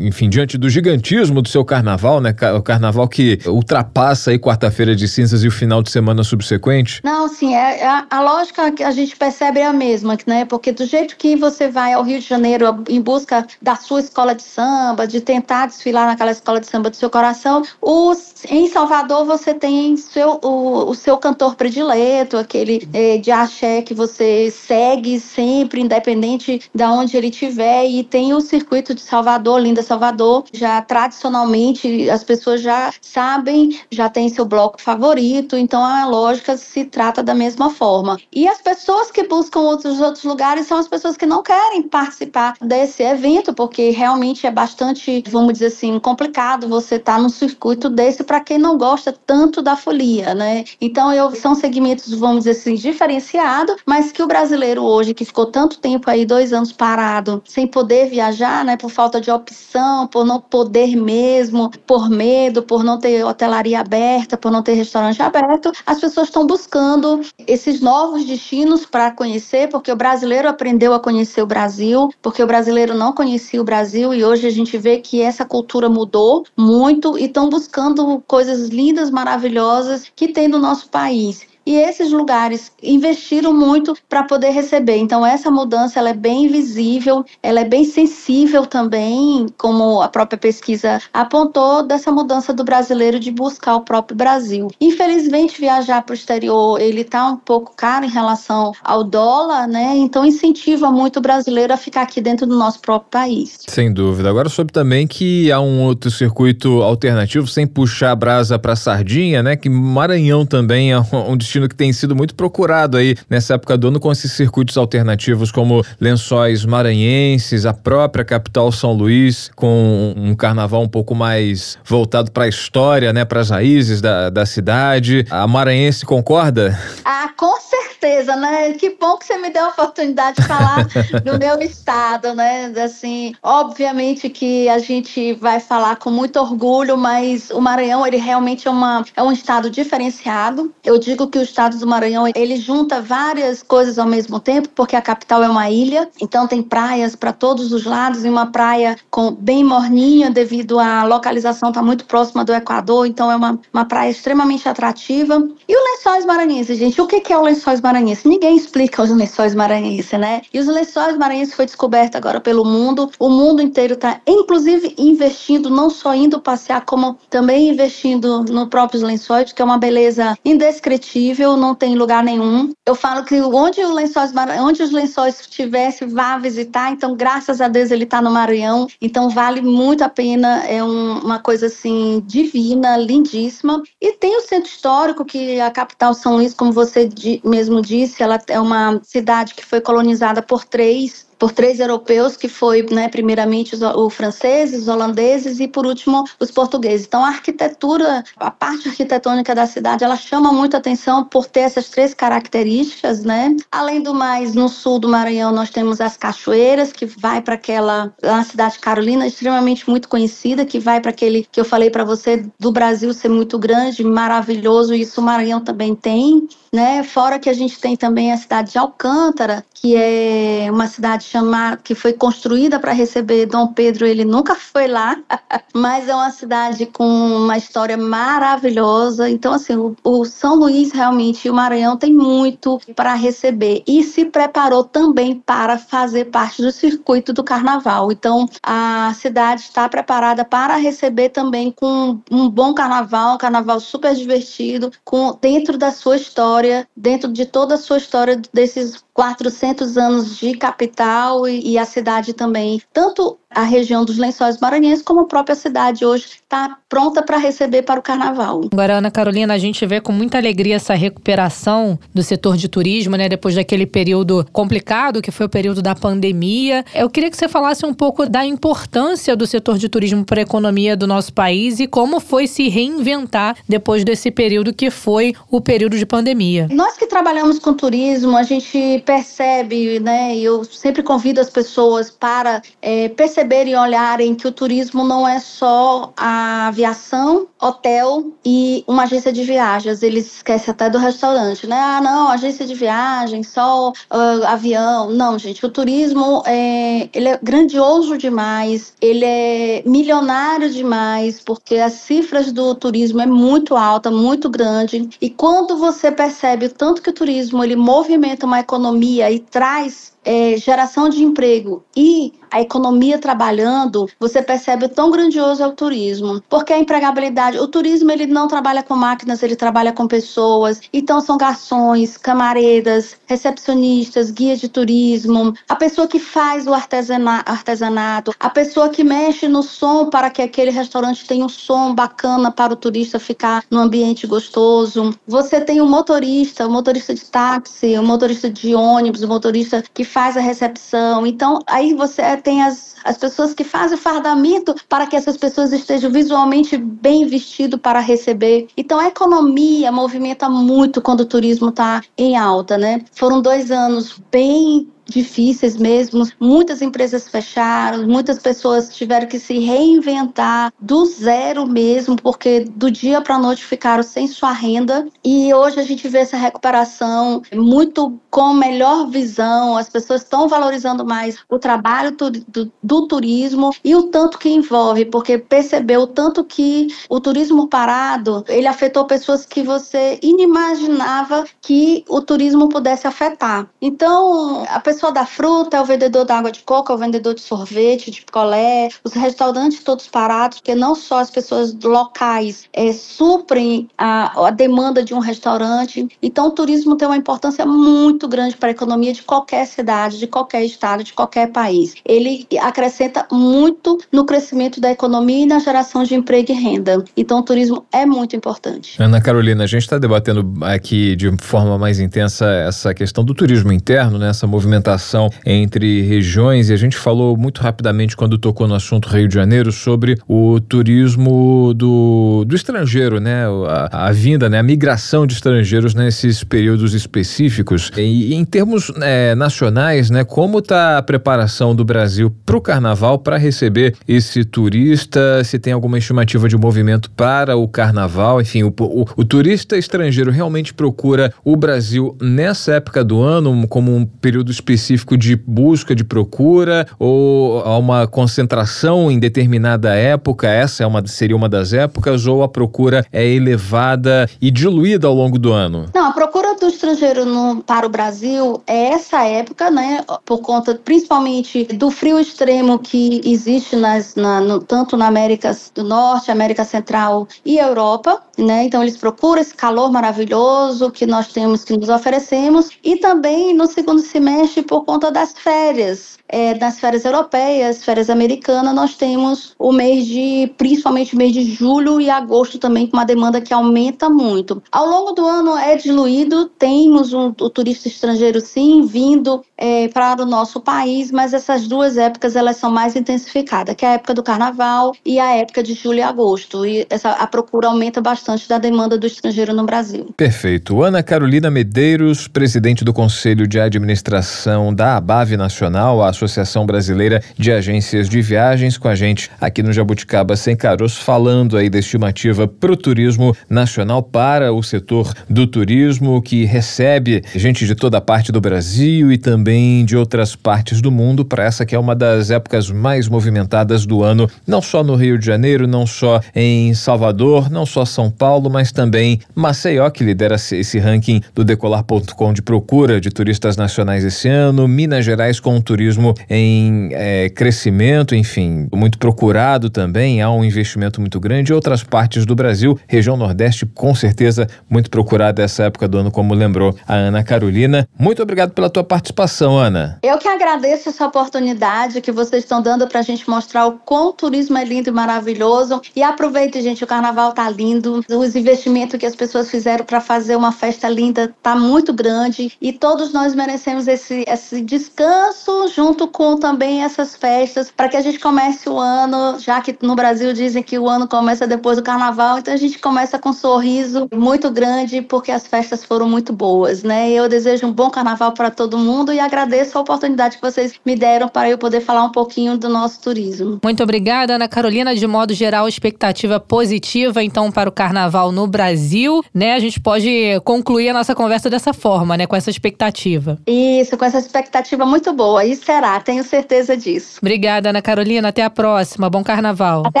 enfim, 0.06 0.28
diante 0.28 0.56
do 0.56 0.68
gigantismo 0.68 1.42
do 1.42 1.48
seu 1.48 1.64
carnaval, 1.64 2.20
né, 2.20 2.34
o 2.56 2.62
carnaval 2.62 3.08
que 3.08 3.38
ultrapassa 3.46 4.30
aí 4.30 4.38
quarta-feira 4.38 4.94
de 4.94 5.06
cinzas 5.08 5.44
e 5.44 5.48
o 5.48 5.50
final 5.50 5.82
de 5.82 5.90
semana 5.90 6.22
subsequente? 6.24 7.00
Não, 7.04 7.28
sim, 7.28 7.54
é, 7.54 7.80
é 7.80 7.86
a, 7.86 8.06
a 8.10 8.20
lógica 8.20 8.70
que 8.72 8.82
a 8.82 8.90
gente 8.90 9.16
percebe 9.16 9.60
é 9.60 9.66
a 9.66 9.72
mesma, 9.72 10.16
né? 10.26 10.44
Porque 10.44 10.72
do 10.72 10.84
jeito 10.84 11.16
que 11.16 11.36
você 11.36 11.68
vai 11.68 11.92
ao 11.92 12.02
Rio 12.02 12.20
de 12.20 12.26
Janeiro 12.26 12.84
em 12.88 13.00
busca 13.00 13.46
da 13.60 13.76
sua 13.76 14.00
escola 14.00 14.34
de 14.34 14.42
samba, 14.42 15.06
de 15.06 15.20
tentar 15.20 15.66
desfilar 15.66 16.06
naquela 16.06 16.30
escola 16.30 16.60
de 16.60 16.66
samba 16.66 16.90
do 16.90 16.96
seu 16.96 17.10
coração, 17.10 17.62
os, 17.80 18.44
em 18.48 18.68
Salvador 18.68 19.24
você 19.24 19.54
tem 19.54 19.96
seu, 19.96 20.38
o, 20.42 20.90
o 20.90 20.94
seu 20.94 21.16
cantor 21.16 21.54
predileto, 21.54 22.36
aquele 22.36 22.88
é, 22.92 23.18
de 23.18 23.30
axé 23.30 23.82
que 23.82 23.94
você 23.94 24.50
segue 24.50 25.18
sempre, 25.20 25.80
independente 25.80 26.62
de 26.74 26.84
onde 26.84 27.16
ele 27.16 27.28
estiver, 27.28 27.86
e 27.86 28.02
tem 28.02 28.34
o 28.34 28.40
circuito 28.40 28.94
de 28.94 29.00
Salvador, 29.00 29.21
Linda 29.60 29.82
Salvador, 29.82 30.44
já 30.52 30.80
tradicionalmente 30.82 32.08
as 32.10 32.24
pessoas 32.24 32.60
já 32.60 32.92
sabem, 33.00 33.80
já 33.90 34.08
tem 34.08 34.28
seu 34.28 34.44
bloco 34.44 34.80
favorito, 34.80 35.56
então 35.56 35.84
a 35.84 36.06
lógica 36.06 36.56
se 36.56 36.84
trata 36.84 37.22
da 37.22 37.34
mesma 37.34 37.70
forma. 37.70 38.18
E 38.32 38.48
as 38.48 38.60
pessoas 38.60 39.10
que 39.10 39.24
buscam 39.24 39.60
outros 39.60 40.00
outros 40.00 40.24
lugares 40.24 40.66
são 40.66 40.78
as 40.78 40.88
pessoas 40.88 41.16
que 41.16 41.26
não 41.26 41.42
querem 41.42 41.82
participar 41.82 42.54
desse 42.60 43.02
evento, 43.02 43.52
porque 43.54 43.90
realmente 43.90 44.46
é 44.46 44.50
bastante, 44.50 45.22
vamos 45.28 45.54
dizer 45.54 45.66
assim, 45.66 45.98
complicado 45.98 46.68
você 46.68 46.96
estar 46.96 47.16
tá 47.16 47.22
num 47.22 47.28
circuito 47.28 47.88
desse 47.88 48.24
para 48.24 48.40
quem 48.40 48.58
não 48.58 48.76
gosta 48.76 49.12
tanto 49.12 49.62
da 49.62 49.76
folia, 49.76 50.34
né? 50.34 50.64
Então 50.80 51.12
eu 51.12 51.34
são 51.34 51.54
segmentos, 51.54 52.12
vamos 52.14 52.44
dizer 52.44 52.52
assim, 52.52 52.74
diferenciados, 52.74 53.76
mas 53.86 54.12
que 54.12 54.22
o 54.22 54.26
brasileiro 54.26 54.82
hoje 54.82 55.14
que 55.14 55.24
ficou 55.24 55.46
tanto 55.46 55.78
tempo 55.78 56.08
aí 56.10 56.24
dois 56.24 56.52
anos 56.52 56.72
parado, 56.72 57.42
sem 57.44 57.66
poder 57.66 58.08
viajar, 58.08 58.64
né, 58.64 58.76
por 58.76 58.90
falta 58.90 59.11
de 59.20 59.30
opção, 59.30 60.06
por 60.06 60.24
não 60.24 60.40
poder 60.40 60.96
mesmo, 60.96 61.70
por 61.86 62.08
medo, 62.08 62.62
por 62.62 62.82
não 62.84 62.98
ter 62.98 63.24
hotelaria 63.24 63.80
aberta, 63.80 64.36
por 64.36 64.50
não 64.50 64.62
ter 64.62 64.74
restaurante 64.74 65.22
aberto, 65.22 65.72
as 65.86 66.00
pessoas 66.00 66.28
estão 66.28 66.46
buscando 66.46 67.20
esses 67.46 67.80
novos 67.80 68.24
destinos 68.24 68.86
para 68.86 69.10
conhecer, 69.10 69.68
porque 69.68 69.90
o 69.90 69.96
brasileiro 69.96 70.48
aprendeu 70.48 70.94
a 70.94 71.00
conhecer 71.00 71.42
o 71.42 71.46
Brasil, 71.46 72.10
porque 72.20 72.42
o 72.42 72.46
brasileiro 72.46 72.94
não 72.94 73.12
conhecia 73.12 73.60
o 73.60 73.64
Brasil 73.64 74.12
e 74.14 74.24
hoje 74.24 74.46
a 74.46 74.50
gente 74.50 74.76
vê 74.78 74.98
que 74.98 75.20
essa 75.20 75.44
cultura 75.44 75.88
mudou 75.88 76.44
muito 76.56 77.18
e 77.18 77.24
estão 77.24 77.48
buscando 77.48 78.22
coisas 78.26 78.68
lindas, 78.68 79.10
maravilhosas 79.10 80.10
que 80.14 80.28
tem 80.28 80.48
no 80.48 80.58
nosso 80.58 80.88
país 80.88 81.51
e 81.64 81.76
esses 81.76 82.10
lugares 82.10 82.72
investiram 82.82 83.54
muito 83.54 83.96
para 84.08 84.24
poder 84.24 84.50
receber. 84.50 84.96
Então 84.96 85.24
essa 85.24 85.50
mudança 85.50 85.98
ela 85.98 86.10
é 86.10 86.14
bem 86.14 86.48
visível, 86.48 87.24
ela 87.42 87.60
é 87.60 87.64
bem 87.64 87.84
sensível 87.84 88.66
também, 88.66 89.46
como 89.56 90.00
a 90.02 90.08
própria 90.08 90.38
pesquisa 90.38 91.00
apontou 91.12 91.82
dessa 91.82 92.10
mudança 92.10 92.52
do 92.52 92.64
brasileiro 92.64 93.18
de 93.18 93.30
buscar 93.30 93.76
o 93.76 93.80
próprio 93.80 94.16
Brasil. 94.16 94.68
Infelizmente 94.80 95.60
viajar 95.60 96.02
para 96.02 96.12
o 96.12 96.16
exterior 96.16 96.80
ele 96.80 97.02
está 97.02 97.26
um 97.26 97.36
pouco 97.36 97.74
caro 97.76 98.04
em 98.04 98.10
relação 98.10 98.72
ao 98.82 99.04
dólar, 99.04 99.66
né? 99.66 99.96
Então 99.96 100.24
incentiva 100.24 100.90
muito 100.90 101.18
o 101.18 101.22
brasileiro 101.22 101.72
a 101.72 101.76
ficar 101.76 102.02
aqui 102.02 102.20
dentro 102.20 102.46
do 102.46 102.56
nosso 102.56 102.80
próprio 102.80 103.10
país. 103.10 103.58
Sem 103.68 103.92
dúvida. 103.92 104.28
Agora 104.28 104.48
soube 104.48 104.72
também 104.72 105.06
que 105.06 105.50
há 105.52 105.60
um 105.60 105.82
outro 105.82 106.10
circuito 106.10 106.82
alternativo 106.82 107.46
sem 107.46 107.66
puxar 107.66 108.12
a 108.12 108.16
brasa 108.16 108.58
para 108.58 108.76
sardinha, 108.76 109.42
né? 109.42 109.56
Que 109.56 109.68
Maranhão 109.68 110.44
também 110.44 110.92
é 110.92 110.98
um 111.12 111.36
destino 111.52 111.68
que 111.68 111.74
tem 111.74 111.92
sido 111.92 112.16
muito 112.16 112.34
procurado 112.34 112.96
aí 112.96 113.16
nessa 113.28 113.54
época 113.54 113.76
do 113.76 113.88
ano 113.88 114.00
com 114.00 114.10
esses 114.10 114.32
circuitos 114.32 114.76
alternativos 114.76 115.52
como 115.52 115.84
Lençóis 116.00 116.64
Maranhenses, 116.64 117.66
a 117.66 117.74
própria 117.74 118.24
capital 118.24 118.72
São 118.72 118.92
Luís, 118.92 119.50
com 119.54 120.14
um 120.16 120.34
carnaval 120.34 120.82
um 120.82 120.88
pouco 120.88 121.14
mais 121.14 121.78
voltado 121.84 122.30
para 122.30 122.44
a 122.44 122.48
história, 122.48 123.12
né, 123.12 123.24
para 123.24 123.40
as 123.40 123.50
raízes 123.50 124.00
da, 124.00 124.30
da 124.30 124.46
cidade. 124.46 125.26
A 125.30 125.46
maranhense 125.46 126.06
concorda? 126.06 126.78
Ah, 127.04 127.28
com 127.36 127.60
certeza, 127.60 127.91
né? 128.36 128.72
Que 128.72 128.90
bom 128.90 129.16
que 129.16 129.24
você 129.24 129.38
me 129.38 129.50
deu 129.50 129.64
a 129.64 129.68
oportunidade 129.68 130.40
de 130.40 130.48
falar 130.48 130.86
do 131.24 131.38
meu 131.38 131.60
estado, 131.60 132.34
né? 132.34 132.72
Assim, 132.82 133.32
obviamente 133.42 134.28
que 134.28 134.68
a 134.68 134.78
gente 134.78 135.34
vai 135.34 135.60
falar 135.60 135.96
com 135.96 136.10
muito 136.10 136.38
orgulho, 136.40 136.98
mas 136.98 137.50
o 137.50 137.60
Maranhão, 137.60 138.04
ele 138.04 138.16
realmente 138.16 138.66
é, 138.66 138.70
uma, 138.70 139.04
é 139.16 139.22
um 139.22 139.30
estado 139.30 139.70
diferenciado. 139.70 140.74
Eu 140.82 140.98
digo 140.98 141.28
que 141.28 141.38
o 141.38 141.42
estado 141.42 141.78
do 141.78 141.86
Maranhão, 141.86 142.24
ele 142.34 142.56
junta 142.56 143.00
várias 143.00 143.62
coisas 143.62 143.98
ao 143.98 144.06
mesmo 144.06 144.40
tempo, 144.40 144.68
porque 144.74 144.96
a 144.96 145.02
capital 145.02 145.42
é 145.42 145.48
uma 145.48 145.70
ilha, 145.70 146.08
então 146.20 146.48
tem 146.48 146.62
praias 146.62 147.14
para 147.14 147.32
todos 147.32 147.72
os 147.72 147.84
lados, 147.84 148.24
e 148.24 148.28
uma 148.28 148.46
praia 148.46 148.96
com 149.10 149.30
bem 149.30 149.62
morninha 149.62 150.30
devido 150.30 150.80
à 150.80 151.04
localização 151.04 151.68
estar 151.68 151.80
tá 151.80 151.86
muito 151.86 152.04
próxima 152.06 152.44
do 152.44 152.52
Equador, 152.52 153.06
então 153.06 153.30
é 153.30 153.36
uma, 153.36 153.58
uma 153.72 153.84
praia 153.84 154.10
extremamente 154.10 154.68
atrativa. 154.68 155.36
E 155.68 155.76
o 155.76 155.84
Lençóis 155.92 156.24
Maranhenses, 156.24 156.78
gente, 156.78 157.00
o 157.00 157.06
que 157.06 157.32
é 157.32 157.38
o 157.38 157.42
Lençóis 157.42 157.80
Maranhenses? 157.80 157.91
Ninguém 158.24 158.56
explica 158.56 159.02
os 159.02 159.10
Lençóis 159.10 159.54
Maranhenses, 159.54 160.18
né? 160.18 160.42
E 160.52 160.58
os 160.58 160.66
Lençóis 160.66 161.16
Maranhenses 161.16 161.54
foi 161.54 161.66
descoberto 161.66 162.16
agora 162.16 162.40
pelo 162.40 162.64
mundo, 162.64 163.10
o 163.18 163.28
mundo 163.28 163.62
inteiro 163.62 163.94
está 163.94 164.20
inclusive 164.26 164.94
investindo, 164.98 165.70
não 165.70 165.90
só 165.90 166.14
indo 166.14 166.40
passear, 166.40 166.84
como 166.84 167.18
também 167.28 167.68
investindo 167.68 168.44
no 168.44 168.66
próprios 168.66 169.02
lençóis, 169.02 169.52
que 169.52 169.60
é 169.60 169.64
uma 169.64 169.78
beleza 169.78 170.36
indescritível 170.44 171.56
não 171.56 171.74
tem 171.74 171.94
lugar 171.94 172.22
nenhum. 172.22 172.72
Eu 172.86 172.94
falo 172.94 173.24
que 173.24 173.40
onde, 173.40 173.82
o 173.84 173.92
lençóis, 173.92 174.32
onde 174.60 174.82
os 174.82 174.90
lençóis 174.90 175.40
estivesse, 175.40 176.04
vá 176.06 176.38
visitar. 176.38 176.90
Então, 176.90 177.14
graças 177.14 177.60
a 177.60 177.68
Deus, 177.68 177.90
ele 177.90 178.04
está 178.04 178.22
no 178.22 178.30
Maranhão. 178.30 178.86
Então, 179.00 179.28
vale 179.28 179.60
muito 179.60 180.02
a 180.02 180.08
pena. 180.08 180.64
É 180.66 180.82
um, 180.82 181.18
uma 181.18 181.38
coisa 181.38 181.66
assim 181.66 182.22
divina, 182.26 182.96
lindíssima. 182.96 183.82
E 184.00 184.12
tem 184.12 184.36
o 184.36 184.40
centro 184.40 184.70
histórico, 184.70 185.24
que 185.24 185.60
a 185.60 185.70
capital 185.70 186.14
São 186.14 186.36
Luís, 186.36 186.54
como 186.54 186.72
você 186.72 187.08
mesmo 187.44 187.81
disse, 187.82 188.22
ela 188.22 188.40
é 188.48 188.58
uma 188.58 189.00
cidade 189.02 189.54
que 189.54 189.64
foi 189.64 189.80
colonizada 189.80 190.40
por 190.40 190.64
três 190.64 191.26
por 191.42 191.50
três 191.50 191.80
europeus, 191.80 192.36
que 192.36 192.48
foi, 192.48 192.86
né, 192.88 193.08
primeiramente 193.08 193.74
os, 193.74 193.82
os, 193.82 194.14
franceses, 194.14 194.82
os 194.82 194.86
holandeses 194.86 195.58
e, 195.58 195.66
por 195.66 195.84
último, 195.84 196.22
os 196.38 196.52
portugueses. 196.52 197.04
Então, 197.04 197.24
a 197.24 197.30
arquitetura, 197.30 198.22
a 198.36 198.48
parte 198.48 198.88
arquitetônica 198.88 199.52
da 199.52 199.66
cidade, 199.66 200.04
ela 200.04 200.14
chama 200.14 200.52
muito 200.52 200.76
atenção 200.76 201.24
por 201.24 201.46
ter 201.46 201.62
essas 201.62 201.88
três 201.88 202.14
características, 202.14 203.24
né? 203.24 203.56
Além 203.72 204.00
do 204.00 204.14
mais, 204.14 204.54
no 204.54 204.68
sul 204.68 205.00
do 205.00 205.08
Maranhão, 205.08 205.50
nós 205.50 205.68
temos 205.68 206.00
as 206.00 206.16
cachoeiras, 206.16 206.92
que 206.92 207.06
vai 207.06 207.42
para 207.42 207.54
aquela, 207.54 208.14
uma 208.22 208.44
cidade 208.44 208.78
Carolina, 208.78 209.26
extremamente 209.26 209.90
muito 209.90 210.08
conhecida, 210.08 210.64
que 210.64 210.78
vai 210.78 211.00
para 211.00 211.10
aquele 211.10 211.44
que 211.50 211.58
eu 211.58 211.64
falei 211.64 211.90
para 211.90 212.04
você, 212.04 212.48
do 212.56 212.70
Brasil 212.70 213.12
ser 213.12 213.30
muito 213.30 213.58
grande, 213.58 214.04
maravilhoso, 214.04 214.94
isso 214.94 215.20
o 215.20 215.24
Maranhão 215.24 215.60
também 215.60 215.92
tem 215.92 216.46
né? 216.72 217.02
Fora 217.02 217.38
que 217.38 217.50
a 217.50 217.52
gente 217.52 217.78
tem 217.78 217.94
também 217.94 218.32
a 218.32 218.36
cidade 218.36 218.72
de 218.72 218.78
Alcântara, 218.78 219.64
que 219.82 219.96
é 219.96 220.68
uma 220.70 220.86
cidade 220.86 221.24
chamada 221.24 221.76
que 221.76 221.94
foi 221.94 222.12
construída 222.12 222.78
para 222.78 222.92
receber 222.92 223.46
Dom 223.46 223.68
Pedro, 223.68 224.06
ele 224.06 224.24
nunca 224.24 224.54
foi 224.54 224.86
lá, 224.86 225.16
mas 225.74 226.08
é 226.08 226.14
uma 226.14 226.30
cidade 226.30 226.86
com 226.86 227.04
uma 227.04 227.58
história 227.58 227.96
maravilhosa. 227.96 229.28
Então 229.28 229.52
assim, 229.52 229.76
o, 229.76 229.96
o 230.04 230.24
São 230.24 230.54
Luís 230.54 230.92
realmente 230.92 231.50
o 231.50 231.54
Maranhão 231.54 231.96
tem 231.96 232.12
muito 232.12 232.80
para 232.94 233.14
receber 233.14 233.82
e 233.86 234.02
se 234.02 234.24
preparou 234.24 234.84
também 234.84 235.34
para 235.34 235.76
fazer 235.76 236.26
parte 236.26 236.62
do 236.62 236.70
circuito 236.70 237.32
do 237.32 237.42
carnaval. 237.42 238.12
Então 238.12 238.46
a 238.62 239.12
cidade 239.14 239.62
está 239.62 239.88
preparada 239.88 240.44
para 240.44 240.76
receber 240.76 241.30
também 241.30 241.72
com 241.72 242.20
um 242.30 242.48
bom 242.48 242.72
carnaval, 242.72 243.34
um 243.34 243.38
carnaval 243.38 243.80
super 243.80 244.14
divertido, 244.14 244.92
com 245.04 245.36
dentro 245.40 245.76
da 245.76 245.90
sua 245.90 246.16
história 246.16 246.52
história, 246.52 246.88
dentro 246.96 247.32
de 247.32 247.46
toda 247.46 247.74
a 247.74 247.78
sua 247.78 247.98
história 247.98 248.40
desses 248.52 249.02
400 249.14 249.71
anos 249.96 250.36
de 250.36 250.54
capital 250.54 251.48
e, 251.48 251.72
e, 251.72 251.78
a 251.78 251.84
cidade 251.84 252.32
também, 252.32 252.80
tanto 252.92 253.38
a 253.54 253.62
região 253.62 254.04
dos 254.04 254.18
Lençóis 254.18 254.58
Maranhenses, 254.58 255.02
como 255.02 255.20
a 255.20 255.26
própria 255.26 255.54
cidade 255.54 256.04
hoje 256.04 256.24
está 256.24 256.76
pronta 256.88 257.22
para 257.22 257.36
receber 257.36 257.82
para 257.82 257.98
o 257.98 258.02
carnaval. 258.02 258.62
Agora, 258.72 258.98
Ana 258.98 259.10
Carolina, 259.10 259.54
a 259.54 259.58
gente 259.58 259.84
vê 259.86 260.00
com 260.00 260.12
muita 260.12 260.38
alegria 260.38 260.76
essa 260.76 260.94
recuperação 260.94 261.98
do 262.14 262.22
setor 262.22 262.56
de 262.56 262.68
turismo, 262.68 263.16
né, 263.16 263.28
depois 263.28 263.54
daquele 263.54 263.86
período 263.86 264.46
complicado 264.52 265.22
que 265.22 265.30
foi 265.30 265.46
o 265.46 265.48
período 265.48 265.80
da 265.82 265.94
pandemia. 265.94 266.84
Eu 266.94 267.08
queria 267.08 267.30
que 267.30 267.36
você 267.36 267.48
falasse 267.48 267.84
um 267.86 267.94
pouco 267.94 268.28
da 268.28 268.44
importância 268.44 269.34
do 269.36 269.46
setor 269.46 269.78
de 269.78 269.88
turismo 269.88 270.24
para 270.24 270.40
a 270.40 270.42
economia 270.42 270.96
do 270.96 271.06
nosso 271.06 271.32
país 271.32 271.80
e 271.80 271.86
como 271.86 272.20
foi 272.20 272.46
se 272.46 272.68
reinventar 272.68 273.56
depois 273.68 274.04
desse 274.04 274.30
período 274.30 274.72
que 274.72 274.90
foi 274.90 275.34
o 275.50 275.60
período 275.60 275.96
de 275.96 276.04
pandemia. 276.04 276.68
Nós 276.70 276.96
que 276.96 277.06
trabalhamos 277.06 277.58
com 277.58 277.74
turismo, 277.74 278.36
a 278.36 278.42
gente 278.42 279.02
percebe, 279.04 280.00
né, 280.00 280.36
eu 280.36 280.64
sempre 280.64 281.02
convido 281.02 281.40
as 281.40 281.50
pessoas 281.50 282.10
para 282.10 282.62
é, 282.80 283.08
perceberem 283.42 283.72
e 283.72 283.76
olharem 283.76 284.34
que 284.34 284.46
o 284.46 284.52
turismo 284.52 285.04
não 285.04 285.26
é 285.26 285.38
só 285.40 286.12
a 286.16 286.68
aviação, 286.68 287.48
hotel 287.60 288.32
e 288.44 288.84
uma 288.86 289.02
agência 289.04 289.32
de 289.32 289.42
viagens. 289.42 290.02
Eles 290.02 290.36
esquecem 290.36 290.72
até 290.72 290.88
do 290.88 290.98
restaurante, 290.98 291.66
né? 291.66 291.76
Ah, 291.76 292.00
não, 292.00 292.28
agência 292.28 292.66
de 292.66 292.74
viagem, 292.74 293.42
só 293.42 293.90
uh, 293.90 294.46
avião. 294.46 295.10
Não, 295.10 295.38
gente, 295.38 295.64
o 295.64 295.70
turismo 295.70 296.42
é, 296.46 297.08
ele 297.12 297.28
é 297.28 297.38
grandioso 297.42 298.16
demais, 298.16 298.94
ele 299.00 299.24
é 299.24 299.82
milionário 299.84 300.70
demais, 300.70 301.40
porque 301.40 301.76
as 301.76 301.94
cifras 301.94 302.52
do 302.52 302.74
turismo 302.74 303.20
é 303.20 303.26
muito 303.26 303.76
alta, 303.76 304.10
muito 304.10 304.48
grande. 304.48 305.08
E 305.20 305.30
quando 305.30 305.76
você 305.76 306.10
percebe 306.10 306.66
o 306.66 306.70
tanto 306.70 307.02
que 307.02 307.10
o 307.10 307.14
turismo 307.14 307.62
ele 307.62 307.76
movimenta 307.76 308.46
uma 308.46 308.60
economia 308.60 309.30
e 309.30 309.40
traz 309.40 310.12
é, 310.24 310.56
geração 310.56 311.08
de 311.08 311.22
emprego 311.22 311.84
e 311.96 312.32
a 312.52 312.60
economia 312.60 313.18
trabalhando, 313.18 314.06
você 314.20 314.42
percebe 314.42 314.84
o 314.84 314.88
tão 314.88 315.10
grandioso 315.10 315.62
é 315.62 315.66
o 315.66 315.72
turismo. 315.72 316.42
Porque 316.50 316.72
a 316.72 316.78
empregabilidade, 316.78 317.58
o 317.58 317.66
turismo 317.66 318.10
ele 318.12 318.26
não 318.26 318.46
trabalha 318.46 318.82
com 318.82 318.94
máquinas, 318.94 319.42
ele 319.42 319.56
trabalha 319.56 319.92
com 319.92 320.06
pessoas. 320.06 320.80
Então 320.92 321.20
são 321.20 321.38
garçons, 321.38 322.18
camareiras, 322.18 323.16
recepcionistas, 323.26 324.30
guias 324.30 324.60
de 324.60 324.68
turismo, 324.68 325.54
a 325.66 325.74
pessoa 325.74 326.06
que 326.06 326.18
faz 326.18 326.66
o 326.66 326.74
artesanato, 326.74 328.34
a 328.38 328.50
pessoa 328.50 328.90
que 328.90 329.02
mexe 329.02 329.48
no 329.48 329.62
som 329.62 330.10
para 330.10 330.28
que 330.28 330.42
aquele 330.42 330.70
restaurante 330.70 331.26
tenha 331.26 331.44
um 331.44 331.48
som 331.48 331.94
bacana 331.94 332.50
para 332.50 332.74
o 332.74 332.76
turista 332.76 333.18
ficar 333.18 333.64
no 333.70 333.80
ambiente 333.80 334.26
gostoso. 334.26 335.14
Você 335.26 335.60
tem 335.60 335.80
o 335.80 335.86
motorista, 335.86 336.66
o 336.66 336.70
motorista 336.70 337.14
de 337.14 337.24
táxi, 337.24 337.96
o 337.96 338.02
motorista 338.02 338.50
de 338.50 338.74
ônibus, 338.74 339.22
o 339.22 339.28
motorista 339.28 339.82
que 339.94 340.04
faz 340.12 340.36
a 340.36 340.40
recepção. 340.40 341.26
Então, 341.26 341.58
aí 341.66 341.94
você 341.94 342.36
tem 342.36 342.62
as, 342.62 342.94
as 343.02 343.16
pessoas 343.16 343.54
que 343.54 343.64
fazem 343.64 343.96
o 343.96 344.00
fardamento 344.00 344.74
para 344.88 345.06
que 345.06 345.16
essas 345.16 345.38
pessoas 345.38 345.72
estejam 345.72 346.10
visualmente 346.10 346.76
bem 346.76 347.26
vestidas 347.26 347.80
para 347.80 347.98
receber. 347.98 348.68
Então, 348.76 349.00
a 349.00 349.08
economia 349.08 349.90
movimenta 349.90 350.50
muito 350.50 351.00
quando 351.00 351.20
o 351.20 351.26
turismo 351.26 351.70
está 351.70 352.02
em 352.16 352.36
alta, 352.36 352.76
né? 352.76 353.02
Foram 353.12 353.40
dois 353.40 353.70
anos 353.70 354.20
bem 354.30 354.88
difíceis 355.12 355.76
mesmo. 355.76 356.26
Muitas 356.40 356.82
empresas 356.82 357.28
fecharam, 357.28 358.06
muitas 358.06 358.38
pessoas 358.38 358.94
tiveram 358.94 359.26
que 359.26 359.38
se 359.38 359.58
reinventar 359.58 360.72
do 360.80 361.04
zero 361.04 361.66
mesmo, 361.66 362.16
porque 362.16 362.60
do 362.60 362.90
dia 362.90 363.20
para 363.20 363.36
a 363.36 363.38
noite 363.38 363.64
ficaram 363.64 364.02
sem 364.02 364.26
sua 364.26 364.52
renda. 364.52 365.06
E 365.24 365.52
hoje 365.52 365.80
a 365.80 365.82
gente 365.82 366.08
vê 366.08 366.18
essa 366.18 366.36
recuperação 366.36 367.42
muito 367.54 368.18
com 368.30 368.54
melhor 368.54 369.08
visão. 369.08 369.76
As 369.76 369.88
pessoas 369.88 370.22
estão 370.22 370.48
valorizando 370.48 371.04
mais 371.04 371.38
o 371.48 371.58
trabalho 371.58 372.12
do, 372.12 372.72
do, 372.82 373.06
turismo 373.06 373.70
e 373.84 373.94
o 373.94 374.04
tanto 374.04 374.38
que 374.38 374.48
envolve, 374.48 375.04
porque 375.06 375.36
percebeu 375.36 376.02
o 376.02 376.06
tanto 376.06 376.44
que 376.44 376.88
o 377.08 377.20
turismo 377.20 377.68
parado 377.68 378.44
ele 378.48 378.66
afetou 378.66 379.04
pessoas 379.04 379.44
que 379.44 379.62
você 379.62 380.18
inimaginava 380.22 381.44
que 381.60 382.04
o 382.08 382.20
turismo 382.20 382.68
pudesse 382.68 383.06
afetar. 383.06 383.68
Então, 383.80 384.64
a 384.68 384.78
pessoa 384.78 385.01
da 385.10 385.26
fruta, 385.26 385.76
é 385.76 385.80
o 385.80 385.84
vendedor 385.84 386.24
da 386.24 386.38
água 386.38 386.52
de 386.52 386.60
coco, 386.60 386.92
é 386.92 386.94
o 386.94 386.98
vendedor 386.98 387.34
de 387.34 387.40
sorvete, 387.40 388.10
de 388.10 388.22
picolé, 388.22 388.88
os 389.02 389.12
restaurantes 389.12 389.82
todos 389.82 390.06
parados, 390.06 390.58
porque 390.58 390.74
não 390.74 390.94
só 390.94 391.20
as 391.20 391.30
pessoas 391.30 391.74
locais 391.82 392.64
é, 392.72 392.92
suprem 392.92 393.88
a, 393.96 394.46
a 394.46 394.50
demanda 394.50 395.02
de 395.02 395.14
um 395.14 395.18
restaurante. 395.18 396.06
Então, 396.22 396.48
o 396.48 396.50
turismo 396.50 396.96
tem 396.96 397.08
uma 397.08 397.16
importância 397.16 397.64
muito 397.64 398.28
grande 398.28 398.56
para 398.56 398.68
a 398.68 398.72
economia 398.72 399.12
de 399.12 399.22
qualquer 399.22 399.66
cidade, 399.66 400.18
de 400.18 400.26
qualquer 400.26 400.64
estado, 400.64 401.02
de 401.02 401.12
qualquer 401.12 401.50
país. 401.50 401.94
Ele 402.04 402.46
acrescenta 402.60 403.26
muito 403.32 403.98
no 404.12 404.24
crescimento 404.24 404.80
da 404.80 404.90
economia 404.90 405.44
e 405.44 405.46
na 405.46 405.58
geração 405.58 406.04
de 406.04 406.14
emprego 406.14 406.52
e 406.52 406.54
renda. 406.54 407.04
Então, 407.16 407.38
o 407.38 407.42
turismo 407.42 407.84
é 407.90 408.04
muito 408.04 408.36
importante. 408.36 409.02
Ana 409.02 409.20
Carolina, 409.20 409.64
a 409.64 409.66
gente 409.66 409.82
está 409.82 409.98
debatendo 409.98 410.52
aqui 410.62 411.16
de 411.16 411.34
forma 411.40 411.78
mais 411.78 411.98
intensa 411.98 412.46
essa 412.46 412.94
questão 412.94 413.24
do 413.24 413.34
turismo 413.34 413.72
interno, 413.72 414.18
né? 414.18 414.30
essa 414.30 414.46
movimentação 414.46 414.81
movimentação 414.82 415.30
entre 415.46 416.02
regiões 416.02 416.68
e 416.68 416.72
a 416.72 416.76
gente 416.76 416.96
falou 416.96 417.36
muito 417.36 417.60
rapidamente 417.60 418.16
quando 418.16 418.36
tocou 418.36 418.66
no 418.66 418.74
assunto 418.74 419.08
Rio 419.08 419.28
de 419.28 419.34
Janeiro 419.34 419.70
sobre 419.70 420.18
o 420.26 420.60
turismo 420.60 421.72
do, 421.74 422.44
do 422.44 422.54
estrangeiro, 422.54 423.20
né? 423.20 423.44
A, 423.68 424.08
a 424.08 424.12
vinda, 424.12 424.48
né? 424.48 424.58
A 424.58 424.62
migração 424.62 425.26
de 425.26 425.34
estrangeiros 425.34 425.94
nesses 425.94 426.42
períodos 426.42 426.94
específicos. 426.94 427.90
E, 427.96 428.34
em 428.34 428.44
termos 428.44 428.92
é, 429.00 429.34
nacionais, 429.34 430.10
né? 430.10 430.24
Como 430.24 430.58
está 430.58 430.98
a 430.98 431.02
preparação 431.02 431.74
do 431.74 431.84
Brasil 431.84 432.34
para 432.44 432.56
o 432.56 432.60
Carnaval 432.60 433.18
para 433.18 433.36
receber 433.36 433.94
esse 434.08 434.44
turista? 434.44 435.42
Se 435.44 435.58
tem 435.58 435.72
alguma 435.72 435.98
estimativa 435.98 436.48
de 436.48 436.56
movimento 436.56 437.10
para 437.10 437.56
o 437.56 437.68
Carnaval? 437.68 438.40
Enfim, 438.40 438.64
o, 438.64 438.74
o, 438.80 439.04
o 439.16 439.24
turista 439.24 439.76
estrangeiro 439.76 440.30
realmente 440.30 440.74
procura 440.74 441.32
o 441.44 441.56
Brasil 441.56 442.16
nessa 442.20 442.74
época 442.74 443.04
do 443.04 443.20
ano 443.20 443.66
como 443.68 443.94
um 443.94 444.04
período 444.04 444.50
específico 444.50 444.71
específico 444.72 445.16
de 445.16 445.36
busca, 445.36 445.94
de 445.94 446.04
procura, 446.04 446.86
ou 446.98 447.60
há 447.60 447.76
uma 447.78 448.06
concentração 448.06 449.10
em 449.10 449.18
determinada 449.18 449.94
época, 449.94 450.48
essa 450.48 450.82
é 450.82 450.86
uma, 450.86 451.06
seria 451.06 451.36
uma 451.36 451.48
das 451.48 451.72
épocas, 451.72 452.26
ou 452.26 452.42
a 452.42 452.48
procura 452.48 453.04
é 453.12 453.26
elevada 453.26 454.28
e 454.40 454.50
diluída 454.50 455.06
ao 455.06 455.14
longo 455.14 455.38
do 455.38 455.52
ano? 455.52 455.86
Não, 455.94 456.06
a 456.08 456.12
procura 456.12 456.51
do 456.62 456.68
estrangeiro 456.68 457.24
no, 457.24 457.62
para 457.62 457.86
o 457.86 457.88
Brasil 457.88 458.62
é 458.66 458.90
essa 458.90 459.24
época, 459.24 459.70
né? 459.70 460.04
Por 460.24 460.38
conta 460.40 460.74
principalmente 460.74 461.64
do 461.64 461.90
frio 461.90 462.20
extremo 462.20 462.78
que 462.78 463.20
existe 463.24 463.74
nas, 463.74 464.14
na, 464.14 464.40
no, 464.40 464.60
tanto 464.60 464.96
na 464.96 465.08
América 465.08 465.56
do 465.74 465.82
Norte, 465.82 466.30
América 466.30 466.64
Central 466.64 467.26
e 467.44 467.58
Europa, 467.58 468.22
né? 468.38 468.64
Então 468.64 468.80
eles 468.80 468.96
procuram 468.96 469.42
esse 469.42 469.54
calor 469.54 469.90
maravilhoso 469.90 470.90
que 470.90 471.04
nós 471.04 471.28
temos 471.28 471.64
que 471.64 471.76
nos 471.76 471.88
oferecemos 471.88 472.70
e 472.84 472.96
também 472.96 473.52
no 473.52 473.66
segundo 473.66 474.00
semestre 474.00 474.62
por 474.62 474.84
conta 474.84 475.10
das 475.10 475.32
férias 475.32 476.21
é, 476.32 476.54
nas 476.58 476.80
férias 476.80 477.04
europeias, 477.04 477.84
férias 477.84 478.08
americanas, 478.08 478.74
nós 478.74 478.96
temos 478.96 479.54
o 479.58 479.70
mês 479.70 480.06
de, 480.06 480.50
principalmente 480.56 481.14
o 481.14 481.18
mês 481.18 481.32
de 481.32 481.44
julho 481.44 482.00
e 482.00 482.08
agosto 482.08 482.58
também, 482.58 482.86
com 482.86 482.96
uma 482.96 483.04
demanda 483.04 483.40
que 483.40 483.52
aumenta 483.52 484.08
muito. 484.08 484.62
Ao 484.72 484.86
longo 484.86 485.12
do 485.12 485.26
ano 485.26 485.56
é 485.58 485.76
diluído, 485.76 486.46
temos 486.46 487.12
um, 487.12 487.26
o 487.38 487.50
turista 487.50 487.86
estrangeiro 487.86 488.40
sim 488.40 488.86
vindo 488.86 489.44
é, 489.58 489.88
para 489.88 490.22
o 490.22 490.26
nosso 490.26 490.60
país, 490.60 491.12
mas 491.12 491.34
essas 491.34 491.68
duas 491.68 491.98
épocas 491.98 492.34
elas 492.34 492.56
são 492.56 492.70
mais 492.70 492.96
intensificadas, 492.96 493.74
que 493.74 493.84
é 493.84 493.88
a 493.90 493.92
época 493.92 494.14
do 494.14 494.22
carnaval 494.22 494.94
e 495.04 495.20
a 495.20 495.36
época 495.36 495.62
de 495.62 495.74
julho 495.74 495.98
e 495.98 496.02
agosto. 496.02 496.64
E 496.64 496.86
essa, 496.88 497.10
a 497.10 497.26
procura 497.26 497.68
aumenta 497.68 498.00
bastante 498.00 498.48
da 498.48 498.56
demanda 498.56 498.96
do 498.96 499.06
estrangeiro 499.06 499.52
no 499.52 499.64
Brasil. 499.64 500.14
Perfeito. 500.16 500.82
Ana 500.82 501.02
Carolina 501.02 501.50
Medeiros, 501.50 502.26
presidente 502.26 502.84
do 502.84 502.92
Conselho 502.94 503.46
de 503.46 503.60
Administração 503.60 504.74
da 504.74 504.96
ABAV 504.96 505.36
Nacional, 505.36 506.02
a 506.02 506.12
Associação 506.22 506.64
Brasileira 506.64 507.20
de 507.36 507.50
Agências 507.50 508.08
de 508.08 508.22
Viagens, 508.22 508.78
com 508.78 508.86
a 508.86 508.94
gente 508.94 509.28
aqui 509.40 509.62
no 509.62 509.72
Jabuticaba 509.72 510.36
Sem 510.36 510.54
Caroço, 510.54 511.02
falando 511.02 511.56
aí 511.56 511.68
da 511.68 511.80
estimativa 511.80 512.46
para 512.46 512.72
o 512.72 512.76
turismo 512.76 513.36
nacional, 513.50 514.02
para 514.02 514.52
o 514.52 514.62
setor 514.62 515.12
do 515.28 515.46
turismo, 515.46 516.22
que 516.22 516.44
recebe 516.44 517.24
gente 517.34 517.66
de 517.66 517.74
toda 517.74 518.00
parte 518.00 518.30
do 518.30 518.40
Brasil 518.40 519.10
e 519.10 519.18
também 519.18 519.84
de 519.84 519.96
outras 519.96 520.36
partes 520.36 520.80
do 520.80 520.92
mundo, 520.92 521.24
para 521.24 521.44
essa 521.44 521.66
que 521.66 521.74
é 521.74 521.78
uma 521.78 521.94
das 521.94 522.30
épocas 522.30 522.70
mais 522.70 523.08
movimentadas 523.08 523.84
do 523.84 524.04
ano, 524.04 524.30
não 524.46 524.62
só 524.62 524.84
no 524.84 524.94
Rio 524.94 525.18
de 525.18 525.26
Janeiro, 525.26 525.66
não 525.66 525.86
só 525.86 526.20
em 526.34 526.72
Salvador, 526.74 527.50
não 527.50 527.66
só 527.66 527.84
São 527.84 528.10
Paulo, 528.10 528.48
mas 528.48 528.70
também 528.70 529.20
Maceió, 529.34 529.90
que 529.90 530.04
lidera 530.04 530.36
esse 530.36 530.78
ranking 530.78 531.20
do 531.34 531.44
Decolar.com 531.44 532.32
de 532.32 532.42
procura 532.42 533.00
de 533.00 533.10
turistas 533.10 533.56
nacionais 533.56 534.04
esse 534.04 534.28
ano, 534.28 534.68
Minas 534.68 535.04
Gerais 535.04 535.40
com 535.40 535.56
o 535.56 535.62
turismo 535.62 536.11
em 536.28 536.90
é, 536.92 537.28
crescimento, 537.30 538.14
enfim, 538.14 538.68
muito 538.72 538.98
procurado 538.98 539.70
também, 539.70 540.22
há 540.22 540.30
um 540.30 540.44
investimento 540.44 541.00
muito 541.00 541.18
grande. 541.20 541.52
Outras 541.52 541.82
partes 541.82 542.24
do 542.24 542.34
Brasil, 542.34 542.78
região 542.86 543.16
Nordeste, 543.16 543.66
com 543.66 543.94
certeza 543.94 544.46
muito 544.68 544.90
procurada 544.90 545.42
essa 545.42 545.64
época 545.64 545.88
do 545.88 545.98
ano, 545.98 546.10
como 546.10 546.34
lembrou 546.34 546.74
a 546.86 546.94
Ana 546.94 547.22
Carolina. 547.22 547.88
Muito 547.98 548.22
obrigado 548.22 548.52
pela 548.52 548.70
tua 548.70 548.84
participação, 548.84 549.58
Ana. 549.58 549.98
Eu 550.02 550.18
que 550.18 550.28
agradeço 550.28 550.88
essa 550.88 551.06
oportunidade 551.06 552.00
que 552.00 552.12
vocês 552.12 552.42
estão 552.42 552.62
dando 552.62 552.86
para 552.86 553.00
a 553.00 553.02
gente 553.02 553.28
mostrar 553.28 553.66
o 553.66 553.72
quão 553.72 554.08
o 554.08 554.12
turismo 554.12 554.58
é 554.58 554.64
lindo 554.64 554.88
e 554.88 554.92
maravilhoso. 554.92 555.80
E 555.94 556.02
aproveite, 556.02 556.60
gente, 556.60 556.84
o 556.84 556.86
carnaval 556.86 557.32
tá 557.32 557.48
lindo, 557.48 558.04
os 558.08 558.36
investimentos 558.36 558.98
que 558.98 559.06
as 559.06 559.16
pessoas 559.16 559.50
fizeram 559.50 559.84
para 559.84 560.00
fazer 560.00 560.36
uma 560.36 560.52
festa 560.52 560.88
linda 560.88 561.32
tá 561.42 561.54
muito 561.56 561.92
grande 561.92 562.52
e 562.60 562.72
todos 562.72 563.12
nós 563.12 563.34
merecemos 563.34 563.86
esse, 563.88 564.24
esse 564.26 564.60
descanso 564.62 565.68
junto 565.68 565.91
com 566.08 566.36
também 566.36 566.82
essas 566.82 567.14
festas 567.16 567.70
para 567.70 567.88
que 567.88 567.96
a 567.96 568.00
gente 568.00 568.18
comece 568.18 568.68
o 568.68 568.78
ano, 568.78 569.38
já 569.38 569.60
que 569.60 569.76
no 569.82 569.94
Brasil 569.94 570.32
dizem 570.32 570.62
que 570.62 570.78
o 570.78 570.88
ano 570.88 571.06
começa 571.08 571.46
depois 571.46 571.76
do 571.76 571.82
carnaval, 571.82 572.38
então 572.38 572.52
a 572.52 572.56
gente 572.56 572.78
começa 572.78 573.18
com 573.18 573.30
um 573.30 573.32
sorriso 573.32 574.08
muito 574.14 574.50
grande 574.50 575.02
porque 575.02 575.30
as 575.30 575.46
festas 575.46 575.84
foram 575.84 576.08
muito 576.08 576.32
boas, 576.32 576.82
né? 576.82 577.10
Eu 577.10 577.28
desejo 577.28 577.66
um 577.66 577.72
bom 577.72 577.90
carnaval 577.90 578.32
para 578.32 578.50
todo 578.50 578.78
mundo 578.78 579.12
e 579.12 579.20
agradeço 579.20 579.76
a 579.76 579.80
oportunidade 579.80 580.36
que 580.36 580.42
vocês 580.42 580.74
me 580.84 580.96
deram 580.96 581.28
para 581.28 581.48
eu 581.48 581.58
poder 581.58 581.80
falar 581.80 582.04
um 582.04 582.12
pouquinho 582.12 582.56
do 582.56 582.68
nosso 582.68 583.00
turismo. 583.00 583.58
Muito 583.62 583.82
obrigada, 583.82 584.34
Ana 584.34 584.48
Carolina. 584.48 584.94
De 584.94 585.06
modo 585.06 585.34
geral, 585.34 585.68
expectativa 585.68 586.38
positiva 586.38 587.22
então 587.22 587.50
para 587.50 587.68
o 587.68 587.72
carnaval 587.72 588.32
no 588.32 588.46
Brasil, 588.46 589.22
né? 589.34 589.54
A 589.54 589.58
gente 589.58 589.80
pode 589.80 590.40
concluir 590.44 590.90
a 590.90 590.92
nossa 590.92 591.14
conversa 591.14 591.48
dessa 591.50 591.72
forma, 591.72 592.16
né? 592.16 592.26
Com 592.26 592.36
essa 592.36 592.50
expectativa. 592.50 593.38
Isso, 593.46 593.96
com 593.96 594.04
essa 594.04 594.18
expectativa 594.18 594.84
muito 594.84 595.12
boa. 595.12 595.44
E 595.44 595.56
será, 595.56 595.81
tenho 596.04 596.24
certeza 596.24 596.76
disso. 596.76 597.18
Obrigada, 597.20 597.70
Ana 597.70 597.82
Carolina. 597.82 598.28
Até 598.28 598.42
a 598.42 598.50
próxima. 598.50 599.08
Bom 599.08 599.22
carnaval. 599.22 599.82
Até 599.86 600.00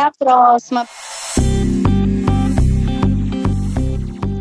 a 0.00 0.12
próxima. 0.18 0.86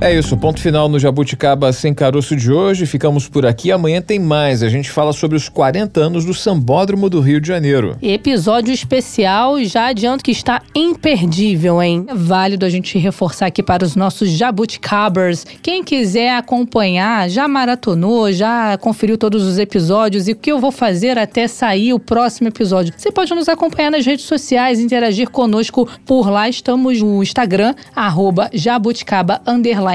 É 0.04 0.12
isso, 0.12 0.36
ponto 0.36 0.60
final 0.60 0.90
no 0.90 0.98
Jabuticaba 0.98 1.72
Sem 1.72 1.94
Caroço 1.94 2.36
de 2.36 2.52
hoje. 2.52 2.88
Ficamos 2.88 3.30
por 3.30 3.46
aqui. 3.46 3.72
Amanhã 3.72 4.02
tem 4.02 4.18
mais. 4.18 4.64
A 4.64 4.68
gente 4.68 4.90
fala 4.90 5.14
sobre 5.14 5.38
os 5.38 5.48
40 5.48 6.00
anos 6.00 6.26
do 6.26 6.34
Sambódromo 6.34 7.08
do 7.08 7.20
Rio 7.20 7.40
de 7.40 7.48
Janeiro. 7.48 7.96
Episódio 8.02 8.74
especial, 8.74 9.64
já 9.64 9.90
adianto 9.90 10.24
que 10.24 10.32
está 10.32 10.60
imperdível, 10.74 11.80
hein? 11.80 12.08
Válido 12.16 12.66
a 12.66 12.70
gente 12.70 12.98
reforçar 12.98 13.46
aqui 13.46 13.62
para 13.62 13.86
os 13.86 13.96
nossos 13.96 14.32
jabuticabers. 14.32 15.46
Quem 15.62 15.84
quiser 15.84 16.36
acompanhar, 16.36 17.30
já 17.30 17.48
maratonou, 17.48 18.32
já 18.32 18.80
conferiu 18.80 19.20
todos 19.20 19.44
os 19.44 19.60
episódios 19.60 20.28
e 20.28 20.32
o 20.32 20.36
que 20.36 20.52
eu 20.52 20.60
vou 20.60 20.72
fazer 20.72 21.20
até 21.20 21.48
sair 21.48 21.94
o 21.94 22.00
próximo 22.00 22.48
episódio. 22.48 22.92
Você 22.98 23.12
pode 23.12 23.36
nos 23.36 23.48
acompanhar 23.48 23.92
nas 23.92 24.04
redes 24.04 24.26
sociais, 24.26 24.80
interagir 24.80 25.30
conosco 25.30 25.88
por 26.08 26.28
lá. 26.28 26.50
Estamos 26.50 27.00
no 27.00 27.22
Instagram, 27.22 27.76
arroba 27.96 28.50
jabuticaba 28.52 29.40
underline 29.46 29.91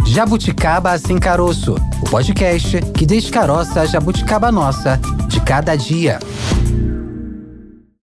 Jabuticaba 0.07 0.99
Sem 0.99 1.19
Caroço, 1.19 1.77
o 2.03 2.11
podcast 2.11 2.83
que 2.95 3.07
descaroça 3.07 3.81
a 3.83 3.87
jabuticaba 3.87 4.51
nossa 4.51 5.01
de 5.29 5.41
cada 5.41 5.77
dia. 5.77 6.19